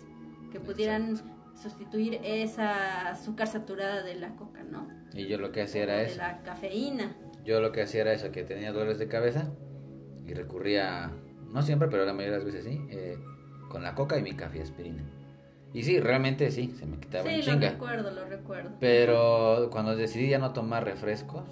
que 0.52 0.60
pudieran 0.60 1.18
sustituir 1.62 2.20
esa 2.22 3.08
azúcar 3.10 3.46
saturada 3.48 4.02
de 4.02 4.14
la 4.14 4.36
coca, 4.36 4.62
¿no? 4.62 4.88
Y 5.12 5.26
yo 5.26 5.38
lo 5.38 5.52
que 5.52 5.62
hacía 5.62 5.82
era 5.84 5.96
de 5.96 6.06
eso. 6.06 6.18
la 6.18 6.42
cafeína. 6.42 7.16
Yo 7.44 7.60
lo 7.60 7.72
que 7.72 7.82
hacía 7.82 8.02
era 8.02 8.12
eso, 8.12 8.30
que 8.30 8.44
tenía 8.44 8.72
dolores 8.72 8.98
de 8.98 9.08
cabeza 9.08 9.50
y 10.26 10.34
recurría, 10.34 11.10
no 11.52 11.62
siempre, 11.62 11.88
pero 11.88 12.04
la 12.04 12.12
mayoría 12.12 12.38
de 12.38 12.44
las 12.44 12.52
veces 12.52 12.64
sí, 12.64 12.80
eh, 12.90 13.16
con 13.70 13.82
la 13.82 13.94
coca 13.94 14.18
y 14.18 14.22
mi 14.22 14.34
café 14.34 14.62
aspirina. 14.62 15.02
Y 15.72 15.82
sí, 15.82 16.00
realmente 16.00 16.50
sí, 16.50 16.74
se 16.78 16.86
me 16.86 16.98
quitaba 16.98 17.30
en 17.30 17.42
Sí, 17.42 17.50
lo 17.50 17.58
recuerdo, 17.58 18.10
lo 18.10 18.24
recuerdo. 18.26 18.70
Pero 18.80 19.68
cuando 19.70 19.96
decidí 19.96 20.28
ya 20.28 20.38
no 20.38 20.52
tomar 20.52 20.84
refrescos, 20.84 21.44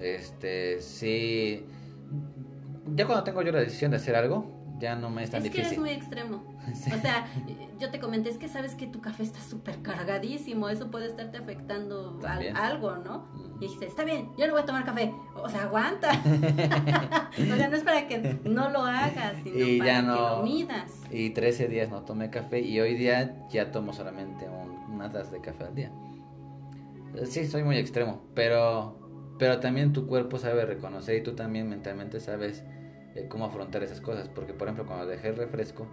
este, 0.00 0.80
sí, 0.80 1.64
ya 2.94 3.06
cuando 3.06 3.24
tengo 3.24 3.42
yo 3.42 3.52
la 3.52 3.60
decisión 3.60 3.90
de 3.90 3.98
hacer 3.98 4.16
algo, 4.16 4.76
ya 4.78 4.96
no 4.96 5.10
me 5.10 5.22
es 5.22 5.30
tan 5.30 5.44
Es 5.44 5.50
que 5.50 5.58
eres 5.60 5.70
difícil. 5.70 5.80
muy 5.80 5.90
extremo. 5.90 6.51
Sí. 6.74 6.90
O 6.92 6.98
sea, 7.00 7.26
yo 7.80 7.90
te 7.90 7.98
comenté, 7.98 8.30
es 8.30 8.38
que 8.38 8.48
sabes 8.48 8.74
que 8.74 8.86
tu 8.86 9.00
café 9.00 9.22
está 9.24 9.40
súper 9.40 9.82
cargadísimo, 9.82 10.68
eso 10.68 10.90
puede 10.90 11.06
estarte 11.06 11.38
afectando 11.38 12.20
algo, 12.54 12.96
¿no? 12.96 13.26
Y 13.56 13.64
dijiste, 13.64 13.86
está 13.86 14.04
bien, 14.04 14.30
yo 14.38 14.46
no 14.46 14.52
voy 14.52 14.62
a 14.62 14.64
tomar 14.66 14.84
café. 14.84 15.12
O 15.36 15.48
sea, 15.48 15.62
aguanta. 15.64 16.10
o 17.32 17.56
sea, 17.56 17.68
no 17.68 17.76
es 17.76 17.82
para 17.82 18.06
que 18.08 18.38
no 18.44 18.70
lo 18.70 18.80
hagas, 18.84 19.34
sino 19.42 19.56
Y 19.58 19.78
para 19.78 19.90
ya 19.92 20.00
que 20.00 20.06
no- 20.06 20.14
lo 20.38 20.42
midas. 20.44 20.92
Y 21.10 21.30
13 21.30 21.68
días 21.68 21.90
no 21.90 22.02
tomé 22.02 22.30
café 22.30 22.60
y 22.60 22.78
hoy 22.80 22.94
día 22.94 23.46
ya 23.50 23.70
tomo 23.72 23.92
solamente 23.92 24.48
un, 24.48 24.70
una 24.94 25.10
taza 25.10 25.30
de 25.32 25.40
café 25.40 25.64
al 25.64 25.74
día. 25.74 25.92
Sí, 27.26 27.46
soy 27.46 27.62
muy 27.62 27.76
extremo, 27.76 28.22
pero, 28.34 29.34
pero 29.38 29.60
también 29.60 29.92
tu 29.92 30.06
cuerpo 30.06 30.38
sabe 30.38 30.64
reconocer 30.64 31.16
y 31.18 31.22
tú 31.22 31.34
también 31.34 31.68
mentalmente 31.68 32.20
sabes 32.20 32.64
eh, 33.14 33.26
cómo 33.28 33.44
afrontar 33.44 33.82
esas 33.82 34.00
cosas. 34.00 34.28
Porque, 34.28 34.54
por 34.54 34.68
ejemplo, 34.68 34.86
cuando 34.86 35.06
dejé 35.06 35.28
el 35.28 35.36
refresco, 35.36 35.86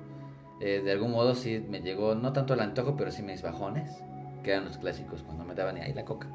eh, 0.59 0.81
de 0.83 0.91
algún 0.91 1.11
modo 1.11 1.35
sí 1.35 1.63
me 1.69 1.81
llegó, 1.81 2.15
no 2.15 2.33
tanto 2.33 2.53
el 2.53 2.59
antojo, 2.59 2.95
pero 2.97 3.11
sí 3.11 3.21
mis 3.23 3.41
bajones, 3.41 3.91
que 4.43 4.51
eran 4.51 4.65
los 4.65 4.77
clásicos 4.77 5.23
cuando 5.23 5.43
me 5.45 5.55
daban 5.55 5.77
ahí 5.77 5.93
la 5.93 6.05
coca. 6.05 6.27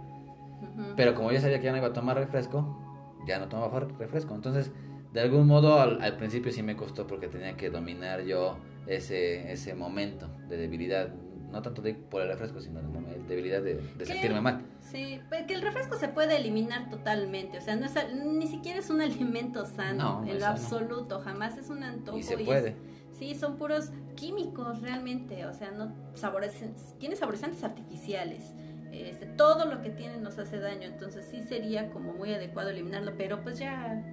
Pero 0.97 1.15
como 1.15 1.31
yo 1.31 1.41
sabía 1.41 1.59
que 1.59 1.65
ya 1.67 1.73
no 1.73 1.79
iba 1.79 1.89
a 1.89 1.93
tomar 1.93 2.17
refresco, 2.17 2.79
ya 3.27 3.39
no 3.39 3.49
tomaba 3.49 3.81
refresco. 3.81 4.35
Entonces, 4.35 4.73
de 5.13 5.21
algún 5.21 5.47
modo, 5.47 5.79
al, 5.81 6.01
al 6.03 6.17
principio 6.17 6.51
sí 6.53 6.63
me 6.63 6.75
costó 6.77 7.07
porque 7.07 7.29
tenía 7.29 7.57
que 7.57 7.71
dominar 7.71 8.23
yo 8.23 8.57
ese, 8.87 9.53
ese 9.53 9.75
momento 9.75 10.29
de 10.49 10.57
debilidad. 10.57 11.09
No 11.51 11.63
tanto 11.63 11.83
de, 11.83 11.95
por 11.95 12.21
el 12.23 12.29
refresco, 12.29 12.61
sino 12.61 12.81
de 12.83 13.23
debilidad 13.29 13.63
de, 13.63 13.75
de 13.77 14.07
sentirme 14.07 14.41
mal. 14.41 14.65
Sí, 14.81 15.21
pues 15.29 15.45
que 15.45 15.55
el 15.55 15.63
refresco 15.63 15.97
se 15.97 16.09
puede 16.09 16.37
eliminar 16.37 16.91
totalmente, 16.91 17.59
o 17.59 17.61
sea, 17.61 17.77
no 17.77 17.87
es, 17.87 17.95
ni 18.13 18.49
siquiera 18.49 18.81
es 18.81 18.91
un 18.91 19.01
alimento 19.01 19.65
sano, 19.65 20.23
No, 20.23 20.27
en 20.27 20.35
lo 20.35 20.41
sano. 20.41 20.53
absoluto, 20.53 21.21
jamás 21.21 21.57
es 21.57 21.71
un 21.71 21.85
antojo. 21.85 22.19
Y 22.19 22.25
se 22.25 22.39
puede. 22.39 22.75
Sí, 23.19 23.35
son 23.35 23.57
puros 23.57 23.91
químicos 24.17 24.81
realmente, 24.81 25.47
o 25.47 25.53
sea, 25.53 25.71
no 25.71 25.93
saborecen- 26.15 26.75
tiene 26.99 27.17
saborizantes 27.17 27.63
artificiales. 27.65 28.53
Este, 28.93 29.27
todo 29.27 29.65
lo 29.67 29.83
que 29.83 29.91
tiene 29.91 30.19
nos 30.19 30.39
hace 30.39 30.59
daño, 30.59 30.87
entonces 30.87 31.27
sí 31.31 31.43
sería 31.43 31.91
como 31.91 32.13
muy 32.13 32.33
adecuado 32.33 32.71
eliminarlo, 32.71 33.13
pero 33.17 33.43
pues 33.43 33.59
ya, 33.59 34.05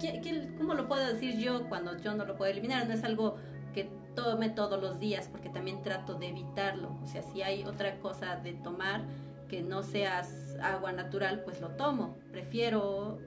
¿qué- 0.00 0.20
qué- 0.22 0.54
¿cómo 0.58 0.74
lo 0.74 0.88
puedo 0.88 1.06
decir 1.06 1.38
yo 1.38 1.68
cuando 1.68 1.96
yo 1.98 2.14
no 2.14 2.24
lo 2.26 2.36
puedo 2.36 2.50
eliminar? 2.50 2.86
No 2.86 2.92
es 2.94 3.02
algo 3.04 3.36
que 3.72 3.90
tome 4.14 4.50
todos 4.50 4.80
los 4.80 5.00
días, 5.00 5.28
porque 5.28 5.48
también 5.48 5.82
trato 5.82 6.14
de 6.14 6.28
evitarlo, 6.28 6.98
o 7.02 7.06
sea, 7.06 7.22
si 7.22 7.42
hay 7.42 7.64
otra 7.64 7.98
cosa 8.00 8.36
de 8.36 8.52
tomar 8.52 9.02
que 9.48 9.62
no 9.62 9.82
sea 9.82 10.22
agua 10.62 10.92
natural, 10.92 11.42
pues 11.44 11.60
lo 11.60 11.70
tomo, 11.70 12.16
prefiero 12.30 13.18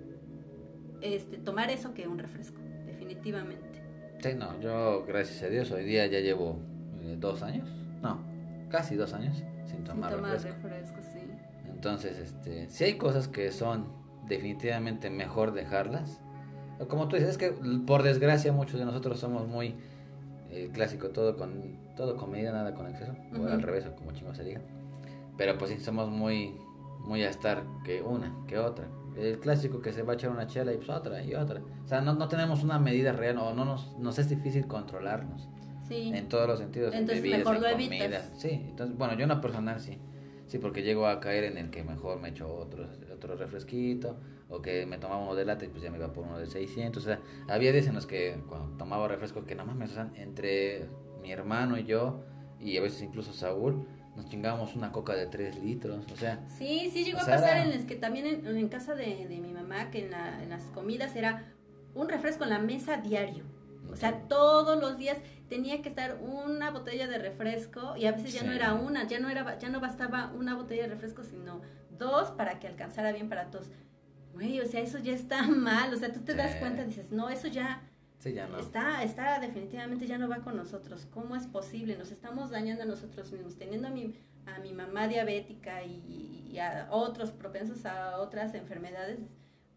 este, 1.02 1.38
tomar 1.38 1.70
eso 1.70 1.94
que 1.94 2.08
un 2.08 2.18
refresco, 2.20 2.60
definitivamente. 2.86 3.67
Sí, 4.20 4.30
no, 4.36 4.60
yo, 4.60 5.06
gracias 5.06 5.44
a 5.44 5.48
Dios, 5.48 5.72
hoy 5.72 5.84
día 5.84 6.08
ya 6.08 6.20
llevo 6.20 6.58
eh, 7.02 7.16
dos 7.20 7.44
años, 7.44 7.70
no, 8.02 8.20
casi 8.70 8.96
dos 8.96 9.14
años 9.14 9.38
sin 9.38 9.78
Sin 9.78 9.84
tomar 9.84 10.12
tomar 10.16 10.32
refresco. 10.34 10.68
refresco, 10.68 10.98
sí. 11.14 11.20
Entonces, 11.70 12.18
este, 12.18 12.70
si 12.70 12.84
hay 12.86 12.98
cosas 12.98 13.28
que 13.28 13.52
son 13.52 13.86
definitivamente 14.28 15.10
mejor 15.10 15.54
dejarlas. 15.54 16.22
Como 16.90 17.08
tú 17.08 17.16
dices, 17.16 17.32
es 17.32 17.38
que 17.38 17.52
por 17.88 18.04
desgracia 18.04 18.52
muchos 18.52 18.80
de 18.80 18.86
nosotros 18.86 19.20
somos 19.20 19.48
muy 19.48 19.76
eh, 20.52 20.70
clásico, 20.74 21.10
todo 21.10 21.36
con 21.38 21.78
todo 21.96 22.16
con 22.18 22.32
medida, 22.32 22.52
nada 22.52 22.74
con 22.74 22.88
exceso, 22.88 23.14
o 23.34 23.48
al 23.48 23.62
revés, 23.62 23.86
o 23.88 23.96
como 23.96 24.12
chingo 24.12 24.36
se 24.36 24.44
diga. 24.44 24.62
Pero 25.38 25.58
pues 25.58 25.72
sí, 25.72 25.80
somos 25.80 26.10
muy 26.10 26.56
muy 27.00 27.24
a 27.24 27.30
estar 27.30 27.64
que 27.84 28.02
una, 28.02 28.36
que 28.48 28.60
otra. 28.60 28.86
El 29.18 29.40
clásico 29.40 29.82
que 29.82 29.92
se 29.94 30.04
va 30.04 30.14
a 30.14 30.16
echar 30.16 30.30
una 30.30 30.48
chela 30.48 30.74
y 30.74 30.78
pues 30.78 30.90
otra 30.90 31.24
y 31.24 31.34
otra. 31.36 31.62
O 31.84 31.88
sea, 31.88 32.02
no, 32.02 32.14
no 32.14 32.28
tenemos 32.28 32.64
una 32.64 32.78
medida 32.80 33.12
real 33.14 33.38
o 33.40 33.54
no 33.54 33.66
nos, 33.66 33.98
nos 33.98 34.20
es 34.20 34.30
difícil 34.30 34.68
controlarnos 34.68 35.48
Sí. 35.88 36.12
en 36.14 36.28
todos 36.28 36.48
los 36.48 36.60
sentidos, 36.60 36.94
Entonces, 36.94 37.18
en 37.18 37.24
bebidas, 37.24 37.40
mejor 37.40 37.56
en 37.56 37.62
lo 37.64 37.70
comida. 37.72 38.06
evitas. 38.06 38.34
Sí, 38.38 38.50
entonces, 38.52 38.98
bueno, 38.98 39.14
yo 39.16 39.24
en 39.24 39.30
lo 39.30 39.40
personal 39.42 39.80
sí. 39.80 39.98
Sí, 40.48 40.60
porque 40.60 40.82
llego 40.84 41.08
a 41.08 41.20
caer 41.20 41.44
en 41.46 41.58
el 41.58 41.70
que 41.72 41.84
mejor 41.84 42.20
me 42.22 42.30
echo 42.30 42.48
otro, 42.54 42.88
otro 43.14 43.36
refresquito, 43.36 44.18
o 44.50 44.62
que 44.62 44.86
me 44.86 44.98
tomaba 44.98 45.22
uno 45.22 45.36
de 45.36 45.44
lata 45.46 45.66
y 45.66 45.70
pues 45.70 45.82
ya 45.84 45.92
me 45.92 45.98
iba 45.98 46.12
por 46.14 46.26
uno 46.26 46.38
de 46.40 46.46
600. 46.46 47.04
O 47.04 47.06
sea, 47.06 47.20
había 47.50 47.72
días 47.74 47.88
en 47.88 47.96
los 47.96 48.06
que 48.06 48.38
cuando 48.48 48.78
tomaba 48.78 49.08
refresco, 49.08 49.44
que 49.46 49.56
mames, 49.56 49.92
o 49.92 49.94
sea, 49.96 50.10
entre 50.16 50.88
mi 51.22 51.32
hermano 51.32 51.78
y 51.78 51.84
yo, 51.86 52.22
y 52.60 52.78
a 52.78 52.82
veces 52.82 53.02
incluso 53.02 53.34
Saúl, 53.34 53.86
nos 54.18 54.28
chingábamos 54.28 54.76
una 54.76 54.92
coca 54.92 55.14
de 55.16 55.28
3 55.28 55.58
litros. 55.64 56.06
O 56.12 56.16
sea, 56.18 56.40
Sí, 56.58 56.90
sí 56.92 57.06
llegó 57.06 57.20
a 57.20 57.26
pasar 57.26 57.58
era- 57.58 57.64
en 57.64 57.70
las 57.72 57.86
que 57.86 57.96
también 57.96 58.26
en, 58.26 58.46
en 58.58 58.68
casa 58.68 58.96
de, 58.96 59.28
de 59.28 59.38
mi 59.40 59.54
mamá, 59.54 59.90
que 59.92 60.04
en, 60.06 60.12
la- 60.12 60.44
en 60.44 60.50
las 60.50 60.64
comidas 60.74 61.16
era 61.16 61.54
un 61.94 62.10
refresco 62.10 62.44
en 62.44 62.50
la 62.50 62.60
mesa 62.60 62.98
diario. 62.98 63.46
O 63.90 63.96
sea, 63.96 64.24
todos 64.28 64.82
los 64.82 64.98
días 64.98 65.18
tenía 65.48 65.82
que 65.82 65.88
estar 65.88 66.18
una 66.22 66.72
botella 66.72 67.08
de 67.08 67.20
refresco 67.20 67.96
y 67.96 68.06
a 68.06 68.12
veces 68.12 68.34
ya 68.34 68.44
no 68.44 68.52
era 68.52 68.74
una, 68.74 69.08
ya 69.08 69.20
no 69.20 69.30
era 69.30 69.58
ya 69.60 69.70
no 69.70 69.80
bastaba 69.80 70.32
una 70.38 70.56
botella 70.56 70.84
de 70.84 70.90
refresco, 70.90 71.24
sino 71.24 71.62
dos 71.98 72.32
para 72.32 72.60
que 72.60 72.68
alcanzara 72.68 73.14
bien 73.14 73.30
para 73.30 73.50
todos. 73.50 73.70
Güey, 74.34 74.60
o 74.60 74.66
sea, 74.68 74.82
eso 74.82 74.98
ya 75.00 75.14
está 75.14 75.42
mal, 75.48 75.94
o 75.94 75.98
sea, 75.98 76.12
tú 76.12 76.20
te 76.22 76.34
das 76.36 76.56
cuenta, 76.58 76.84
dices, 76.84 77.12
"No, 77.12 77.30
eso 77.30 77.48
ya 77.48 77.82
Sí, 78.20 78.34
ya 78.34 78.48
no. 78.48 78.60
está 78.60 79.04
está 79.04 79.40
definitivamente 79.40 80.08
ya 80.08 80.18
no 80.18 80.28
va 80.28 80.38
con 80.38 80.58
nosotros. 80.58 81.08
¿Cómo 81.14 81.36
es 81.36 81.48
posible? 81.48 81.98
Nos 81.98 82.12
estamos 82.12 82.50
dañando 82.50 82.84
a 82.84 82.86
nosotros 82.86 83.32
mismos, 83.32 83.58
teniendo 83.58 83.88
a 83.88 83.92
mi 83.92 84.16
a 84.48 84.60
mi 84.60 84.74
mamá 84.74 85.08
diabética 85.08 85.84
y, 85.84 86.48
y 86.50 86.58
a 86.60 86.88
otros 86.90 87.32
propensos 87.32 87.86
a 87.86 88.18
otras 88.20 88.54
enfermedades. 88.54 89.20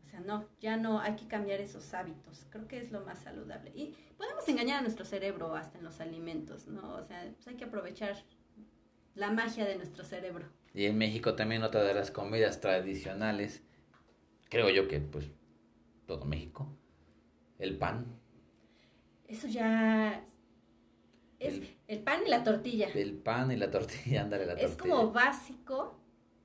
O 0.04 0.06
sea, 0.06 0.20
no, 0.20 0.48
ya 0.60 0.76
no 0.76 1.00
hay 1.00 1.16
que 1.16 1.26
cambiar 1.26 1.60
esos 1.60 1.92
hábitos. 1.94 2.46
Creo 2.50 2.66
que 2.66 2.78
es 2.78 2.90
lo 2.90 3.00
más 3.04 3.20
saludable. 3.20 3.72
Y 3.74 3.94
podemos 4.16 4.48
engañar 4.48 4.78
a 4.78 4.82
nuestro 4.82 5.04
cerebro 5.04 5.54
hasta 5.54 5.78
en 5.78 5.84
los 5.84 6.00
alimentos, 6.00 6.66
¿no? 6.66 6.94
O 6.94 7.04
sea, 7.04 7.30
pues 7.34 7.46
hay 7.48 7.56
que 7.56 7.64
aprovechar 7.64 8.16
la 9.14 9.30
magia 9.30 9.64
de 9.64 9.76
nuestro 9.76 10.04
cerebro. 10.04 10.46
Y 10.72 10.86
en 10.86 10.98
México 10.98 11.34
también 11.34 11.62
otra 11.62 11.82
de 11.82 11.94
las 11.94 12.10
comidas 12.10 12.60
tradicionales, 12.60 13.62
creo 14.48 14.70
yo 14.70 14.88
que 14.88 15.00
pues 15.00 15.30
todo 16.06 16.24
México, 16.24 16.68
el 17.58 17.76
pan, 17.76 18.19
Eso 19.30 19.46
ya 19.46 20.24
es 21.38 21.54
El- 21.54 21.76
el 21.88 21.98
pan 22.02 22.20
y 22.26 22.30
la 22.30 22.42
tortilla. 22.44 22.88
el 22.94 23.14
pan 23.14 23.50
y 23.52 23.56
la 23.56 23.70
tortilla, 23.70 24.22
ándale 24.22 24.44
la 24.46 24.52
tortilla. 24.56 24.68
Es 24.72 24.76
como 24.76 25.12
básico, 25.12 25.98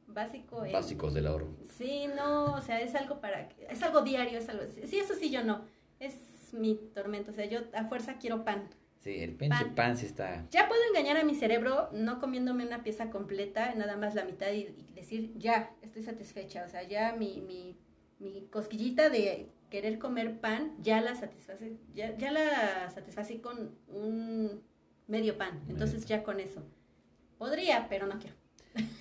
básico. 0.08 0.64
en- 0.66 0.72
básicos 0.72 1.14
del 1.14 1.28
ahorro. 1.28 1.48
Sí, 1.78 2.06
no, 2.16 2.54
o 2.54 2.62
sea, 2.62 2.80
es 2.82 2.94
algo 2.96 3.20
para, 3.20 3.50
es 3.70 3.82
algo 3.84 4.02
diario, 4.02 4.38
es 4.40 4.48
algo, 4.50 4.64
sí, 4.86 5.00
eso 5.00 5.14
sí 5.16 5.30
yo 5.32 5.44
no, 5.44 5.66
es 6.00 6.16
mi 6.54 6.76
tormento, 6.94 7.32
o 7.32 7.34
sea, 7.34 7.46
yo 7.46 7.60
a 7.74 7.86
fuerza 7.86 8.18
quiero 8.20 8.46
pan. 8.46 8.70
Sí, 9.00 9.20
el 9.20 9.36
pinche 9.36 9.66
Pan. 9.66 9.76
pan, 9.76 9.98
sí 9.98 10.06
está. 10.08 10.48
Ya 10.50 10.68
puedo 10.68 10.82
engañar 10.90 11.18
a 11.18 11.24
mi 11.24 11.36
cerebro 11.36 11.90
no 11.92 12.20
comiéndome 12.20 12.66
una 12.66 12.82
pieza 12.84 13.10
completa, 13.12 13.74
nada 13.76 13.98
más 13.98 14.16
la 14.16 14.26
mitad 14.26 14.52
y, 14.52 14.62
y 14.62 14.94
decir, 14.96 15.32
ya, 15.38 15.76
estoy 15.84 16.02
satisfecha, 16.04 16.64
o 16.66 16.70
sea, 16.70 16.82
ya 16.84 17.14
mi, 17.14 17.42
mi, 17.42 17.78
mi 18.20 18.48
cosquillita 18.48 19.10
de 19.10 19.52
querer 19.70 20.00
comer 20.00 20.40
pan, 20.40 20.74
ya 20.82 21.02
la 21.02 21.16
satisface, 21.16 21.78
ya, 21.94 22.18
ya 22.18 22.32
la 22.32 22.90
satisfací 22.90 23.40
con 23.40 23.76
un 23.88 24.62
medio 25.08 25.38
pan, 25.38 25.62
entonces 25.68 26.06
ya 26.06 26.24
con 26.24 26.40
eso. 26.40 26.64
Podría, 27.38 27.88
pero 27.90 28.08
no 28.08 28.18
quiero. 28.20 28.36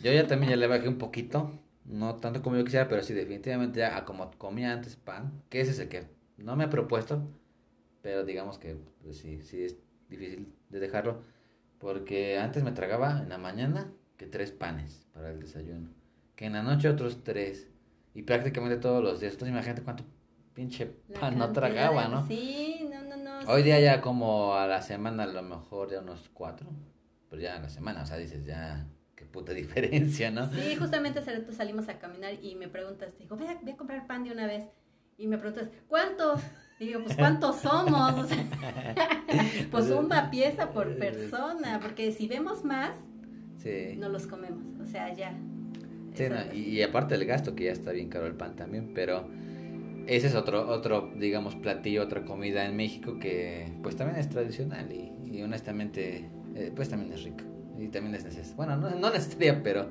Yo 0.02 0.12
ya 0.12 0.26
también 0.26 0.50
ya 0.50 0.56
le 0.56 0.66
bajé 0.66 0.88
un 0.88 0.98
poquito, 0.98 1.58
no 1.84 2.16
tanto 2.16 2.42
como 2.42 2.56
yo 2.56 2.64
quisiera, 2.64 2.88
pero 2.88 3.02
sí 3.02 3.14
definitivamente 3.14 3.80
ya 3.80 3.96
a 3.96 4.04
como 4.04 4.30
comía 4.32 4.72
antes 4.72 4.96
pan, 4.96 5.42
que 5.48 5.60
ese 5.60 5.72
es 5.72 5.78
el 5.78 5.88
que 5.88 6.06
no 6.36 6.56
me 6.56 6.64
he 6.64 6.68
propuesto, 6.68 7.22
pero 8.02 8.24
digamos 8.24 8.58
que 8.58 8.76
pues, 9.02 9.18
sí, 9.18 9.42
sí 9.42 9.64
es 9.64 9.76
difícil 10.08 10.52
de 10.68 10.80
dejarlo, 10.80 11.22
porque 11.78 12.38
antes 12.38 12.62
me 12.62 12.72
tragaba 12.72 13.20
en 13.20 13.28
la 13.28 13.38
mañana 13.38 13.92
que 14.16 14.26
tres 14.26 14.52
panes 14.52 15.06
para 15.12 15.30
el 15.30 15.40
desayuno, 15.40 15.90
que 16.36 16.46
en 16.46 16.54
la 16.54 16.62
noche 16.62 16.88
otros 16.88 17.24
tres, 17.24 17.68
y 18.14 18.22
prácticamente 18.22 18.76
todos 18.76 19.02
los 19.02 19.20
días, 19.20 19.32
entonces 19.32 19.52
imagínate 19.52 19.82
cuánto 19.82 20.04
pinche 20.55 20.86
pan 21.20 21.36
no 21.36 21.52
tragaba, 21.52 22.09
¿no? 22.09 22.26
Sí, 22.26 22.88
no, 22.90 23.02
no, 23.02 23.16
no. 23.16 23.50
Hoy 23.50 23.62
sí. 23.62 23.66
día 23.66 23.80
ya 23.80 24.00
como 24.00 24.55
a 24.55 24.66
la 24.66 24.80
semana 24.82 25.24
a 25.24 25.26
lo 25.26 25.42
mejor 25.42 25.90
ya 25.90 26.00
unos 26.00 26.30
cuatro, 26.32 26.68
pero 27.28 27.42
ya 27.42 27.57
a 27.57 27.61
la 27.61 27.68
semana, 27.68 28.02
o 28.02 28.07
sea, 28.07 28.16
dices 28.16 28.44
ya, 28.46 28.86
qué 29.16 29.24
puta 29.24 29.52
diferencia, 29.55 30.30
¿no? 30.30 30.50
Sí, 30.52 30.76
justamente 30.76 31.18
hace 31.18 31.34
rato 31.36 31.52
salimos 31.52 31.88
a 31.88 31.98
caminar 31.98 32.34
y 32.42 32.55
me 32.55 32.68
preguntas, 32.68 33.12
te 33.14 33.24
digo, 33.24 33.36
voy 33.36 33.46
a, 33.48 33.59
voy 33.61 33.72
a 33.72 33.76
comprar 33.76 34.07
pan 34.07 34.24
de 34.24 34.32
una 34.32 34.46
vez. 34.46 34.64
Y 35.16 35.28
me 35.28 35.38
preguntas, 35.38 35.68
¿cuántos? 35.86 36.40
Y 36.80 36.86
digo, 36.86 37.02
pues 37.05 37.16
¿cuántos 37.16 37.57
somos? 37.61 38.14
O 38.14 38.26
sea, 38.26 38.44
pues 39.70 39.90
una 39.90 40.30
pieza 40.30 40.70
por 40.70 40.96
persona, 40.98 41.78
porque 41.80 42.11
si 42.12 42.26
vemos 42.28 42.64
más, 42.64 42.92
Sí. 43.59 43.94
no 43.96 44.09
los 44.09 44.26
comemos. 44.26 44.64
O 44.82 44.86
sea, 44.86 45.12
ya. 45.14 45.32
Sí, 46.14 46.24
no, 46.28 46.36
y, 46.52 46.59
y 46.78 46.82
aparte 46.82 47.14
el 47.14 47.24
gasto, 47.24 47.55
que 47.55 47.64
ya 47.64 47.72
está 47.72 47.92
bien 47.92 48.09
caro 48.09 48.26
el 48.26 48.34
pan 48.34 48.57
también, 48.57 48.92
pero 48.94 49.28
ese 50.07 50.26
es 50.28 50.34
otro, 50.34 50.68
otro, 50.68 51.11
digamos, 51.16 51.55
platillo, 51.57 52.02
otra 52.02 52.24
comida 52.24 52.64
en 52.66 52.76
México 52.76 53.18
que 53.18 53.72
pues 53.82 53.96
también 53.96 54.18
es 54.18 54.28
tradicional 54.28 54.90
y, 54.92 55.12
y 55.36 55.42
honestamente 55.42 56.28
eh, 56.55 56.72
pues 56.74 56.88
también 56.88 57.12
es 57.12 57.22
rica 57.22 57.44
y 57.78 57.88
también 57.88 58.14
es 58.14 58.24
necesaria. 58.24 58.55
Bueno, 58.57 58.76
no, 58.76 58.90
no 58.90 59.11
necesaria, 59.11 59.62
pero 59.64 59.88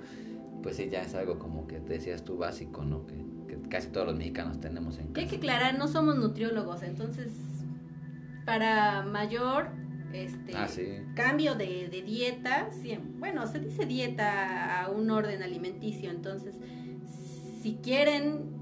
pues 0.62 0.78
sí, 0.78 0.90
ya 0.92 1.02
es 1.02 1.14
algo 1.16 1.40
como 1.40 1.68
que 1.68 1.80
te 1.80 1.94
decías 1.94 2.24
tú 2.24 2.38
básico, 2.38 2.84
¿no? 2.84 3.06
Que, 3.06 3.16
que 3.48 3.70
casi 3.70 3.90
todos 3.90 4.08
los 4.08 4.16
mexicanos 4.16 4.60
tenemos 4.62 4.98
en 4.98 5.06
Y 5.06 5.08
hay 5.08 5.14
casa. 5.14 5.28
que 5.30 5.36
aclarar, 5.38 5.78
no 5.78 5.88
somos 5.88 6.16
nutriólogos, 6.18 6.84
entonces 6.84 7.32
para 8.46 9.04
mayor 9.04 9.68
este 10.14 10.54
Ah, 10.56 10.68
sí. 10.68 10.86
cambio 11.16 11.56
de, 11.56 11.88
de 11.90 12.02
dieta, 12.04 12.70
sí, 12.82 12.98
bueno, 13.20 13.48
se 13.48 13.60
dice 13.60 13.86
dieta 13.86 14.84
a 14.84 14.90
un 14.90 15.10
orden 15.10 15.42
alimenticio, 15.42 16.12
entonces 16.12 16.56
si 17.62 17.76
quieren 17.82 18.53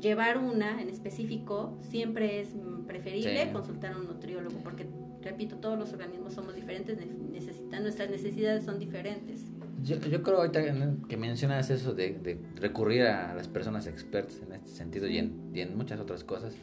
llevar 0.00 0.38
una 0.38 0.80
en 0.80 0.88
específico, 0.88 1.78
siempre 1.82 2.40
es 2.40 2.48
preferible 2.86 3.44
Sí. 3.46 3.52
consultar 3.52 3.92
a 3.92 3.98
un 3.98 4.06
nutriólogo, 4.06 4.56
porque 4.64 4.86
repito, 5.22 5.56
todos 5.56 5.78
los 5.78 5.92
organismos 5.92 6.32
somos 6.34 6.54
diferentes, 6.54 6.96
ne- 6.98 7.06
necesitan, 7.32 7.82
nuestras 7.82 8.10
necesidades 8.10 8.64
son 8.64 8.78
diferentes. 8.78 9.44
Yo, 9.82 9.96
yo 9.98 10.22
creo 10.22 10.38
ahorita 10.38 10.60
que 11.08 11.16
mencionas 11.16 11.70
eso 11.70 11.94
de, 11.94 12.12
de 12.18 12.38
recurrir 12.56 13.02
a 13.02 13.34
las 13.34 13.48
personas 13.48 13.86
expertas 13.86 14.40
en 14.46 14.52
este 14.52 14.68
sentido 14.70 15.06
y 15.08 15.18
en, 15.18 15.50
y 15.54 15.60
en 15.60 15.76
muchas 15.76 16.00
otras 16.00 16.24
cosas, 16.24 16.54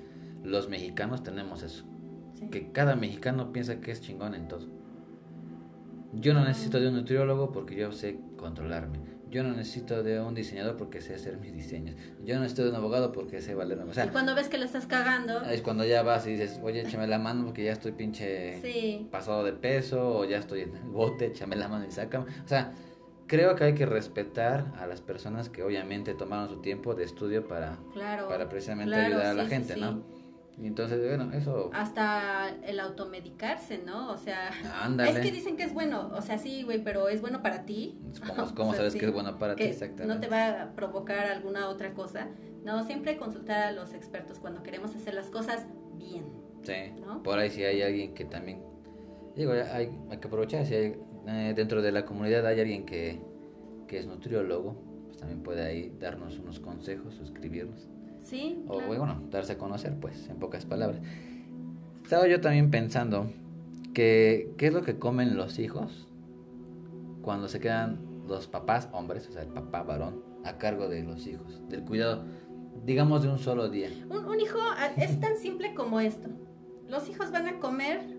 los 0.44 0.70
mexicanos 0.70 1.24
tenemos 1.24 1.64
eso. 1.64 1.86
Sí. 2.34 2.48
que 2.52 2.72
cada 2.72 2.96
mexicano 2.96 3.52
piensa 3.52 3.82
que 3.82 3.90
es 3.92 4.00
chingón 4.00 4.36
en 4.36 4.48
todo. 4.48 4.68
Yo 6.14 6.36
no 6.36 6.46
necesito 6.46 6.80
de 6.80 6.88
un 6.90 6.94
nutriólogo 6.96 7.52
porque 7.52 7.76
yo 7.76 7.92
sé 7.92 8.20
controlarme. 8.38 9.00
Yo 9.30 9.44
no 9.44 9.52
necesito 9.52 10.04
de 10.04 10.20
un 10.22 10.34
diseñador 10.34 10.78
porque 10.78 11.02
sé 11.02 11.16
hacer 11.16 11.38
mis 11.38 11.54
diseños. 11.54 11.96
Yo 12.24 12.36
no 12.36 12.42
necesito 12.42 12.64
de 12.64 12.70
un 12.70 12.76
abogado 12.76 13.12
porque 13.12 13.42
sé 13.42 13.56
valerme. 13.56 13.84
O 13.84 13.92
y 13.92 13.94
sea, 13.94 14.10
cuando 14.12 14.36
ves 14.36 14.48
que 14.48 14.58
lo 14.58 14.66
estás 14.66 14.86
cagando, 14.86 15.42
es 15.44 15.62
cuando 15.62 15.84
ya 15.84 16.04
vas 16.04 16.26
y 16.28 16.32
dices, 16.32 16.60
oye, 16.64 16.82
échame 16.82 17.08
la 17.08 17.20
mano 17.20 17.46
porque 17.46 17.64
ya 17.64 17.74
estoy 17.74 17.92
pinche 17.92 18.62
sí, 18.62 19.08
pasado 19.12 19.44
de 19.44 19.54
peso 19.54 20.20
o 20.20 20.26
ya 20.26 20.38
estoy 20.38 20.62
en 20.62 20.76
el 20.76 20.84
bote, 20.84 21.26
échame 21.28 21.56
la 21.56 21.68
mano 21.68 21.86
y 21.86 21.92
sácame. 21.92 22.26
O 22.46 22.48
sea, 22.48 22.74
creo 23.28 23.56
que 23.56 23.66
hay 23.66 23.74
que 23.74 23.86
respetar 23.86 24.74
a 24.80 24.88
las 24.88 25.02
personas 25.02 25.50
que 25.50 25.62
obviamente 25.62 26.14
tomaron 26.14 26.50
su 26.50 26.62
tiempo 26.62 26.96
de 26.96 27.04
estudio 27.04 27.48
para, 27.48 27.78
claro. 27.94 28.28
para 28.28 28.50
precisamente 28.50 28.96
claro, 28.96 29.16
ayudar 29.16 29.26
a 29.28 29.34
la 29.34 29.44
sí, 29.44 29.50
gente, 29.50 29.74
sí. 29.74 29.80
¿no? 29.82 30.17
Y 30.60 30.66
entonces, 30.66 31.00
bueno, 31.06 31.32
eso... 31.34 31.70
Hasta 31.72 32.50
el 32.64 32.80
automedicarse, 32.80 33.78
¿no? 33.78 34.12
O 34.12 34.18
sea, 34.18 34.50
Ándale. 34.82 35.12
es 35.12 35.20
que 35.20 35.32
dicen 35.32 35.56
que 35.56 35.64
es 35.64 35.74
bueno, 35.74 36.10
o 36.16 36.22
sea, 36.22 36.40
sí, 36.40 36.64
güey, 36.64 36.84
pero 36.84 37.10
es 37.10 37.22
bueno 37.22 37.44
para 37.44 37.66
ti. 37.66 38.00
¿Cómo, 38.28 38.56
cómo 38.56 38.70
O 38.70 38.72
sea, 38.72 38.78
sabes 38.80 38.94
sí, 38.94 39.00
que 39.00 39.06
es 39.06 39.14
bueno 39.14 39.38
para 39.38 39.56
ti? 39.56 39.64
Exactamente. 39.64 40.16
no 40.16 40.20
te 40.20 40.28
va 40.28 40.64
a 40.64 40.72
provocar 40.74 41.28
alguna 41.28 41.70
otra 41.70 41.94
cosa. 41.94 42.30
No, 42.64 42.84
siempre 42.86 43.18
consultar 43.18 43.68
a 43.68 43.72
los 43.72 43.94
expertos 43.94 44.40
cuando 44.40 44.64
queremos 44.64 44.96
hacer 44.96 45.14
las 45.14 45.30
cosas 45.30 45.68
bien. 45.96 46.26
Sí. 46.64 46.92
¿no? 47.06 47.22
Por 47.22 47.38
ahí 47.38 47.52
si 47.52 47.64
hay 47.64 47.84
alguien 47.84 48.14
que 48.16 48.26
también... 48.26 48.64
Digo, 49.36 49.52
hay, 49.52 49.96
hay 50.10 50.18
que 50.18 50.28
aprovechar. 50.28 50.66
Si 50.66 50.74
hay, 50.74 51.00
eh, 51.28 51.54
dentro 51.56 51.84
de 51.84 51.92
la 51.92 52.04
comunidad 52.04 52.46
hay 52.48 52.60
alguien 52.60 52.84
que, 52.84 53.22
que 53.88 54.00
es 54.00 54.08
nutriólogo, 54.08 54.76
pues 55.06 55.18
también 55.18 55.44
puede 55.44 55.64
ahí 55.64 55.96
darnos 56.00 56.40
unos 56.40 56.60
consejos, 56.60 57.14
suscribirnos. 57.14 57.88
Sí, 58.30 58.64
O 58.68 58.78
claro. 58.80 58.88
bueno, 58.88 59.22
darse 59.30 59.54
a 59.54 59.58
conocer, 59.58 59.96
pues, 60.00 60.28
en 60.30 60.38
pocas 60.38 60.66
palabras. 60.66 61.00
Estaba 62.04 62.28
yo 62.28 62.42
también 62.42 62.72
pensando 62.72 63.32
que 63.94 64.54
qué 64.58 64.68
es 64.68 64.74
lo 64.74 64.82
que 64.82 64.98
comen 65.00 65.38
los 65.38 65.60
hijos 65.60 66.08
cuando 67.22 67.48
se 67.48 67.60
quedan 67.60 68.00
los 68.28 68.48
papás 68.48 68.90
hombres, 68.92 69.28
o 69.30 69.32
sea, 69.32 69.42
el 69.44 69.50
papá 69.50 69.84
varón, 69.84 70.22
a 70.44 70.58
cargo 70.58 70.88
de 70.88 71.04
los 71.04 71.26
hijos, 71.28 71.62
del 71.70 71.84
cuidado, 71.84 72.26
digamos, 72.86 73.24
de 73.24 73.30
un 73.30 73.40
solo 73.40 73.70
día. 73.70 73.90
Un, 74.10 74.26
un 74.26 74.40
hijo 74.40 74.60
es 74.98 75.20
tan 75.20 75.38
simple 75.38 75.74
como 75.74 76.00
esto. 76.00 76.30
Los 76.88 77.10
hijos 77.10 77.32
van 77.32 77.48
a 77.48 77.60
comer 77.60 78.18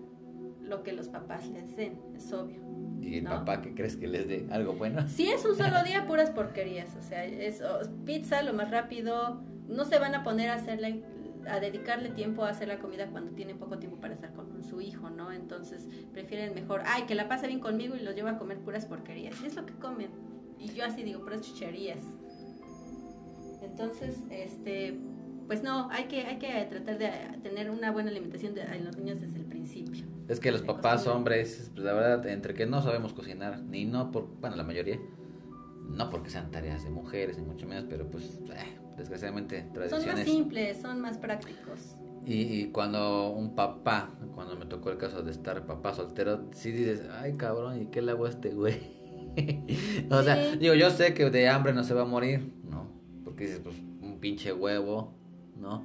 lo 0.61 0.83
que 0.83 0.93
los 0.93 1.07
papás 1.09 1.47
les 1.49 1.75
den, 1.75 1.99
es 2.15 2.31
obvio. 2.33 2.61
Y 3.01 3.17
el 3.19 3.23
¿No? 3.23 3.31
papá, 3.31 3.61
¿qué 3.61 3.73
crees 3.73 3.95
que 3.95 4.07
les 4.07 4.27
dé 4.27 4.47
algo 4.51 4.73
bueno? 4.73 5.07
Si 5.07 5.27
es 5.29 5.43
un 5.45 5.55
solo 5.55 5.83
día, 5.85 6.05
puras 6.07 6.29
porquerías. 6.31 6.95
O 6.95 7.01
sea, 7.01 7.25
es 7.25 7.61
pizza 8.05 8.41
lo 8.43 8.53
más 8.53 8.69
rápido. 8.69 9.41
No 9.69 9.85
se 9.85 9.99
van 9.99 10.15
a 10.15 10.23
poner 10.23 10.49
a 10.49 10.55
hacerle, 10.55 11.03
a 11.47 11.59
dedicarle 11.59 12.09
tiempo 12.09 12.43
a 12.43 12.49
hacer 12.49 12.67
la 12.67 12.79
comida 12.79 13.07
cuando 13.07 13.31
tienen 13.31 13.57
poco 13.57 13.77
tiempo 13.77 13.97
para 13.97 14.13
estar 14.13 14.33
con 14.33 14.63
su 14.63 14.81
hijo, 14.81 15.09
¿no? 15.09 15.31
Entonces 15.31 15.87
prefieren 16.11 16.53
mejor, 16.53 16.81
ay, 16.85 17.03
que 17.03 17.15
la 17.15 17.29
pase 17.29 17.47
bien 17.47 17.59
conmigo 17.59 17.95
y 17.95 17.99
los 17.99 18.15
lleva 18.15 18.31
a 18.31 18.37
comer 18.37 18.57
puras 18.59 18.85
porquerías. 18.85 19.41
Y 19.41 19.45
es 19.45 19.55
lo 19.55 19.65
que 19.65 19.73
comen. 19.73 20.09
Y 20.57 20.73
yo 20.73 20.83
así 20.83 21.03
digo, 21.03 21.21
puras 21.21 21.41
chucherías. 21.41 22.01
Entonces, 23.61 24.17
este, 24.29 24.99
pues 25.47 25.63
no, 25.63 25.89
hay 25.89 26.05
que, 26.05 26.21
hay 26.21 26.37
que 26.37 26.47
tratar 26.69 26.97
de 26.97 27.09
tener 27.41 27.71
una 27.71 27.91
buena 27.91 28.11
alimentación 28.11 28.53
de, 28.53 28.61
en 28.61 28.85
los 28.85 28.97
niños 28.97 29.21
desde 29.21 29.37
el 29.37 29.45
principio. 29.45 30.05
Es 30.27 30.39
que 30.39 30.51
los 30.51 30.61
papás 30.61 31.07
hombres, 31.07 31.71
pues 31.73 31.83
la 31.83 31.93
verdad, 31.93 32.27
entre 32.27 32.53
que 32.53 32.65
no 32.65 32.81
sabemos 32.81 33.13
cocinar, 33.13 33.59
ni 33.59 33.85
no 33.85 34.11
por, 34.11 34.27
bueno, 34.39 34.55
la 34.55 34.63
mayoría, 34.63 34.99
no 35.87 36.09
porque 36.09 36.29
sean 36.29 36.51
tareas 36.51 36.83
de 36.83 36.91
mujeres, 36.91 37.37
ni 37.37 37.45
mucho 37.45 37.67
menos, 37.67 37.85
pero 37.89 38.09
pues, 38.09 38.25
eh, 38.25 38.77
desgraciadamente, 38.99 39.65
Son 39.71 39.79
más 39.79 39.89
tradiciones. 39.89 40.25
simples, 40.25 40.81
son 40.81 41.01
más 41.01 41.17
prácticos. 41.17 41.97
Y, 42.25 42.65
cuando 42.65 43.31
un 43.31 43.55
papá, 43.55 44.11
cuando 44.35 44.55
me 44.55 44.65
tocó 44.65 44.91
el 44.91 44.97
caso 44.97 45.23
de 45.23 45.31
estar 45.31 45.65
papá 45.65 45.93
soltero, 45.93 46.45
sí 46.51 46.71
dices, 46.71 47.01
ay 47.11 47.33
cabrón, 47.33 47.81
¿y 47.81 47.85
qué 47.87 48.01
le 48.01 48.11
hago 48.11 48.25
a 48.25 48.29
este 48.29 48.49
güey? 48.49 48.77
o 50.11 50.21
sea, 50.21 50.55
digo, 50.55 50.75
yo 50.75 50.91
sé 50.91 51.13
que 51.13 51.29
de 51.29 51.49
hambre 51.49 51.73
no 51.73 51.83
se 51.83 51.93
va 51.93 52.03
a 52.03 52.05
morir, 52.05 52.53
¿no? 52.69 52.87
Porque 53.23 53.45
dices, 53.45 53.61
pues, 53.63 53.75
un 54.01 54.19
pinche 54.19 54.53
huevo, 54.53 55.13
¿no? 55.57 55.83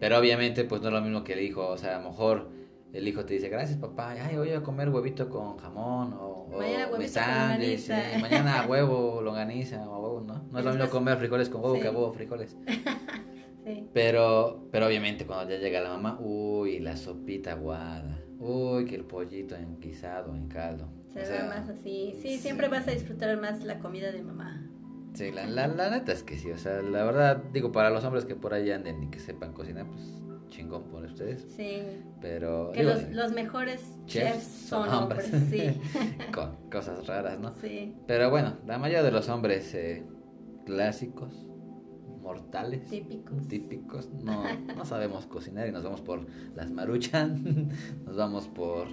Pero 0.00 0.18
obviamente, 0.18 0.64
pues 0.64 0.80
no 0.82 0.88
es 0.88 0.94
lo 0.94 1.02
mismo 1.02 1.24
que 1.24 1.34
el 1.34 1.40
hijo, 1.40 1.66
o 1.66 1.76
sea, 1.76 1.96
a 1.96 2.02
lo 2.02 2.10
mejor 2.10 2.48
el 2.92 3.06
hijo 3.08 3.24
te 3.24 3.34
dice, 3.34 3.48
gracias 3.48 3.78
papá, 3.78 4.12
ay, 4.12 4.36
voy 4.36 4.50
a 4.50 4.62
comer 4.62 4.88
huevito 4.88 5.28
con 5.28 5.56
jamón 5.58 6.14
o, 6.18 6.48
mañana 6.56 6.88
o 6.90 7.02
sándwich, 7.02 7.90
mañana 8.20 8.66
huevo, 8.66 9.20
longaniza 9.22 9.88
o 9.88 10.02
huevo, 10.02 10.20
¿no? 10.20 10.48
No 10.50 10.58
es 10.58 10.64
lo 10.64 10.72
mismo 10.72 10.88
comer 10.88 11.18
frijoles 11.18 11.48
con 11.48 11.62
huevo 11.62 11.78
que 11.78 11.88
huevo 11.88 12.12
frijoles. 12.12 12.56
sí. 13.64 13.88
Pero, 13.92 14.68
pero 14.70 14.86
obviamente 14.86 15.26
cuando 15.26 15.52
ya 15.52 15.58
llega 15.60 15.80
la 15.80 15.90
mamá, 15.90 16.18
uy, 16.20 16.78
la 16.78 16.96
sopita 16.96 17.52
aguada, 17.52 18.18
uy, 18.38 18.86
que 18.86 18.94
el 18.94 19.04
pollito 19.04 19.56
en 19.56 19.78
guisado, 19.80 20.34
en 20.34 20.48
caldo. 20.48 20.88
Se 21.12 21.20
ve 21.20 21.44
más 21.48 21.68
así, 21.68 22.14
sí, 22.20 22.38
siempre 22.38 22.68
vas 22.68 22.86
a 22.88 22.92
disfrutar 22.92 23.38
más 23.40 23.64
la 23.64 23.78
comida 23.78 24.12
de 24.12 24.22
mamá. 24.22 24.70
Sí, 25.14 25.32
la, 25.32 25.46
la, 25.46 25.66
la 25.66 25.90
neta 25.90 26.12
es 26.12 26.22
que 26.22 26.36
sí, 26.36 26.50
o 26.50 26.58
sea, 26.58 26.82
la 26.82 27.02
verdad, 27.04 27.42
digo, 27.52 27.72
para 27.72 27.88
los 27.88 28.04
hombres 28.04 28.26
que 28.26 28.36
por 28.36 28.52
ahí 28.52 28.70
anden 28.70 29.02
y 29.02 29.08
que 29.08 29.18
sepan 29.18 29.54
cocinar, 29.54 29.86
pues 29.86 30.02
chingón 30.48 30.84
por 30.84 31.04
ustedes. 31.04 31.46
Sí. 31.56 31.82
Pero. 32.20 32.72
Que 32.72 32.84
los, 32.84 33.08
los, 33.10 33.32
mejores 33.32 33.82
chefs, 34.06 34.44
son, 34.44 34.88
hombres, 34.88 35.30
sí. 35.50 35.80
Con 36.34 36.56
cosas 36.70 37.06
raras, 37.06 37.38
¿no? 37.38 37.52
Sí. 37.52 37.94
Pero 38.06 38.30
bueno, 38.30 38.56
la 38.66 38.78
mayoría 38.78 39.02
de 39.02 39.10
los 39.10 39.28
hombres 39.28 39.74
eh, 39.74 40.04
clásicos, 40.64 41.46
mortales, 42.20 42.88
típicos, 42.88 43.48
típicos 43.48 44.10
no, 44.12 44.44
no 44.76 44.84
sabemos 44.84 45.26
cocinar 45.26 45.68
y 45.68 45.72
nos 45.72 45.84
vamos 45.84 46.00
por 46.00 46.26
las 46.54 46.70
maruchan, 46.70 47.70
nos 48.04 48.16
vamos 48.16 48.48
por 48.48 48.88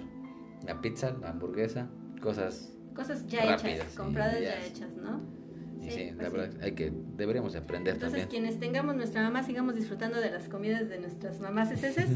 la 0.66 0.80
pizza, 0.80 1.12
la 1.20 1.30
hamburguesa, 1.30 1.88
cosas. 2.20 2.70
Cosas 2.94 3.26
ya 3.26 3.54
hechas, 3.54 3.96
compradas 3.96 4.40
ya 4.40 4.64
hechas, 4.64 4.96
¿no? 4.96 5.43
Sí, 5.90 6.10
la 6.10 6.16
pues 6.16 6.32
verdad, 6.32 6.62
hay 6.62 6.72
que, 6.72 6.92
deberíamos 7.16 7.56
aprender 7.56 7.94
Entonces, 7.94 8.22
también. 8.22 8.42
quienes 8.42 8.60
tengamos 8.60 8.96
nuestra 8.96 9.22
mamá, 9.22 9.42
sigamos 9.42 9.74
disfrutando 9.74 10.20
de 10.20 10.30
las 10.30 10.48
comidas 10.48 10.88
de 10.88 10.98
nuestras 10.98 11.40
mamás 11.40 11.70
ese 11.70 11.94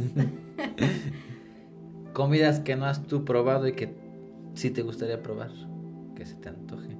Comidas 2.13 2.61
que 2.61 2.77
no 2.77 2.87
has 2.87 3.07
tú 3.07 3.25
probado 3.25 3.69
y 3.69 3.73
que 3.73 3.95
sí 4.55 4.71
te 4.71 4.83
gustaría 4.83 5.23
probar, 5.23 5.51
que 6.17 6.27
se 6.27 6.35
te 6.35 6.49
antoje. 6.49 6.97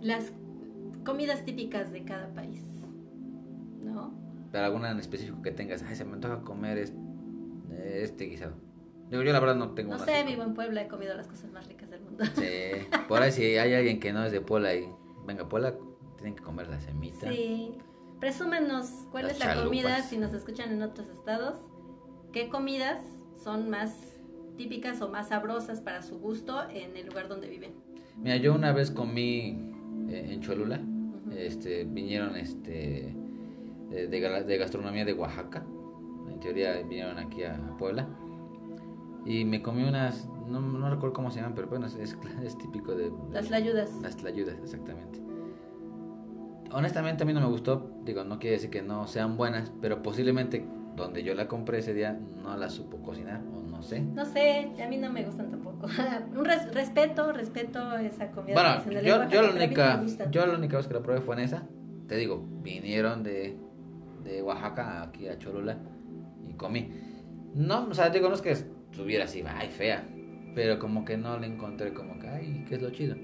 Las 0.00 0.32
comidas 1.04 1.44
típicas 1.44 1.92
de 1.92 2.04
cada 2.04 2.28
país, 2.32 2.62
¿no? 3.82 4.14
Pero 4.50 4.64
alguna 4.64 4.90
en 4.90 4.98
específico 4.98 5.42
que 5.42 5.50
tengas, 5.50 5.82
ay, 5.82 5.96
se 5.96 6.04
me 6.04 6.14
antoja 6.14 6.40
comer 6.42 6.78
este, 6.78 6.96
este 8.02 8.24
guisado. 8.24 8.54
Digo, 9.10 9.22
yo 9.22 9.32
la 9.32 9.40
verdad 9.40 9.56
no 9.56 9.72
tengo 9.72 9.92
No 9.92 9.98
sé, 10.02 10.24
vivo 10.24 10.42
en 10.42 10.54
Puebla, 10.54 10.82
he 10.82 10.88
comido 10.88 11.14
las 11.14 11.28
cosas 11.28 11.50
más 11.52 11.66
ricas 11.68 11.90
del 11.90 12.00
mundo. 12.00 12.24
Sí, 12.34 12.86
por 13.08 13.20
ahí 13.20 13.30
si 13.30 13.42
hay 13.58 13.74
alguien 13.74 14.00
que 14.00 14.12
no 14.12 14.24
es 14.24 14.32
de 14.32 14.40
Puebla 14.40 14.74
y 14.74 14.88
venga, 15.26 15.48
Puebla, 15.48 15.74
tienen 16.16 16.34
que 16.34 16.42
comer 16.42 16.68
la 16.68 16.80
semita. 16.80 17.30
Sí. 17.30 17.72
Presúmenos 18.20 19.08
cuál 19.10 19.30
es 19.30 19.38
la 19.40 19.64
comida 19.64 20.00
si 20.02 20.16
nos 20.16 20.32
escuchan 20.32 20.70
en 20.70 20.82
otros 20.82 21.08
estados. 21.08 21.56
¿Qué 22.32 22.48
comidas 22.48 23.00
son 23.42 23.68
más 23.68 24.20
típicas 24.56 25.02
o 25.02 25.08
más 25.08 25.28
sabrosas 25.28 25.80
para 25.80 26.02
su 26.02 26.18
gusto 26.18 26.62
en 26.70 26.96
el 26.96 27.06
lugar 27.06 27.28
donde 27.28 27.48
viven? 27.48 27.74
Mira, 28.16 28.36
yo 28.36 28.54
una 28.54 28.72
vez 28.72 28.90
comí 28.90 29.72
eh, 30.08 30.28
en 30.30 30.40
Cholula, 30.40 30.80
este, 31.36 31.84
vinieron 31.84 32.36
este 32.36 33.14
de, 33.90 34.08
de, 34.08 34.56
gastronomía 34.58 35.04
de 35.04 35.12
Oaxaca, 35.12 35.64
en 36.28 36.40
teoría 36.40 36.74
vinieron 36.82 37.18
aquí 37.18 37.42
a 37.42 37.58
Puebla, 37.78 38.08
y 39.24 39.44
me 39.44 39.62
comí 39.62 39.84
unas, 39.84 40.28
no, 40.46 40.60
no 40.60 40.90
recuerdo 40.90 41.12
cómo 41.14 41.30
se 41.30 41.36
llaman, 41.36 41.54
pero 41.54 41.68
bueno, 41.68 41.86
es, 41.86 41.96
es, 42.42 42.58
típico 42.58 42.94
de, 42.94 43.12
Las 43.30 43.46
tlayudas. 43.46 43.90
Las 44.02 44.16
tlayudas, 44.16 44.56
exactamente. 44.62 45.20
Honestamente 46.72 47.22
a 47.22 47.26
mí 47.26 47.32
no 47.32 47.40
me 47.40 47.48
gustó, 47.48 47.90
digo, 48.04 48.24
no 48.24 48.38
quiere 48.38 48.56
decir 48.56 48.70
que 48.70 48.82
no 48.82 49.06
sean 49.06 49.36
buenas, 49.36 49.72
pero 49.80 50.02
posiblemente 50.02 50.66
donde 50.96 51.22
yo 51.22 51.34
la 51.34 51.48
compré 51.48 51.78
ese 51.78 51.94
día 51.94 52.18
no 52.42 52.56
la 52.56 52.68
supo 52.68 52.98
cocinar, 52.98 53.40
o 53.54 53.62
no 53.62 53.82
sé. 53.82 54.00
No 54.00 54.24
sé, 54.24 54.72
a 54.82 54.88
mí 54.88 54.96
no 54.96 55.10
me 55.10 55.24
gustan 55.24 55.50
tampoco. 55.50 55.86
Un 56.36 56.44
respeto, 56.44 57.32
respeto 57.32 57.98
esa 57.98 58.30
comida. 58.30 58.54
Bueno, 58.54 59.02
yo, 59.02 59.28
yo, 59.28 59.42
la 59.42 59.50
única, 59.50 60.02
yo 60.30 60.46
la 60.46 60.54
única 60.54 60.76
vez 60.76 60.86
que 60.86 60.94
la 60.94 61.02
probé 61.02 61.20
fue 61.20 61.36
en 61.36 61.42
esa. 61.42 61.62
Te 62.08 62.16
digo, 62.16 62.44
vinieron 62.62 63.22
de, 63.22 63.56
de 64.22 64.42
Oaxaca 64.42 65.02
aquí 65.02 65.28
a 65.28 65.38
Cholula 65.38 65.78
y 66.48 66.54
comí. 66.54 66.90
No, 67.54 67.86
o 67.88 67.94
sea, 67.94 68.10
digo, 68.10 68.28
no 68.28 68.34
es 68.34 68.42
que 68.42 68.56
estuviera 68.92 69.24
así, 69.24 69.42
ay, 69.46 69.70
fea. 69.70 70.06
Pero 70.54 70.78
como 70.78 71.04
que 71.04 71.16
no 71.16 71.38
le 71.38 71.46
encontré 71.46 71.94
como 71.94 72.18
que, 72.18 72.28
ay, 72.28 72.64
¿qué 72.68 72.76
es 72.76 72.82
lo 72.82 72.90
chido? 72.90 73.16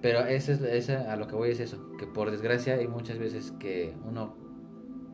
Pero 0.00 0.20
ese 0.20 0.52
es, 0.52 0.60
ese, 0.62 0.96
a 0.96 1.16
lo 1.16 1.26
que 1.26 1.34
voy 1.34 1.50
es 1.50 1.60
eso, 1.60 1.92
que 1.98 2.06
por 2.06 2.30
desgracia 2.30 2.74
hay 2.74 2.88
muchas 2.88 3.18
veces 3.18 3.52
que 3.52 3.94
uno 4.04 4.36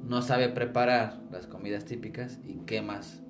no 0.02 0.22
sabe 0.22 0.48
preparar 0.48 1.20
las 1.30 1.46
comidas 1.46 1.84
típicas 1.84 2.40
y 2.44 2.58
quemas 2.64 3.22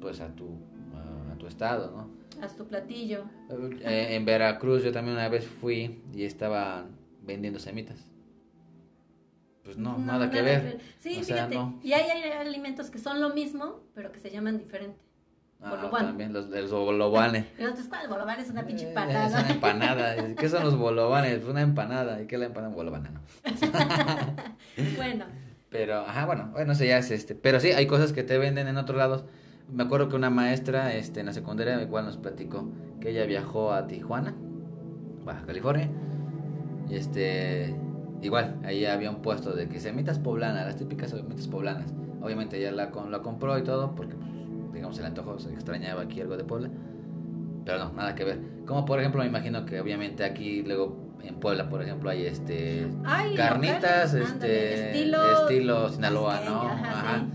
pues 0.00 0.20
a 0.20 0.34
tu, 0.34 0.58
a, 0.94 1.36
tu 1.38 1.46
estado, 1.46 1.90
¿no? 1.90 2.44
A 2.44 2.48
tu 2.48 2.66
platillo. 2.66 3.24
Eh, 3.80 4.16
en 4.16 4.24
Veracruz 4.24 4.84
yo 4.84 4.92
también 4.92 5.16
una 5.16 5.28
vez 5.28 5.46
fui 5.46 6.02
y 6.14 6.24
estaban 6.24 6.96
vendiendo 7.22 7.58
semitas. 7.58 8.10
Pues 9.64 9.78
no, 9.78 9.98
nada, 9.98 10.30
que 10.30 10.42
ver. 10.42 10.78
Sí, 10.98 11.22
fíjate. 11.24 11.58
Y 11.82 11.92
hay, 11.92 12.08
hay 12.10 12.32
alimentos 12.32 12.90
que 12.90 12.98
son 12.98 13.20
lo 13.20 13.30
mismo, 13.30 13.80
pero 13.94 14.12
que 14.12 14.20
se 14.20 14.30
llaman 14.30 14.58
diferente. 14.58 15.05
Ah, 15.62 15.90
también 15.90 16.32
los, 16.32 16.48
los. 16.48 16.72
Entonces, 16.72 17.88
¿cuál 17.88 18.08
bolobán? 18.08 18.38
Es 18.38 18.50
una 18.50 18.66
pinche 18.66 18.88
empanada. 18.88 19.26
Es 19.26 19.32
una 19.32 19.50
empanada. 19.50 20.34
¿Qué 20.36 20.48
son 20.48 20.64
los 20.64 20.76
bolovanes? 20.76 21.44
Una 21.44 21.62
empanada. 21.62 22.20
¿Y 22.22 22.26
qué 22.26 22.36
es 22.36 22.40
la 22.40 22.46
empanada 22.46 22.74
bolobana? 22.74 23.10
No. 23.10 23.20
bueno. 24.96 25.24
Pero, 25.70 26.00
ajá, 26.00 26.26
bueno, 26.26 26.50
bueno, 26.52 26.72
eso 26.72 26.84
ya 26.84 26.98
es 26.98 27.10
este. 27.10 27.34
Pero 27.34 27.58
sí, 27.58 27.72
hay 27.72 27.86
cosas 27.86 28.12
que 28.12 28.22
te 28.22 28.38
venden 28.38 28.68
en 28.68 28.76
otros 28.76 28.98
lados. 28.98 29.24
Me 29.72 29.82
acuerdo 29.82 30.08
que 30.08 30.16
una 30.16 30.30
maestra 30.30 30.94
este, 30.94 31.20
en 31.20 31.26
la 31.26 31.32
secundaria, 31.32 31.80
igual 31.82 32.04
nos 32.04 32.18
platicó 32.18 32.70
que 33.00 33.10
ella 33.10 33.24
viajó 33.24 33.72
a 33.72 33.86
Tijuana, 33.86 34.34
Baja 35.24 35.44
California. 35.46 35.90
Y 36.88 36.94
este, 36.94 37.74
igual, 38.22 38.60
ahí 38.64 38.84
había 38.84 39.10
un 39.10 39.22
puesto 39.22 39.54
de 39.54 39.68
que 39.68 39.80
semitas 39.80 40.18
poblanas, 40.18 40.66
las 40.66 40.76
típicas 40.76 41.10
semitas 41.10 41.48
poblanas. 41.48 41.92
Obviamente 42.22 42.58
ella 42.58 42.70
la, 42.70 42.92
la 43.10 43.22
compró 43.22 43.58
y 43.58 43.64
todo, 43.64 43.94
porque 43.96 44.14
pues, 44.14 44.30
digamos, 44.76 44.98
el 44.98 45.06
antojo, 45.06 45.38
se 45.38 45.52
extrañaba 45.52 46.02
aquí 46.02 46.20
algo 46.20 46.36
de 46.36 46.44
Puebla. 46.44 46.70
Pero 47.64 47.78
no, 47.78 47.92
nada 47.92 48.14
que 48.14 48.24
ver. 48.24 48.40
Como 48.64 48.84
por 48.84 49.00
ejemplo, 49.00 49.22
me 49.22 49.28
imagino 49.28 49.66
que 49.66 49.80
obviamente 49.80 50.24
aquí 50.24 50.62
luego 50.62 51.06
en 51.22 51.34
Puebla, 51.36 51.68
por 51.68 51.82
ejemplo, 51.82 52.10
hay 52.10 52.26
este 52.26 52.86
carnitas, 53.36 54.14
este 54.14 54.90
estilo, 54.90 55.42
estilo 55.42 55.88
Sinaloa, 55.88 56.40
¿no? 56.44 56.60
Ajá. 56.62 57.26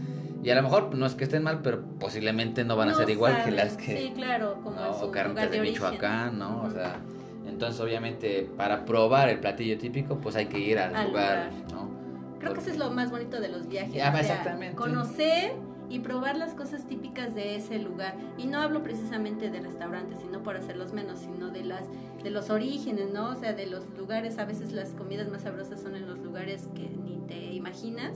Y 0.44 0.50
a 0.50 0.56
lo 0.56 0.64
mejor 0.64 0.96
no 0.96 1.06
es 1.06 1.14
que 1.14 1.26
estén 1.26 1.44
mal, 1.44 1.62
pero 1.62 1.84
posiblemente 2.00 2.64
no 2.64 2.76
van 2.76 2.89
a 2.89 2.96
ser 2.96 3.10
igual 3.10 3.44
que 3.44 3.52
las 3.52 3.78
que 3.78 3.98
Sí, 3.98 4.14
claro, 4.16 4.60
como 4.64 4.80
o 4.80 5.12
carnitas 5.12 5.52
de, 5.52 5.58
de 5.58 5.70
Michoacán, 5.70 6.39
¿no? 6.39 6.64
O 6.64 6.72
sea, 6.72 7.00
entonces 7.48 7.80
obviamente 7.80 8.50
para 8.58 8.86
probar 8.86 9.30
el 9.30 9.39
platillo 9.39 9.78
típico, 9.78 10.18
pues 10.18 10.36
hay 10.36 10.48
que 10.48 10.60
ir 10.60 10.80
al, 10.80 11.08
lugar, 11.08 11.52
¿no? 11.72 11.92
Creo 12.39 12.54
que 12.54 12.60
eso 12.60 12.72
es 12.72 12.78
lo 12.78 12.89
más 12.89 13.12
bonito 13.12 13.39
de 13.39 13.50
los 13.50 13.68
viajes. 13.68 13.94
Ya, 13.94 14.18
exactamente. 14.18 14.76
Conocer 14.76 15.54
y 15.92 16.00
probar 16.00 16.38
las 16.38 16.54
cosas 16.54 16.88
típicas 16.88 17.36
de 17.36 17.58
ese 17.58 17.78
lugar. 17.78 18.16
Y 18.38 18.48
no 18.48 18.60
hablo 18.60 18.82
precisamente 18.82 19.50
de 19.50 19.60
restaurantes, 19.60 20.20
sino 20.22 20.42
por 20.42 20.56
hacerlos 20.56 20.94
menos, 20.94 21.20
sino 21.20 21.50
de 21.50 21.66
las 21.66 21.84
de 22.24 22.30
los 22.30 22.50
orígenes, 22.50 23.12
¿no? 23.12 23.30
O 23.30 23.36
sea, 23.36 23.54
de 23.54 23.66
los 23.66 23.84
lugares, 23.98 24.38
a 24.38 24.46
veces 24.46 24.72
las 24.72 24.92
comidas 24.92 25.28
más 25.30 25.42
sabrosas 25.42 25.82
son 25.82 25.96
en 25.96 26.08
los 26.08 26.20
lugares 26.20 26.70
que 26.76 26.88
ni 26.89 27.20
te 27.28 27.54
imaginas 27.54 28.12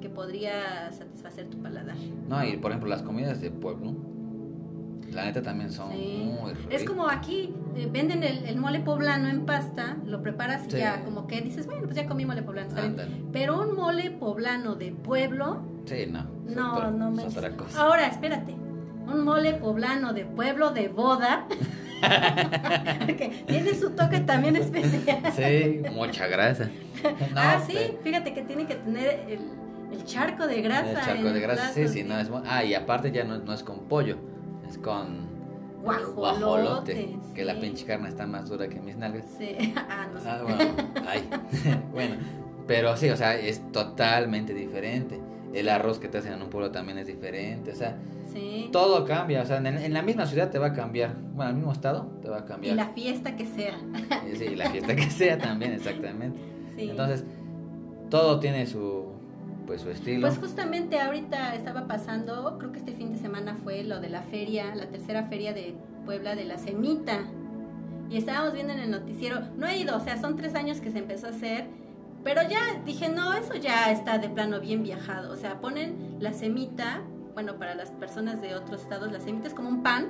que 0.00 0.08
podría 0.08 0.90
satisfacer 0.90 1.48
tu 1.48 1.58
paladar. 1.58 1.96
No, 2.28 2.42
y 2.44 2.56
por 2.56 2.72
ejemplo, 2.72 2.88
las 2.88 3.02
comidas 3.02 3.40
de 3.40 3.50
pueblo, 3.50 3.94
la 5.12 5.26
neta 5.26 5.42
también 5.42 5.70
son 5.70 5.90
muy 5.90 6.54
ricas. 6.54 6.80
Es 6.80 6.84
como 6.84 7.08
aquí, 7.08 7.54
eh, 7.76 7.88
venden 7.92 8.24
el, 8.24 8.56
mole 8.56 8.80
poblano 8.80 9.28
en 9.28 9.44
pasta, 9.44 9.98
lo 10.06 10.22
preparas 10.22 10.66
y 10.66 10.78
ya, 10.78 11.04
como 11.04 11.26
que 11.26 11.40
dices, 11.40 11.66
bueno, 11.66 11.82
pues 11.82 11.94
ya 11.94 12.06
comí 12.06 12.24
mole 12.24 12.42
poblano, 12.42 12.70
Pero 13.32 13.60
un 13.60 13.76
mole 13.76 14.10
poblano 14.10 14.74
de 14.74 14.92
pueblo 14.92 15.69
Sí, 15.84 16.06
no. 16.08 16.24
No, 16.54 16.90
no 16.90 17.10
me. 17.10 17.24
Ahora, 17.76 18.06
espérate. 18.06 18.54
Un 19.06 19.24
mole 19.24 19.54
poblano 19.54 20.12
de 20.12 20.24
pueblo 20.24 20.70
de 20.70 20.88
boda. 20.88 21.46
que 23.06 23.44
tiene 23.46 23.74
su 23.74 23.90
toque 23.90 24.20
también 24.20 24.56
especial. 24.56 25.20
Sí, 25.34 25.82
mucha 25.92 26.26
grasa. 26.26 26.70
ah, 27.36 27.62
sí, 27.66 27.96
fíjate 28.02 28.32
que 28.32 28.42
tiene 28.42 28.66
que 28.66 28.76
tener 28.76 29.26
el, 29.28 29.40
el 29.92 30.04
charco 30.04 30.46
de 30.46 30.62
grasa. 30.62 30.90
El 30.90 31.00
charco 31.00 31.30
de 31.30 31.40
grasa, 31.40 31.72
sí, 31.72 31.88
sí, 31.88 32.02
no 32.02 32.18
es 32.18 32.28
Ah, 32.46 32.64
y 32.64 32.74
aparte 32.74 33.12
ya 33.12 33.24
no, 33.24 33.38
no 33.38 33.52
es 33.52 33.62
con 33.62 33.80
pollo, 33.80 34.16
es 34.68 34.78
con 34.78 35.28
guajolote. 35.82 37.18
Que 37.34 37.44
la 37.44 37.58
pinche 37.60 37.84
carne 37.84 38.08
está 38.08 38.26
más 38.26 38.48
dura 38.48 38.68
que 38.68 38.80
mis 38.80 38.96
nalgas. 38.96 39.26
Sí, 39.38 39.74
ah, 39.76 40.06
no 40.12 40.20
sé. 40.20 40.28
Ah, 40.28 40.42
bueno, 40.42 40.74
ay. 41.06 41.28
bueno, 41.92 42.16
pero 42.66 42.96
sí, 42.96 43.08
o 43.10 43.16
sea, 43.16 43.34
es 43.34 43.70
totalmente 43.72 44.54
diferente. 44.54 45.20
El 45.54 45.68
arroz 45.68 45.98
que 45.98 46.08
te 46.08 46.18
hacen 46.18 46.32
en 46.34 46.42
un 46.42 46.48
pueblo 46.50 46.70
también 46.70 46.98
es 46.98 47.06
diferente, 47.06 47.72
o 47.72 47.74
sea, 47.76 47.96
Sí. 48.32 48.68
todo 48.72 49.04
cambia, 49.04 49.42
o 49.42 49.44
sea, 49.46 49.56
en, 49.56 49.66
en 49.66 49.92
la 49.92 50.02
misma 50.02 50.24
ciudad 50.26 50.50
te 50.50 50.58
va 50.60 50.68
a 50.68 50.72
cambiar, 50.72 51.16
bueno, 51.34 51.42
en 51.44 51.48
el 51.48 51.54
mismo 51.56 51.72
estado 51.72 52.06
te 52.22 52.28
va 52.28 52.36
a 52.38 52.40
Y 52.40 52.44
cambiar. 52.44 52.76
la 52.76 52.86
fiesta 52.90 53.34
que 53.36 53.44
sea. 53.46 53.74
Eh, 54.26 54.36
Sí, 54.36 54.44
y 54.52 54.54
la 54.56 54.70
fiesta 54.70 54.94
que 54.94 55.10
sea 55.10 55.36
también, 55.38 55.72
exactamente. 55.72 56.38
Sí. 56.76 56.88
Entonces, 56.90 57.24
todo 58.08 58.38
tiene 58.38 58.66
su, 58.66 59.06
pues, 59.66 59.80
su 59.82 59.90
estilo. 59.90 60.26
Pues 60.28 60.38
justamente 60.38 61.00
ahorita 61.00 61.54
estaba 61.56 61.86
pasando, 61.88 62.56
creo 62.58 62.70
que 62.72 62.78
este 62.78 62.92
fin 62.92 63.12
de 63.12 63.18
semana 63.18 63.56
fue 63.62 63.82
lo 63.82 64.00
de 64.00 64.08
la 64.08 64.22
feria, 64.22 64.74
la 64.76 64.86
tercera 64.86 65.24
feria 65.24 65.52
de 65.52 65.74
Puebla 66.06 66.36
de 66.36 66.44
la 66.44 66.56
Semita. 66.58 67.24
Y 68.08 68.16
estábamos 68.16 68.52
viendo 68.54 68.72
en 68.72 68.78
el 68.80 68.90
noticiero, 68.92 69.40
no 69.56 69.66
he 69.66 69.78
ido, 69.78 69.96
o 69.96 70.00
sea, 70.00 70.16
son 70.20 70.36
tres 70.36 70.54
años 70.54 70.80
que 70.80 70.90
se 70.90 70.98
empezó 70.98 71.26
a 71.26 71.30
hacer, 71.30 71.66
pero 72.24 72.42
ya 72.42 72.60
dije, 72.84 73.08
no, 73.08 73.32
eso 73.34 73.54
ya 73.54 73.90
está 73.90 74.18
de 74.18 74.28
plano 74.28 74.60
bien 74.60 74.82
viajado. 74.82 75.32
O 75.32 75.36
sea, 75.36 75.60
ponen 75.60 76.16
la 76.20 76.32
semita, 76.32 77.00
bueno, 77.34 77.56
para 77.56 77.74
las 77.74 77.90
personas 77.90 78.40
de 78.42 78.54
otros 78.54 78.82
estados, 78.82 79.10
la 79.12 79.20
semita 79.20 79.48
es 79.48 79.54
como 79.54 79.68
un 79.68 79.82
pan, 79.82 80.08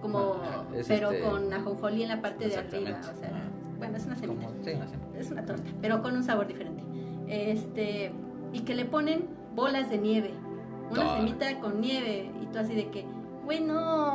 como, 0.00 0.40
es 0.74 0.86
pero 0.88 1.10
este- 1.12 1.24
con 1.28 1.52
ajonjolí 1.52 2.02
en 2.04 2.08
la 2.08 2.20
parte 2.22 2.48
de 2.48 2.56
arriba. 2.56 2.98
O 3.00 3.18
sea, 3.18 3.30
bueno, 3.78 3.96
es 3.96 4.06
una 4.06 4.16
semita 4.16 4.46
Como- 4.46 4.64
sí, 4.64 4.70
una 4.72 4.88
semita. 4.88 5.18
es 5.18 5.30
una 5.30 5.44
torta, 5.46 5.70
pero 5.80 6.02
con 6.02 6.16
un 6.16 6.24
sabor 6.24 6.46
diferente. 6.46 6.82
Este, 7.28 8.12
y 8.52 8.60
que 8.60 8.74
le 8.74 8.84
ponen 8.84 9.26
bolas 9.54 9.90
de 9.90 9.98
nieve. 9.98 10.32
Una 10.90 11.02
Ah. 11.14 11.16
semita 11.18 11.58
con 11.60 11.80
nieve. 11.80 12.30
Y 12.42 12.46
tú 12.46 12.58
así 12.58 12.74
de 12.74 12.88
que, 12.88 13.04
güey, 13.44 13.60
no. 13.60 14.14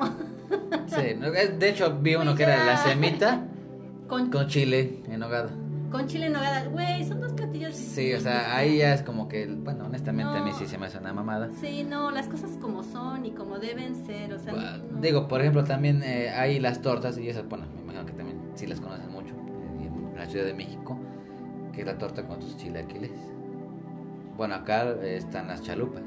Sí, 0.88 0.96
eh, 1.02 1.56
de 1.58 1.70
hecho 1.70 1.98
vi 2.02 2.16
uno 2.16 2.34
que 2.36 2.44
era 2.44 2.66
la 2.66 2.78
semita 2.78 3.44
Con, 4.08 4.30
con 4.30 4.48
chile 4.48 5.02
en 5.08 5.20
nogada. 5.20 5.50
Con 5.94 6.08
chile 6.08 6.26
en 6.26 6.34
nogada. 6.34 6.66
Güey, 6.66 7.06
son 7.06 7.22
dos 7.22 7.32
platillos. 7.34 7.74
Sí, 7.76 8.14
o 8.14 8.20
sea, 8.20 8.58
ahí 8.58 8.80
ya 8.80 8.96
es 8.96 9.04
como 9.04 9.30
que, 9.30 9.46
bueno, 9.46 9.86
honestamente 9.86 10.38
a 10.40 10.44
mí 10.44 10.52
sí 10.58 10.66
se 10.66 10.78
me 10.78 10.88
hace 10.88 10.98
una 10.98 11.14
mamada. 11.14 11.50
Sí, 11.62 11.86
no, 11.88 12.10
las 12.12 12.28
cosas 12.28 12.58
como 12.60 12.84
son 12.84 13.26
y 13.26 13.32
como 13.32 13.60
deben 13.60 13.96
ser. 13.96 14.34
O 14.34 14.40
sea, 14.40 14.54
no. 14.54 15.00
Digo, 15.00 15.28
por 15.28 15.40
ejemplo, 15.40 15.64
también 15.64 16.02
eh, 16.04 16.32
hay 16.32 16.60
las 16.60 16.82
tortas, 16.82 17.18
y 17.20 17.30
esas, 17.30 17.48
bueno, 17.48 17.66
me 17.76 17.84
imagino 17.84 18.06
que 18.08 18.14
también 18.14 18.42
sí 18.56 18.66
las 18.66 18.82
conocen 18.82 19.10
mucho, 19.12 19.36
eh, 19.36 19.86
en 20.12 20.18
la 20.18 20.26
Ciudad 20.26 20.46
de 20.46 20.56
México, 20.56 20.98
que 21.72 21.82
es 21.82 21.88
la 21.88 21.98
torta 22.00 22.28
con 22.28 22.42
sus 22.42 22.58
chilaquiles. 22.58 23.12
Bueno, 24.36 24.56
acá 24.56 24.90
eh, 25.04 25.18
están 25.18 25.48
las 25.48 25.62
chalupas. 25.62 26.04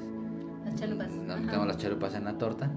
las 0.64 0.74
chalupas. 0.74 1.10
Nos 1.12 1.40
metemos 1.40 1.66
las 1.66 1.78
chalupas 1.78 2.14
en 2.16 2.24
la 2.24 2.36
torta. 2.36 2.72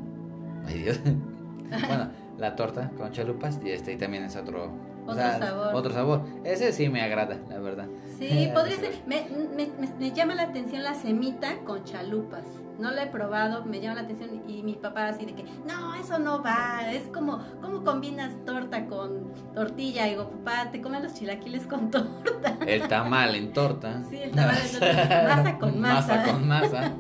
Ay, 0.68 0.84
Dios. 0.84 1.00
bueno, 1.88 2.12
la 2.38 2.56
torta 2.56 2.92
con 2.92 3.12
chalupas, 3.12 3.60
y 3.66 3.72
este 3.72 3.94
y 3.94 3.98
también 3.98 4.26
es 4.26 4.36
otro... 4.36 4.89
o 5.10 5.14
Otro 5.14 5.40
sabor. 5.40 5.76
Otro 5.76 5.94
sabor. 5.94 6.22
Ese 6.44 6.72
sí 6.72 6.90
me 6.90 7.02
agrada, 7.02 7.38
la 7.50 7.60
verdad. 7.60 7.88
Sí, 8.18 8.50
podría 8.54 8.78
ser. 8.80 8.94
Me, 9.08 9.28
me, 9.56 9.68
me- 9.80 9.94
me 9.98 10.12
llama 10.12 10.36
la 10.36 10.44
atención 10.44 10.84
la 10.84 10.94
semita 10.94 11.60
con 11.66 11.84
chalupas. 11.84 12.44
No 12.80 12.92
la 12.92 13.04
he 13.04 13.08
probado, 13.08 13.66
me 13.66 13.82
llama 13.82 13.96
la 13.96 14.02
atención 14.04 14.42
y 14.48 14.64
mi 14.64 14.74
papá 14.76 15.10
así 15.10 15.26
de 15.26 15.34
que, 15.36 15.44
no, 15.68 15.96
eso 15.96 16.18
no 16.18 16.42
va, 16.42 16.94
es 16.94 17.04
como, 17.14 17.44
¿cómo 17.62 17.84
combinas 17.84 18.32
torta 18.46 18.86
con 18.86 19.34
tortilla? 19.54 20.08
Y 20.08 20.12
digo, 20.12 20.30
papá, 20.30 20.72
te 20.72 20.82
comen 20.82 21.04
los 21.04 21.14
chilaquiles 21.14 21.68
con 21.68 21.92
torta. 21.92 22.56
El 22.66 22.88
tamal 22.88 23.36
en 23.36 23.52
torta. 23.52 24.02
Sí, 24.10 24.16
el 24.22 24.32
tamal 24.32 24.56
en 24.64 24.80
torta. 24.80 25.24
Masa 25.36 25.58
con 25.60 25.80
masa. 25.82 26.16
Masa 26.16 26.32
con 26.32 26.48
masa. 26.48 26.94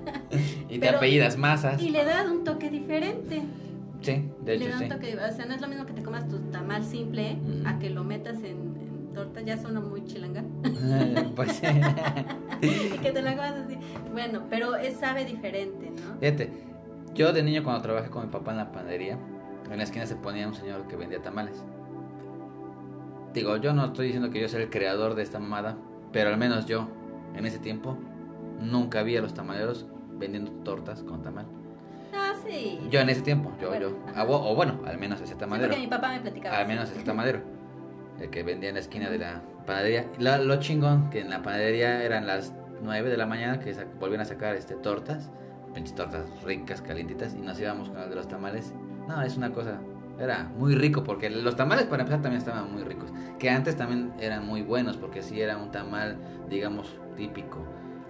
Y 0.67 0.79
te 0.79 0.79
Pero- 0.79 0.97
apellidas 0.97 1.37
masas. 1.37 1.81
Y 1.81 1.91
le 1.91 2.03
da 2.03 2.23
un 2.29 2.43
toque 2.43 2.69
diferente. 2.69 3.41
Sí, 4.01 4.29
de 4.41 4.57
le 4.57 4.65
hecho 4.65 4.73
da 4.73 4.77
sí. 4.77 4.83
un 4.85 4.89
toque, 4.89 5.17
o 5.17 5.31
sea, 5.33 5.45
no 5.45 5.53
es 5.53 5.61
lo 5.61 5.67
mismo 5.67 5.85
que 5.85 5.93
te 5.93 6.03
comas 6.03 6.27
tu 6.27 6.39
tamal 6.51 6.83
simple 6.83 7.37
a 7.65 7.79
que 7.79 7.89
lo 7.89 8.03
metas 8.03 8.37
en, 8.37 8.75
en 8.77 9.11
torta, 9.13 9.41
ya 9.41 9.57
suena 9.57 9.81
muy 9.81 10.03
chilanga. 10.05 10.43
pues 11.35 11.51
sí. 11.53 11.67
y 12.61 12.97
que 12.99 13.11
te 13.11 13.21
la 13.21 13.35
comas 13.35 13.53
así. 13.53 13.77
Bueno, 14.11 14.43
pero 14.49 14.75
es 14.75 14.95
sabe 14.97 15.25
diferente, 15.25 15.91
¿no? 15.91 16.19
Fíjate, 16.19 16.49
yo 17.13 17.33
de 17.33 17.43
niño 17.43 17.63
cuando 17.63 17.81
trabajé 17.81 18.09
con 18.09 18.25
mi 18.25 18.31
papá 18.31 18.51
en 18.51 18.57
la 18.57 18.71
panadería, 18.71 19.17
en 19.69 19.77
la 19.77 19.83
esquina 19.83 20.05
se 20.05 20.15
ponía 20.15 20.47
un 20.47 20.55
señor 20.55 20.87
que 20.87 20.95
vendía 20.95 21.21
tamales. 21.21 21.63
Digo, 23.33 23.57
yo 23.57 23.73
no 23.73 23.85
estoy 23.85 24.07
diciendo 24.07 24.31
que 24.31 24.41
yo 24.41 24.47
sea 24.47 24.61
el 24.61 24.69
creador 24.69 25.15
de 25.15 25.23
esta 25.23 25.39
mamada, 25.39 25.77
pero 26.11 26.29
al 26.29 26.37
menos 26.37 26.65
yo, 26.65 26.87
en 27.35 27.45
ese 27.45 27.59
tiempo, 27.59 27.97
nunca 28.59 29.03
vi 29.03 29.17
a 29.17 29.21
los 29.21 29.33
tamaleros 29.33 29.85
vendiendo 30.17 30.51
tortas 30.63 31.03
con 31.03 31.21
tamal. 31.21 31.45
Sí. 32.49 32.79
Yo 32.89 32.99
en 33.01 33.09
ese 33.09 33.21
tiempo, 33.21 33.51
yo, 33.61 33.69
Bueno, 33.69 33.89
yo. 33.89 33.97
Ah, 34.15 34.25
bu- 34.25 34.31
O 34.41 34.55
bueno, 34.55 34.79
al 34.85 34.97
menos 34.97 35.21
ese 35.21 35.33
Sí, 35.33 35.39
tamalero. 35.39 35.69
porque 35.69 35.81
mi 35.81 35.87
papá 35.87 36.09
me 36.13 36.19
platicaba. 36.21 36.57
Al 36.57 36.67
menos 36.67 36.89
ese 36.89 37.03
tamalero. 37.03 37.41
El 38.19 38.29
que 38.29 38.43
vendía 38.43 38.69
en 38.69 38.75
la 38.75 38.81
esquina 38.81 39.09
de 39.09 39.17
la 39.19 39.41
panadería. 39.65 40.05
La- 40.17 40.37
lo 40.39 40.57
chingón 40.59 41.09
que 41.09 41.21
en 41.21 41.29
la 41.29 41.41
panadería 41.41 42.03
eran 42.03 42.25
las 42.27 42.53
9 42.81 43.09
de 43.09 43.17
la 43.17 43.25
mañana 43.25 43.59
que 43.59 43.73
volvían 43.99 44.21
a 44.21 44.25
sacar 44.25 44.55
este 44.55 44.75
tortas. 44.75 45.29
Pinches 45.73 45.95
tortas 45.95 46.23
ricas, 46.43 46.81
calientitas. 46.81 47.35
Y 47.35 47.41
nos 47.41 47.59
íbamos 47.59 47.89
con 47.89 47.99
el 48.01 48.09
de 48.09 48.15
los 48.15 48.27
tamales. 48.27 48.73
No, 49.07 49.21
es 49.21 49.37
una 49.37 49.51
cosa. 49.51 49.79
Era 50.19 50.49
muy 50.57 50.75
rico 50.75 51.03
porque 51.03 51.29
los 51.29 51.55
tamales 51.55 51.85
para 51.85 52.01
empezar 52.01 52.21
también 52.21 52.39
estaban 52.39 52.73
muy 52.73 52.83
ricos. 52.83 53.09
Que 53.37 53.49
antes 53.49 53.77
también 53.77 54.11
eran 54.19 54.45
muy 54.45 54.63
buenos 54.63 54.97
porque 54.97 55.21
sí 55.21 55.39
era 55.39 55.57
un 55.57 55.71
tamal, 55.71 56.17
digamos, 56.49 56.97
típico. 57.15 57.59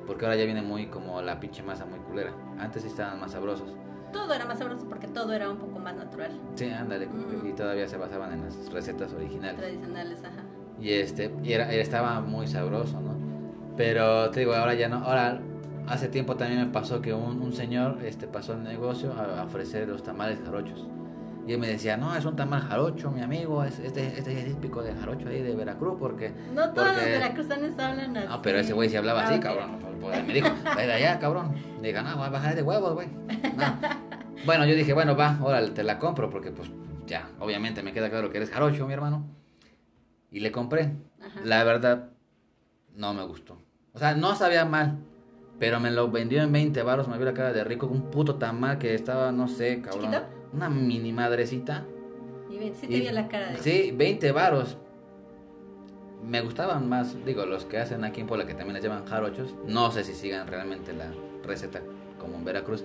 Porque 0.08 0.26
ahora 0.26 0.38
ya 0.38 0.46
viene 0.46 0.64
muy 0.64 0.88
como 0.88 1.22
la 1.22 1.40
pinche 1.40 1.62
masa 1.62 1.86
muy 1.86 2.00
culera. 2.00 2.32
Antes 2.58 2.82
sí 2.82 2.88
estaban 2.88 3.20
más 3.20 3.34
sabrosos. 3.34 3.70
Todo 4.12 4.34
era 4.34 4.46
más 4.46 4.60
sabroso 4.60 4.86
porque 4.88 5.08
todo 5.08 5.34
era 5.34 5.50
un 5.50 5.58
poco 5.58 5.80
más 5.80 5.96
natural, 5.96 6.32
Sí, 6.56 6.70
ándale. 6.70 7.08
Y 7.48 7.54
todavía 7.54 7.88
se 7.88 7.98
basaban 7.98 8.34
en 8.34 8.44
las 8.46 8.72
recetas 8.72 9.14
originales. 9.14 9.58
tradicionales, 9.58 10.20
ajá. 10.24 10.44
Y 10.80 10.92
este, 10.94 11.34
y 11.44 11.54
era, 11.54 11.72
estaba 11.74 12.20
muy 12.22 12.48
sabroso, 12.48 13.00
¿no? 13.02 13.16
Pero 13.76 14.30
te 14.32 14.42
digo, 14.42 14.54
ahora 14.54 14.74
ya 14.74 14.88
no. 14.90 14.98
Ahora, 14.98 15.40
hace 15.88 16.08
tiempo 16.08 16.36
también 16.36 16.62
me 16.62 16.72
pasó 16.72 17.02
que 17.02 17.14
un, 17.14 17.42
un 17.42 17.54
señor 17.54 17.98
este, 18.04 18.28
pasó 18.28 18.54
el 18.54 18.64
negocio 18.64 19.14
a, 19.14 19.42
a 19.42 19.46
ofrecer 19.46 19.88
los 19.88 20.04
tamales 20.04 20.40
jarochos. 20.44 20.88
Y 21.50 21.54
él 21.54 21.60
me 21.60 21.68
decía, 21.68 21.98
no, 21.98 22.16
es 22.16 22.24
un 22.26 22.36
tamal 22.36 22.62
jarocho, 22.62 23.10
mi 23.10 23.22
amigo, 23.24 23.64
es, 23.64 23.80
este, 23.80 24.06
este 24.20 24.38
es 24.40 24.46
típico 24.54 24.84
de 24.84 24.94
jarocho 24.94 25.30
ahí 25.30 25.42
de 25.42 25.56
Veracruz, 25.56 25.96
porque... 26.00 26.32
No 26.54 26.70
todos 26.74 26.90
los 26.90 26.98
Porque- 26.98 27.10
veracruzanos 27.10 27.80
hablan 27.80 28.16
así. 28.18 28.28
No, 28.28 28.42
pero 28.44 28.60
ese 28.60 28.74
güey 28.74 28.88
sí 28.88 28.98
hablaba 28.98 29.22
Ah, 29.22 29.26
así, 29.26 29.38
ok. 29.38 29.42
cabrón. 29.42 29.80
Pues, 30.00 30.28
me 30.28 30.34
dijo, 30.36 30.48
"Ve 30.78 30.86
de 30.86 30.94
allá, 30.94 31.18
cabrón. 31.18 31.56
Diga, 31.82 32.04
no, 32.04 32.18
voy 32.18 32.28
a 32.28 32.30
bajar 32.30 32.54
de 32.56 32.62
huevos, 32.62 32.94
güey. 32.94 33.08
No. 33.08 33.80
Bueno, 34.46 34.64
yo 34.68 34.76
dije, 34.76 34.94
bueno, 34.94 35.18
va, 35.18 35.40
órale, 35.42 35.72
te 35.72 35.82
la 35.82 35.98
compro, 35.98 36.30
porque 36.30 36.52
pues 36.52 36.70
ya, 37.08 37.28
obviamente 37.40 37.82
me 37.82 37.94
queda 37.94 38.12
claro 38.12 38.30
que 38.30 38.38
eres 38.38 38.52
jarocho, 38.52 38.86
mi 38.86 38.94
hermano. 38.94 39.26
Y 40.32 40.42
le 40.42 40.52
compré. 40.52 40.94
Ajá. 41.20 41.40
La 41.44 41.64
verdad, 41.64 42.10
no 42.96 43.16
me 43.16 43.24
gustó. 43.24 43.58
O 43.94 43.98
sea, 43.98 44.14
no 44.14 44.36
sabía 44.36 44.66
mal. 44.66 45.00
Pero 45.58 45.80
me 45.80 45.90
lo 45.90 46.12
vendió 46.12 46.44
en 46.44 46.52
20 46.52 46.84
baros, 46.84 47.08
me 47.08 47.18
vio 47.18 47.26
la 47.26 47.34
cara 47.34 47.52
de 47.54 47.64
rico, 47.64 47.88
un 47.88 48.12
puto 48.12 48.36
tamal 48.36 48.78
que 48.78 48.94
estaba, 48.94 49.32
no 49.32 49.48
sé, 49.48 49.82
cabrón. 49.82 50.12
¿Chiquito? 50.12 50.39
Una 50.54 50.70
mini 50.70 51.12
madrecita. 51.12 51.86
Y 52.50 52.58
ven, 52.58 52.74
sí 52.76 52.88
te 52.88 53.00
vi 53.00 53.10
la 53.10 53.28
cara 53.28 53.52
de... 53.52 53.58
Sí, 53.60 53.92
20 53.96 54.32
varos. 54.32 54.78
Me 56.28 56.42
gustaban 56.42 56.90
más, 56.90 57.16
digo, 57.26 57.46
los 57.46 57.66
que 57.66 57.78
hacen 57.78 58.04
aquí 58.04 58.22
en 58.22 58.28
Puebla, 58.28 58.46
que 58.46 58.54
también 58.54 58.74
les 58.74 58.84
llaman 58.84 59.06
jarochos. 59.06 59.56
No 59.68 59.92
sé 59.92 60.04
si 60.04 60.14
sigan 60.14 60.48
realmente 60.48 60.94
la 60.94 61.12
receta 61.44 61.82
como 62.20 62.36
en 62.36 62.46
Veracruz. 62.46 62.84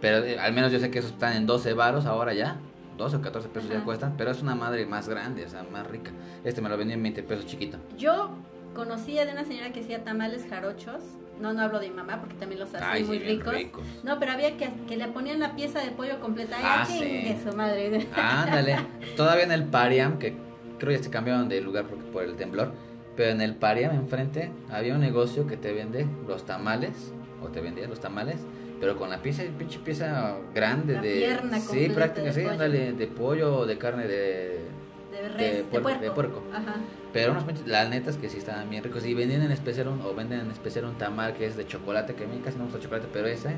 Pero 0.00 0.24
eh, 0.24 0.38
al 0.38 0.52
menos 0.52 0.72
yo 0.72 0.80
sé 0.80 0.90
que 0.90 0.98
esos 0.98 1.12
están 1.12 1.36
en 1.36 1.46
12 1.46 1.74
varos 1.74 2.06
ahora 2.06 2.34
ya. 2.34 2.58
12 2.98 3.16
o 3.16 3.20
14 3.22 3.48
pesos 3.48 3.70
ya 3.70 3.84
cuestan. 3.84 4.14
Pero 4.16 4.30
es 4.30 4.42
una 4.42 4.54
madre 4.54 4.86
más 4.86 5.08
grande, 5.08 5.44
o 5.44 5.48
sea, 5.48 5.64
más 5.64 5.86
rica. 5.86 6.10
Este 6.44 6.60
me 6.60 6.68
lo 6.68 6.76
vendió 6.76 6.94
en 6.94 7.02
20 7.02 7.22
pesos 7.22 7.46
chiquito. 7.46 7.78
Yo 7.96 8.30
conocía 8.74 9.26
de 9.26 9.32
una 9.32 9.44
señora 9.44 9.72
que 9.72 9.80
hacía 9.80 10.04
tamales 10.04 10.46
jarochos. 10.48 11.02
No, 11.40 11.52
no 11.52 11.62
hablo 11.62 11.80
de 11.80 11.88
mi 11.88 11.96
mamá 11.96 12.20
porque 12.20 12.34
también 12.36 12.60
los 12.60 12.72
hace 12.74 12.84
Ay, 12.84 13.04
muy 13.04 13.18
sí, 13.18 13.24
ricos. 13.24 13.54
ricos. 13.54 13.82
No, 14.04 14.18
pero 14.18 14.32
había 14.32 14.56
que, 14.56 14.70
que 14.86 14.96
le 14.96 15.08
ponían 15.08 15.40
la 15.40 15.56
pieza 15.56 15.80
de 15.80 15.90
pollo 15.90 16.20
completa. 16.20 16.56
Ah, 16.62 16.84
sí. 16.86 17.36
su 17.42 17.56
madre. 17.56 18.06
Ándale. 18.14 18.76
Todavía 19.16 19.44
en 19.44 19.52
el 19.52 19.64
Pariam, 19.64 20.18
que 20.18 20.34
creo 20.78 20.96
ya 20.96 21.02
se 21.02 21.10
cambiaron 21.10 21.48
de 21.48 21.60
lugar 21.60 21.86
por, 21.86 21.98
por 21.98 22.22
el 22.24 22.36
temblor. 22.36 22.72
Pero 23.16 23.30
en 23.30 23.40
el 23.40 23.56
Pariam 23.56 23.94
enfrente 23.94 24.50
había 24.70 24.94
un 24.94 25.00
negocio 25.00 25.46
que 25.46 25.56
te 25.56 25.72
vende 25.72 26.06
los 26.28 26.44
tamales. 26.46 27.12
O 27.42 27.48
te 27.48 27.60
vendía 27.60 27.88
los 27.88 27.98
tamales. 28.00 28.36
Pero 28.78 28.96
con 28.96 29.10
la 29.10 29.18
pieza, 29.22 29.42
pinche 29.58 29.78
pieza 29.80 30.36
grande 30.54 30.94
La 30.94 31.02
de. 31.02 31.14
pierna 31.14 31.58
sí, 31.60 31.66
completa 31.66 31.94
práctica, 31.94 32.26
de 32.26 32.32
sí, 32.32 32.40
pollo. 32.40 32.52
ándale, 32.52 32.92
de 32.92 33.06
pollo 33.06 33.56
o 33.58 33.66
de 33.66 33.78
carne 33.78 34.06
de. 34.06 34.60
De 35.10 35.28
res, 35.28 35.56
de, 35.56 35.62
puerco, 35.64 35.82
puerco. 35.88 36.02
de 36.04 36.10
puerco. 36.10 36.42
Ajá. 36.52 36.74
Pero 37.12 37.32
unos 37.32 37.44
pinches, 37.44 37.66
las 37.66 37.88
netas 37.90 38.16
que 38.16 38.28
sí 38.28 38.38
estaban 38.38 38.70
bien 38.70 38.82
ricos. 38.82 39.04
Y 39.04 39.14
vendían 39.14 39.42
en 39.42 39.52
especial 39.52 39.88
un, 39.88 40.00
o 40.02 40.14
venden 40.14 40.40
en 40.40 40.50
especial 40.50 40.84
un 40.86 40.96
tamal 40.96 41.34
que 41.34 41.46
es 41.46 41.56
de 41.56 41.66
chocolate, 41.66 42.14
que 42.14 42.24
a 42.24 42.26
mí 42.26 42.40
casi 42.44 42.56
no 42.56 42.64
me 42.64 42.70
gusta 42.70 42.78
el 42.78 42.84
chocolate, 42.84 43.08
pero 43.12 43.26
ese, 43.28 43.56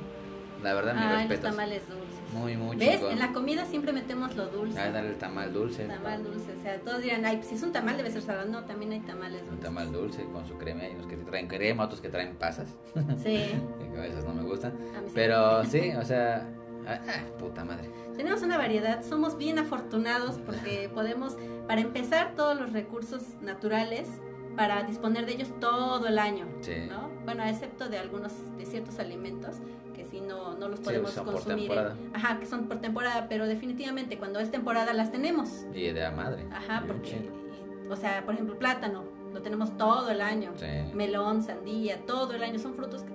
la 0.62 0.74
verdad, 0.74 0.94
mis 0.94 1.02
Ay, 1.04 1.08
los 1.10 1.18
respetos. 1.28 1.50
tamales 1.50 1.82
dulces. 1.88 2.32
Muy, 2.32 2.56
muy 2.56 2.76
¿Ves? 2.76 3.00
En 3.10 3.18
la 3.20 3.32
comida 3.32 3.64
siempre 3.64 3.92
metemos 3.92 4.34
lo 4.34 4.46
dulce. 4.46 4.80
Ah, 4.80 4.90
dale 4.90 5.10
el 5.10 5.16
tamal 5.18 5.52
dulce. 5.52 5.84
Tamal 5.84 6.24
dulce. 6.24 6.52
O 6.58 6.62
sea, 6.62 6.80
todos 6.80 7.00
dirán, 7.02 7.24
ay, 7.24 7.36
pues 7.36 7.48
si 7.48 7.54
es 7.54 7.62
un 7.62 7.70
tamal 7.70 7.96
debe 7.96 8.10
ser 8.10 8.22
salado. 8.22 8.48
No, 8.50 8.64
también 8.64 8.90
hay 8.90 9.00
tamales 9.00 9.40
Un 9.42 9.46
dulces. 9.50 9.64
tamal 9.64 9.92
dulce 9.92 10.24
con 10.32 10.44
su 10.48 10.58
crema. 10.58 10.82
Hay 10.82 10.94
unos 10.94 11.06
que 11.06 11.16
traen 11.18 11.46
crema, 11.46 11.84
otros 11.84 12.00
que 12.00 12.08
traen 12.08 12.34
pasas. 12.36 12.74
Sí. 13.22 13.52
que 13.92 13.98
a 13.98 14.00
veces 14.00 14.24
no 14.24 14.34
me 14.34 14.42
gustan. 14.42 14.72
a 14.96 15.00
mí 15.00 15.06
sí. 15.08 15.12
Pero 15.14 15.64
sí, 15.64 15.92
o 15.96 16.04
sea. 16.04 16.48
ah, 16.88 16.98
ah, 17.08 17.38
puta 17.38 17.64
madre. 17.64 17.88
Tenemos 18.16 18.42
una 18.42 18.58
variedad, 18.58 19.02
somos 19.04 19.36
bien 19.36 19.58
afortunados 19.58 20.38
porque 20.38 20.90
podemos, 20.92 21.36
para 21.66 21.80
empezar, 21.80 22.34
todos 22.36 22.58
los 22.58 22.72
recursos 22.72 23.22
naturales 23.42 24.08
para 24.56 24.84
disponer 24.84 25.26
de 25.26 25.32
ellos 25.32 25.48
todo 25.60 26.06
el 26.06 26.18
año, 26.18 26.46
Sí. 26.60 26.74
¿no? 26.88 27.10
Bueno, 27.24 27.42
excepto 27.44 27.88
de 27.88 27.98
algunos, 27.98 28.32
de 28.56 28.66
ciertos 28.66 29.00
alimentos 29.00 29.56
que 29.94 30.04
si 30.04 30.20
no, 30.20 30.54
no 30.56 30.68
los 30.68 30.78
Sí, 30.78 30.84
podemos 30.84 31.10
por 31.12 31.24
consumir. 31.24 31.52
en- 31.52 31.58
temporada. 31.68 31.96
ajá, 32.12 32.38
que 32.38 32.46
son 32.46 32.68
por 32.68 32.78
temporada, 32.78 33.26
pero 33.28 33.46
definitivamente 33.46 34.16
cuando 34.16 34.38
es 34.38 34.50
temporada 34.52 34.92
las 34.92 35.10
tenemos. 35.10 35.64
Y 35.74 35.90
de 35.90 36.00
la 36.00 36.12
madre. 36.12 36.46
Ajá, 36.52 36.84
porque, 36.86 37.10
y- 37.10 37.88
o 37.90 37.96
sea, 37.96 38.24
por 38.24 38.34
ejemplo, 38.34 38.56
plátano, 38.58 39.02
lo 39.32 39.42
tenemos 39.42 39.76
todo 39.76 40.10
el 40.10 40.20
año. 40.20 40.52
Sí. 40.54 40.66
Melón, 40.94 41.42
sandía, 41.42 41.98
todo 42.06 42.34
el 42.34 42.44
año. 42.44 42.60
Son 42.60 42.74
frutos 42.74 43.02
que, 43.02 43.12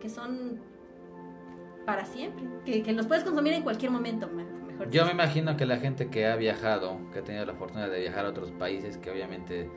que 0.00 0.08
son 0.08 0.60
para 1.86 2.04
siempre, 2.04 2.44
que, 2.64 2.82
que 2.82 2.92
los 2.92 3.06
puedes 3.06 3.24
consumir 3.24 3.52
en 3.54 3.62
cualquier 3.62 3.90
momento, 3.90 4.28
me- 4.28 4.44
mejor 4.44 4.90
Yo 4.90 5.04
me 5.06 5.12
imagino 5.12 5.56
que 5.56 5.66
la 5.66 5.78
gente 5.78 6.08
que 6.08 6.26
ha 6.26 6.36
viajado, 6.36 6.98
que 7.12 7.18
ha 7.20 7.22
tenido 7.22 7.44
la 7.46 7.54
fortuna 7.54 7.88
de 7.88 8.00
viajar 8.00 8.24
a 8.26 8.28
otros 8.30 8.50
países, 8.52 8.96
que 8.98 9.10
obviamente 9.10 9.68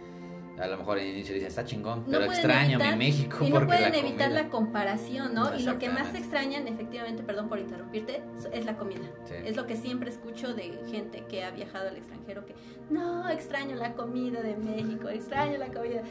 a 0.60 0.68
lo 0.68 0.78
mejor 0.78 1.00
en 1.00 1.08
inicio 1.08 1.34
dicen 1.34 1.48
está 1.48 1.66
chingón, 1.66 2.02
No 2.06 2.20
pero 2.20 2.26
extraño 2.26 2.78
evitar- 2.78 2.92
mi 2.96 3.06
México 3.06 3.38
Y 3.42 3.50
no 3.50 3.56
porque 3.56 3.68
pueden 3.70 3.92
la 3.92 3.98
evitar 3.98 4.28
comida. 4.30 4.44
la 4.44 4.50
comparación, 4.50 5.34
¿no? 5.34 5.56
Y 5.58 5.64
lo 5.64 5.80
que 5.80 5.90
más 5.90 6.14
extrañan, 6.14 6.68
efectivamente, 6.68 7.24
perdón 7.24 7.50
por 7.50 7.58
interrumpirte, 7.58 8.22
es 8.52 8.64
la 8.64 8.76
comida. 8.76 9.10
Sí. 9.26 9.34
Es 9.46 9.56
lo 9.56 9.66
que 9.66 9.76
siempre 9.76 10.12
escucho 10.12 10.54
de 10.54 10.80
gente 10.92 11.24
que 11.28 11.44
ha 11.44 11.50
viajado 11.50 11.90
al 11.90 11.98
extranjero, 11.98 12.46
que 12.46 12.54
no, 12.92 13.28
extraño 13.30 13.76
la 13.76 13.94
comida 13.94 14.44
de 14.44 14.56
México, 14.56 15.10
extraño 15.10 15.58
la 15.58 15.70
comida. 15.70 16.04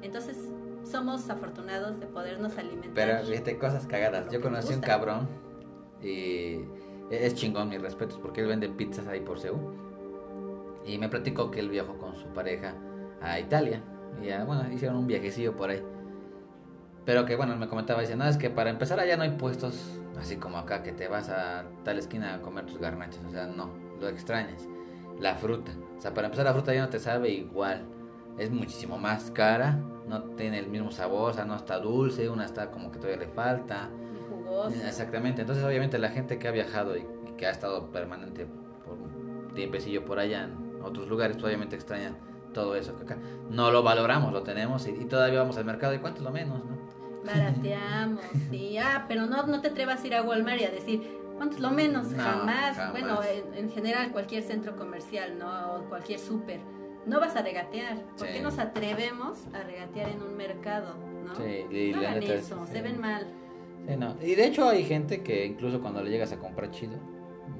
Entonces, 0.00 0.36
somos 0.90 1.28
afortunados 1.28 1.98
de 2.00 2.06
podernos 2.06 2.56
alimentar. 2.58 2.92
Pero 2.94 3.24
fíjate, 3.24 3.58
cosas 3.58 3.86
cagadas. 3.86 4.30
Yo 4.30 4.40
conocí 4.40 4.74
un 4.74 4.80
cabrón 4.80 5.28
y 6.02 6.60
es 7.10 7.34
chingón, 7.34 7.68
mis 7.68 7.80
respetos, 7.80 8.18
porque 8.18 8.40
él 8.40 8.48
vende 8.48 8.68
pizzas 8.68 9.06
ahí 9.06 9.20
por 9.20 9.38
Seúl. 9.38 9.74
Y 10.84 10.98
me 10.98 11.08
platicó 11.08 11.50
que 11.50 11.60
él 11.60 11.68
viajó 11.68 11.98
con 11.98 12.14
su 12.16 12.26
pareja 12.28 12.74
a 13.20 13.40
Italia. 13.40 13.82
Y 14.22 14.26
ya, 14.26 14.44
bueno, 14.44 14.64
hicieron 14.72 14.96
un 14.96 15.06
viajecillo 15.06 15.56
por 15.56 15.70
ahí. 15.70 15.82
Pero 17.04 17.24
que 17.24 17.36
bueno, 17.36 17.56
me 17.56 17.68
comentaba, 17.68 18.00
dice, 18.00 18.16
no, 18.16 18.26
es 18.26 18.36
que 18.36 18.50
para 18.50 18.70
empezar 18.70 18.98
allá 18.98 19.16
no 19.16 19.22
hay 19.22 19.30
puestos 19.30 20.00
así 20.18 20.36
como 20.36 20.58
acá, 20.58 20.82
que 20.82 20.92
te 20.92 21.08
vas 21.08 21.28
a 21.28 21.64
tal 21.84 21.98
esquina 21.98 22.34
a 22.34 22.40
comer 22.40 22.66
tus 22.66 22.78
garnachas. 22.78 23.24
O 23.24 23.30
sea, 23.30 23.46
no, 23.46 23.70
lo 24.00 24.08
extrañas. 24.08 24.68
La 25.20 25.34
fruta. 25.34 25.72
O 25.96 26.00
sea, 26.00 26.14
para 26.14 26.26
empezar 26.26 26.44
la 26.44 26.52
fruta 26.52 26.74
ya 26.74 26.82
no 26.82 26.88
te 26.88 26.98
sabe 26.98 27.30
igual. 27.30 27.84
Es 28.38 28.50
muchísimo 28.50 28.98
más 28.98 29.30
cara, 29.30 29.78
no 30.06 30.22
tiene 30.22 30.58
el 30.58 30.68
mismo 30.68 30.90
sabor, 30.90 31.30
o 31.30 31.34
sea, 31.34 31.44
no 31.44 31.56
está 31.56 31.78
dulce, 31.78 32.28
una 32.28 32.44
está 32.44 32.70
como 32.70 32.90
que 32.90 32.98
todavía 32.98 33.26
le 33.26 33.32
falta. 33.32 33.88
Y 34.14 34.28
jugoso. 34.28 34.76
Exactamente, 34.86 35.42
entonces 35.42 35.64
obviamente 35.64 35.98
la 35.98 36.10
gente 36.10 36.38
que 36.38 36.48
ha 36.48 36.52
viajado 36.52 36.96
y, 36.96 37.00
y 37.00 37.32
que 37.36 37.46
ha 37.46 37.50
estado 37.50 37.90
permanente 37.90 38.46
por 38.84 38.94
un 38.94 39.54
tiempecillo 39.54 40.04
por 40.04 40.18
allá 40.18 40.44
en 40.44 40.82
otros 40.82 41.08
lugares, 41.08 41.36
pues 41.36 41.46
obviamente 41.46 41.76
extrañan 41.76 42.16
todo 42.52 42.74
eso 42.74 42.96
que 42.96 43.04
acá 43.04 43.18
no 43.50 43.70
lo 43.70 43.82
valoramos, 43.82 44.32
lo 44.32 44.42
tenemos 44.42 44.86
y, 44.86 44.90
y 44.90 45.04
todavía 45.04 45.40
vamos 45.40 45.56
al 45.58 45.64
mercado 45.64 45.94
y 45.94 45.98
cuánto 45.98 46.22
lo 46.22 46.30
menos, 46.30 46.64
¿no? 46.64 46.76
Barateamos, 47.24 48.22
sí. 48.50 48.78
Ah, 48.78 49.04
pero 49.08 49.26
no, 49.26 49.46
no 49.46 49.60
te 49.60 49.68
atrevas 49.68 50.02
a 50.02 50.06
ir 50.06 50.14
a 50.14 50.22
Walmart 50.22 50.60
y 50.60 50.64
a 50.64 50.70
decir, 50.70 51.18
¿cuánto 51.36 51.56
es 51.56 51.60
lo 51.60 51.70
menos? 51.70 52.08
No, 52.12 52.22
jamás. 52.22 52.76
jamás. 52.76 52.92
Bueno, 52.92 53.20
en, 53.22 53.54
en 53.54 53.70
general 53.70 54.12
cualquier 54.12 54.42
centro 54.42 54.76
comercial, 54.76 55.38
¿no? 55.38 55.74
O 55.74 55.84
cualquier 55.88 56.18
súper. 56.18 56.60
No 57.06 57.20
vas 57.20 57.36
a 57.36 57.42
regatear. 57.42 58.02
¿Por 58.18 58.26
Sí. 58.26 58.34
qué 58.34 58.40
nos 58.42 58.58
atrevemos 58.58 59.38
a 59.54 59.62
regatear 59.62 60.10
en 60.10 60.22
un 60.22 60.36
mercado, 60.36 60.94
no? 61.24 61.34
Sí, 61.36 61.64
y 61.70 61.92
no 61.92 62.02
la 62.02 62.08
hagan 62.10 62.20
neta 62.20 62.34
es- 62.34 62.44
eso, 62.46 62.64
sí. 62.66 62.72
se 62.72 62.82
ven 62.82 63.00
mal. 63.00 63.26
Sí, 63.88 63.96
no. 63.96 64.16
Y 64.22 64.34
de 64.34 64.46
hecho 64.46 64.68
hay 64.68 64.84
gente 64.84 65.22
que 65.22 65.46
incluso 65.46 65.80
cuando 65.80 66.02
le 66.02 66.10
llegas 66.10 66.32
a 66.32 66.38
comprar 66.38 66.70
chido, 66.70 66.94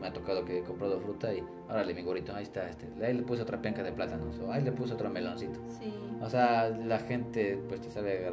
me 0.00 0.08
ha 0.08 0.12
tocado 0.12 0.44
que 0.44 0.58
he 0.58 0.62
comprado 0.62 1.00
fruta 1.00 1.32
y 1.32 1.42
órale 1.68 1.94
mi 1.94 2.02
gorrito, 2.02 2.34
ahí 2.34 2.42
está, 2.42 2.68
este, 2.68 2.86
ahí 3.04 3.14
le 3.14 3.22
puse 3.22 3.42
otra 3.42 3.62
penca 3.62 3.82
de 3.82 3.92
plátanos 3.92 4.38
o 4.40 4.50
ahí 4.52 4.62
le 4.62 4.72
puse 4.72 4.94
otro 4.94 5.08
meloncito. 5.10 5.60
Sí. 5.68 5.94
O 6.20 6.28
sea, 6.28 6.68
la 6.68 6.98
gente 6.98 7.58
pues 7.68 7.80
te 7.80 7.88
sabe 7.90 8.28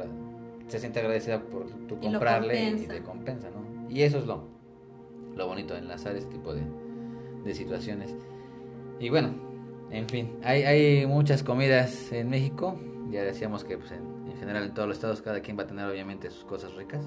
se 0.66 0.78
siente 0.78 0.98
agradecida 1.00 1.40
por 1.40 1.66
tu 1.86 1.94
Y 2.00 2.10
comprarle 2.12 2.54
y 2.60 2.66
compensa. 2.70 2.92
te 2.94 3.02
compensa, 3.02 3.48
¿no? 3.50 3.88
Y 3.90 4.02
eso 4.02 4.18
es 4.18 4.26
lo, 4.26 4.44
lo 5.36 5.46
bonito, 5.46 5.76
enlazar 5.76 6.16
este 6.16 6.32
tipo 6.32 6.54
de, 6.54 6.62
de 7.44 7.54
situaciones. 7.54 8.16
Y 8.98 9.10
bueno, 9.10 9.30
en 9.90 10.08
fin, 10.08 10.32
hay, 10.42 10.62
hay 10.64 11.06
muchas 11.06 11.42
comidas 11.42 12.10
en 12.12 12.28
México. 12.30 12.78
Ya 13.10 13.22
decíamos 13.22 13.64
que 13.64 13.78
pues, 13.78 13.92
en, 13.92 14.02
en 14.30 14.36
general 14.36 14.64
en 14.64 14.74
todos 14.74 14.88
los 14.88 14.96
estados 14.96 15.22
cada 15.22 15.40
quien 15.40 15.58
va 15.58 15.62
a 15.62 15.66
tener 15.66 15.86
obviamente 15.88 16.30
sus 16.30 16.44
cosas 16.44 16.74
ricas. 16.74 17.04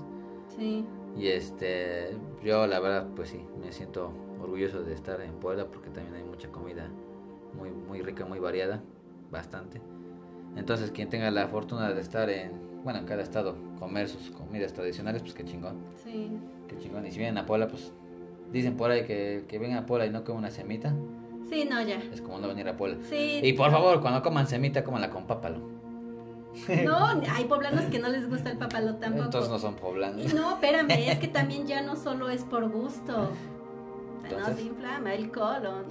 Sí. 0.56 0.86
Y 1.18 1.28
este, 1.28 2.16
yo 2.44 2.68
la 2.68 2.80
verdad 2.80 3.08
pues 3.16 3.30
sí, 3.30 3.42
me 3.62 3.72
siento 3.72 4.12
orgulloso 4.42 4.84
de 4.84 4.94
estar 4.94 5.20
en 5.22 5.34
Puebla 5.34 5.66
porque 5.66 5.90
también 5.90 6.16
hay 6.16 6.24
mucha 6.24 6.50
comida 6.50 6.88
muy, 7.58 7.72
muy 7.72 8.02
rica, 8.02 8.26
muy 8.26 8.40
variada, 8.40 8.82
bastante. 9.32 9.82
Entonces 10.56 10.92
quien 10.92 11.10
tenga 11.10 11.30
la 11.32 11.48
fortuna 11.48 11.92
de 11.92 12.00
estar 12.02 12.30
en, 12.30 12.52
bueno, 12.84 13.00
en 13.00 13.06
cada 13.06 13.24
estado, 13.24 13.56
comer 13.80 14.08
sus 14.08 14.30
comidas 14.32 14.74
tradicionales, 14.74 15.22
pues 15.24 15.34
qué 15.34 15.44
chingón, 15.44 15.78
Sí. 16.04 16.30
qué 16.68 16.78
chingón. 16.78 17.06
Y 17.06 17.12
si 17.12 17.18
vienen 17.18 17.38
a 17.40 17.46
Puebla, 17.46 17.68
pues 17.68 17.92
dicen 18.52 18.78
por 18.78 18.92
ahí 18.92 19.04
que, 19.06 19.44
que 19.48 19.60
vengan 19.60 19.80
a 19.80 19.86
Puebla 19.86 20.06
y 20.06 20.10
no 20.12 20.24
coman 20.24 20.40
una 20.44 20.52
semita, 20.52 20.94
Sí, 21.50 21.66
no, 21.70 21.82
ya. 21.82 22.02
es 22.14 22.22
como 22.22 22.40
no 22.40 22.48
venir 22.48 22.68
a 22.68 22.76
Puebla. 22.76 22.98
Sí. 23.10 23.40
Y 23.44 23.54
por 23.54 23.72
favor, 23.72 24.02
cuando 24.02 24.22
coman 24.22 24.48
semita, 24.48 24.84
cómanla 24.84 25.10
con 25.10 25.26
pápalo. 25.26 25.60
No, 26.84 27.22
hay 27.32 27.46
poblanos 27.46 27.86
que 27.86 28.00
no 28.00 28.10
les 28.10 28.30
gusta 28.30 28.52
el 28.52 28.58
papalo 28.58 28.96
tampoco. 28.96 29.26
Entonces 29.26 29.52
no 29.52 29.60
son 29.60 29.76
poblanos. 29.76 30.34
No, 30.34 30.54
espérame, 30.54 30.92
es 31.10 31.20
que 31.20 31.28
también 31.28 31.68
ya 31.68 31.82
no 31.82 31.96
solo 31.96 32.30
es 32.30 32.44
por 32.44 32.70
gusto. 32.70 33.14
No 34.24 34.30
Entonces. 34.30 34.56
se 34.56 34.62
inflama 34.64 35.14
el 35.14 35.32
colon. 35.32 35.86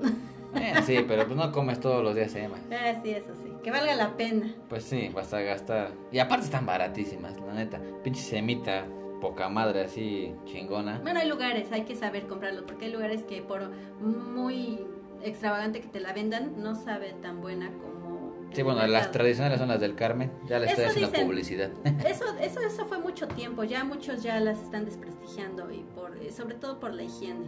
Eh, 0.55 0.75
sí, 0.85 1.05
pero 1.07 1.27
pues 1.27 1.37
no 1.37 1.53
comes 1.53 1.81
todos 1.81 2.03
los 2.03 2.15
días 2.15 2.31
sema. 2.31 2.57
Ah, 2.71 2.95
sí, 3.03 3.11
eso 3.11 3.33
sí. 3.43 3.51
Que 3.63 3.71
valga 3.71 3.95
la 3.95 4.17
pena. 4.17 4.55
Pues 4.69 4.85
sí, 4.85 5.11
vas 5.15 5.33
a 5.35 5.41
gastar. 5.41 5.91
Y 6.13 6.19
aparte 6.19 6.47
están 6.47 6.65
baratísimas, 6.65 7.35
la 7.47 7.53
neta. 7.53 7.81
Pinche 8.03 8.23
semita, 8.23 8.87
poca 9.21 9.49
madre 9.49 9.83
así, 9.83 10.35
chingona. 10.47 11.01
Bueno, 11.03 11.21
hay 11.21 11.29
lugares, 11.29 11.71
hay 11.73 11.83
que 11.83 11.95
saber 11.95 12.27
comprarlo, 12.27 12.65
porque 12.65 12.87
hay 12.87 12.93
lugares 12.93 13.25
que 13.25 13.43
por 13.43 13.71
muy 14.01 14.87
extravagante 15.23 15.81
que 15.81 15.89
te 15.89 16.01
la 16.01 16.13
vendan, 16.13 16.63
no 16.63 16.75
sabe 16.75 17.15
tan 17.23 17.41
buena 17.41 17.71
como... 17.73 18.35
Sí, 18.53 18.63
bueno, 18.63 18.81
las 18.83 18.91
mercado. 18.91 19.11
tradicionales 19.13 19.59
son 19.59 19.69
las 19.69 19.81
del 19.81 19.95
Carmen. 19.97 20.31
Ya 20.47 20.59
le 20.59 20.67
estoy 20.67 20.85
Eso 20.85 20.91
haciendo 20.93 21.11
dicen. 21.11 21.27
publicidad. 21.27 21.71
Eso, 22.07 22.25
eso, 22.41 22.61
eso 22.61 22.87
fue 22.87 22.99
mucho 22.99 23.27
tiempo, 23.29 23.65
ya 23.65 23.85
muchos 23.85 24.23
ya 24.23 24.41
las 24.41 24.61
están 24.63 24.85
desprestigiando 24.85 25.71
y 25.73 25.85
por, 25.95 26.17
eh, 26.19 26.31
sobre 26.33 26.55
todo 26.55 26.79
por 26.81 26.95
la 26.95 27.03
higiene. 27.03 27.45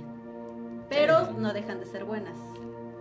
Pero 0.89 1.27
Sí. 1.27 1.33
no 1.39 1.53
dejan 1.53 1.81
de 1.81 1.87
ser 1.87 2.05
buenas. 2.05 2.37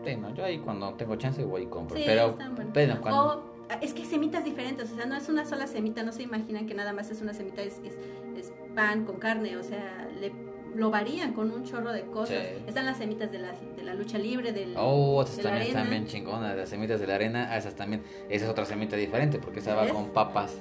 Sí, 0.05 0.15
no, 0.15 0.34
yo 0.34 0.43
ahí 0.45 0.59
cuando 0.59 0.93
tengo 0.93 1.15
chance 1.15 1.43
voy 1.43 1.63
y 1.63 1.65
compro. 1.68 1.97
Sí, 1.97 2.03
pero, 2.05 2.28
están 2.30 2.55
buenas. 2.55 2.74
pero 2.74 3.01
cuando. 3.01 3.26
O, 3.26 3.43
ah, 3.70 3.78
es 3.82 3.93
que 3.93 4.03
hay 4.03 4.07
semitas 4.07 4.45
diferentes, 4.45 4.91
o 4.91 4.95
sea, 4.95 5.05
no 5.05 5.15
es 5.15 5.28
una 5.28 5.43
sola 5.45 5.68
semita, 5.68 6.03
no 6.03 6.11
se 6.13 6.24
imaginan 6.24 6.65
que 6.65 6.74
nada 6.76 6.93
más 6.93 7.09
es 7.11 7.22
una 7.22 7.34
semita, 7.34 7.61
es, 7.61 7.80
es, 7.84 7.95
es 8.38 8.53
pan 8.76 9.05
con 9.05 9.18
carne, 9.18 9.57
o 9.57 9.63
sea, 9.63 10.07
le, 10.22 10.32
lo 10.78 10.91
varían 10.91 11.34
con 11.34 11.51
un 11.51 11.63
chorro 11.63 11.91
de 11.91 12.03
cosas. 12.03 12.38
Sí. 12.38 12.63
Están 12.67 12.86
las 12.86 12.97
semitas 12.97 13.32
de 13.32 13.39
la, 13.39 13.51
de 13.51 13.84
la 13.84 13.95
lucha 13.95 14.17
libre, 14.17 14.53
del... 14.53 14.75
Oh, 14.78 15.23
esas 15.23 15.38
de 15.38 15.43
la 15.43 15.49
también 15.49 15.67
están 15.67 15.89
bien 15.89 16.05
chingonas, 16.05 16.55
las 16.55 16.69
semitas 16.69 16.99
de 16.99 17.07
la 17.07 17.15
arena, 17.15 17.47
ah, 17.51 17.57
esas 17.57 17.75
también, 17.75 18.03
esa 18.30 18.45
es 18.45 18.51
otra 18.51 18.63
semita 18.65 18.95
diferente, 18.95 19.39
porque 19.39 19.59
esa 19.59 19.73
va 19.75 19.88
con 19.89 20.11
papas, 20.11 20.55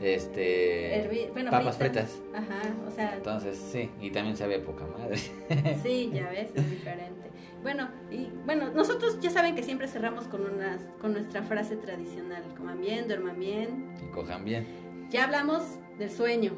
este, 0.00 1.04
Hervi- 1.04 1.32
bueno, 1.32 1.50
papas 1.50 1.76
fritas. 1.76 2.10
fritas. 2.10 2.42
Ajá, 2.42 2.62
o 2.86 2.90
sea, 2.90 3.14
Entonces, 3.16 3.58
sí, 3.58 3.90
y 4.00 4.10
también 4.10 4.36
sabe 4.36 4.58
poca 4.58 4.86
madre. 4.86 5.18
sí, 5.82 6.10
ya 6.14 6.30
ves, 6.30 6.48
es 6.54 6.70
diferente. 6.70 7.28
Bueno, 7.62 7.88
y 8.10 8.28
bueno, 8.46 8.70
nosotros 8.70 9.18
ya 9.20 9.30
saben 9.30 9.54
que 9.54 9.62
siempre 9.62 9.88
cerramos 9.88 10.28
con 10.28 10.42
unas, 10.46 10.80
con 11.00 11.12
nuestra 11.12 11.42
frase 11.42 11.76
tradicional, 11.76 12.42
coman 12.56 12.80
bien, 12.80 13.06
duerman 13.06 13.38
bien, 13.38 13.92
y 14.02 14.10
cojan 14.14 14.44
bien. 14.44 14.66
Ya 15.10 15.24
hablamos 15.24 15.62
del 15.98 16.10
sueño, 16.10 16.52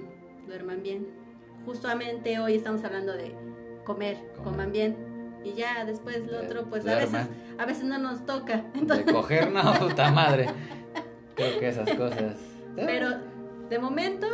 duerman 0.46 0.82
bien. 0.82 1.06
Justamente 1.66 2.38
hoy 2.38 2.54
estamos 2.56 2.82
hablando 2.84 3.12
de 3.12 3.34
comer, 3.84 4.16
Comer. 4.36 4.42
coman 4.44 4.72
bien. 4.72 4.96
Y 5.44 5.54
ya 5.54 5.84
después 5.84 6.26
lo 6.26 6.38
De- 6.40 6.46
otro, 6.46 6.64
pues 6.64 6.86
a 6.86 6.96
veces, 6.96 7.26
a 7.58 7.64
veces 7.66 7.84
no 7.84 7.98
nos 7.98 8.24
toca. 8.26 8.58
De 8.58 8.78
Entonces, 8.80 9.10
coger, 9.12 9.50
no, 9.52 9.72
puta 9.78 10.10
madre. 10.10 10.46
Creo 11.34 11.58
que 11.58 11.68
esas 11.68 11.88
cosas. 11.94 12.36
pero 12.76 13.08
de 13.68 13.78
momento 13.78 14.26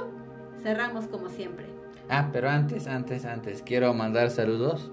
cerramos 0.63 1.07
como 1.07 1.29
siempre. 1.29 1.67
Ah, 2.09 2.31
pero 2.33 2.49
antes, 2.49 2.87
antes, 2.87 3.25
antes, 3.25 3.63
quiero 3.63 3.93
mandar 3.95 4.31
saludos 4.31 4.91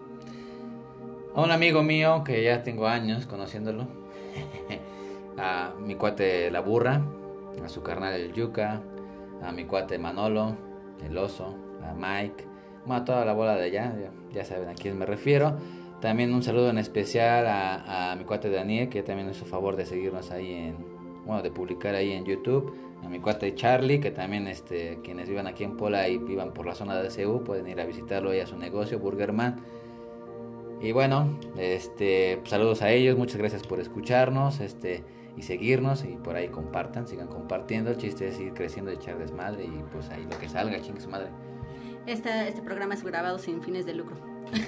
a 1.36 1.42
un 1.42 1.52
amigo 1.52 1.82
mío 1.84 2.24
que 2.24 2.44
ya 2.44 2.62
tengo 2.64 2.88
años 2.88 3.26
conociéndolo. 3.26 3.88
A 5.36 5.74
mi 5.80 5.96
cuate 5.96 6.52
La 6.52 6.60
Burra, 6.60 7.02
a 7.66 7.68
su 7.68 7.82
carnal 7.82 8.14
El 8.14 8.34
Yuca, 8.34 8.82
a 9.42 9.52
mi 9.52 9.66
cuate 9.66 9.98
Manolo, 9.98 10.56
El 11.04 11.18
Oso, 11.18 11.56
a 11.84 11.94
Mike, 11.94 12.46
bueno, 12.86 13.02
a 13.02 13.06
toda 13.06 13.26
la 13.26 13.34
bola 13.34 13.56
de 13.56 13.66
allá, 13.66 13.94
ya, 14.34 14.46
saben 14.46 14.70
a 14.70 14.74
quién 14.74 14.98
me 14.98 15.06
refiero. 15.06 15.58
También 16.02 16.34
un 16.34 16.44
saludo 16.44 16.70
en 16.70 16.78
especial 16.78 17.46
a, 17.48 18.16
mi 18.18 18.26
cuate 18.26 18.50
Daniel, 18.50 18.90
que 18.90 19.04
también 19.04 19.30
hizo 19.30 19.46
favor 19.46 19.76
de 19.76 19.86
seguirnos 19.86 20.32
ahí 20.32 20.52
en, 20.52 20.76
bueno, 21.26 21.42
de 21.42 21.52
publicar 21.52 21.96
ahí 21.96 22.12
en 22.12 22.26
YouTube. 22.26 22.74
A 23.04 23.10
mi 23.10 23.20
cuate 23.20 23.54
Charlie, 23.56 24.00
que 24.00 24.12
también 24.12 24.48
este, 24.48 25.00
quienes 25.04 25.30
vivan 25.30 25.48
aquí 25.48 25.64
en 25.64 25.78
Pola 25.78 26.08
y 26.08 26.18
vivan 26.18 26.54
por 26.54 26.66
la 26.66 26.76
zona 26.76 27.02
de 27.02 27.10
CU, 27.10 27.44
pueden 27.44 27.68
ir 27.68 27.80
a 27.80 27.86
visitarlo 27.86 28.32
ahí 28.32 28.40
a 28.40 28.48
su 28.48 28.58
negocio, 28.58 29.00
Burgerman. 29.00 29.62
Y 30.82 30.92
bueno, 30.92 31.38
este, 31.58 32.42
saludos 32.46 32.82
a 32.82 32.92
ellos, 32.92 33.18
muchas 33.18 33.38
gracias 33.38 33.64
por 33.66 33.80
escucharnos. 33.80 34.60
Este, 34.60 35.04
y 35.38 35.42
seguirnos 35.42 36.04
y 36.04 36.16
por 36.16 36.36
ahí 36.36 36.50
compartan, 36.50 37.08
sigan 37.08 37.28
compartiendo. 37.28 37.92
El 37.92 37.98
chiste 37.98 38.28
es 38.28 38.40
ir 38.40 38.54
creciendo, 38.54 38.92
echar 38.92 39.18
desmadre 39.18 39.66
y 39.66 39.84
pues 39.92 40.10
ahí 40.10 40.26
lo 40.30 40.38
que 40.38 40.50
salga, 40.50 40.80
chingue 40.82 41.02
su 41.02 41.10
madre. 41.10 41.30
Esta, 42.06 42.48
este 42.48 42.62
programa 42.62 42.94
es 42.94 43.04
grabado 43.04 43.40
sin 43.40 43.62
fines 43.62 43.86
de 43.86 43.94
lucro. 43.94 44.18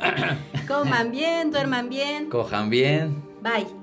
Coman 0.68 1.10
bien, 1.10 1.50
duerman 1.50 1.88
bien. 1.88 2.28
Cojan 2.28 2.70
bien. 2.70 3.22
Bye. 3.42 3.79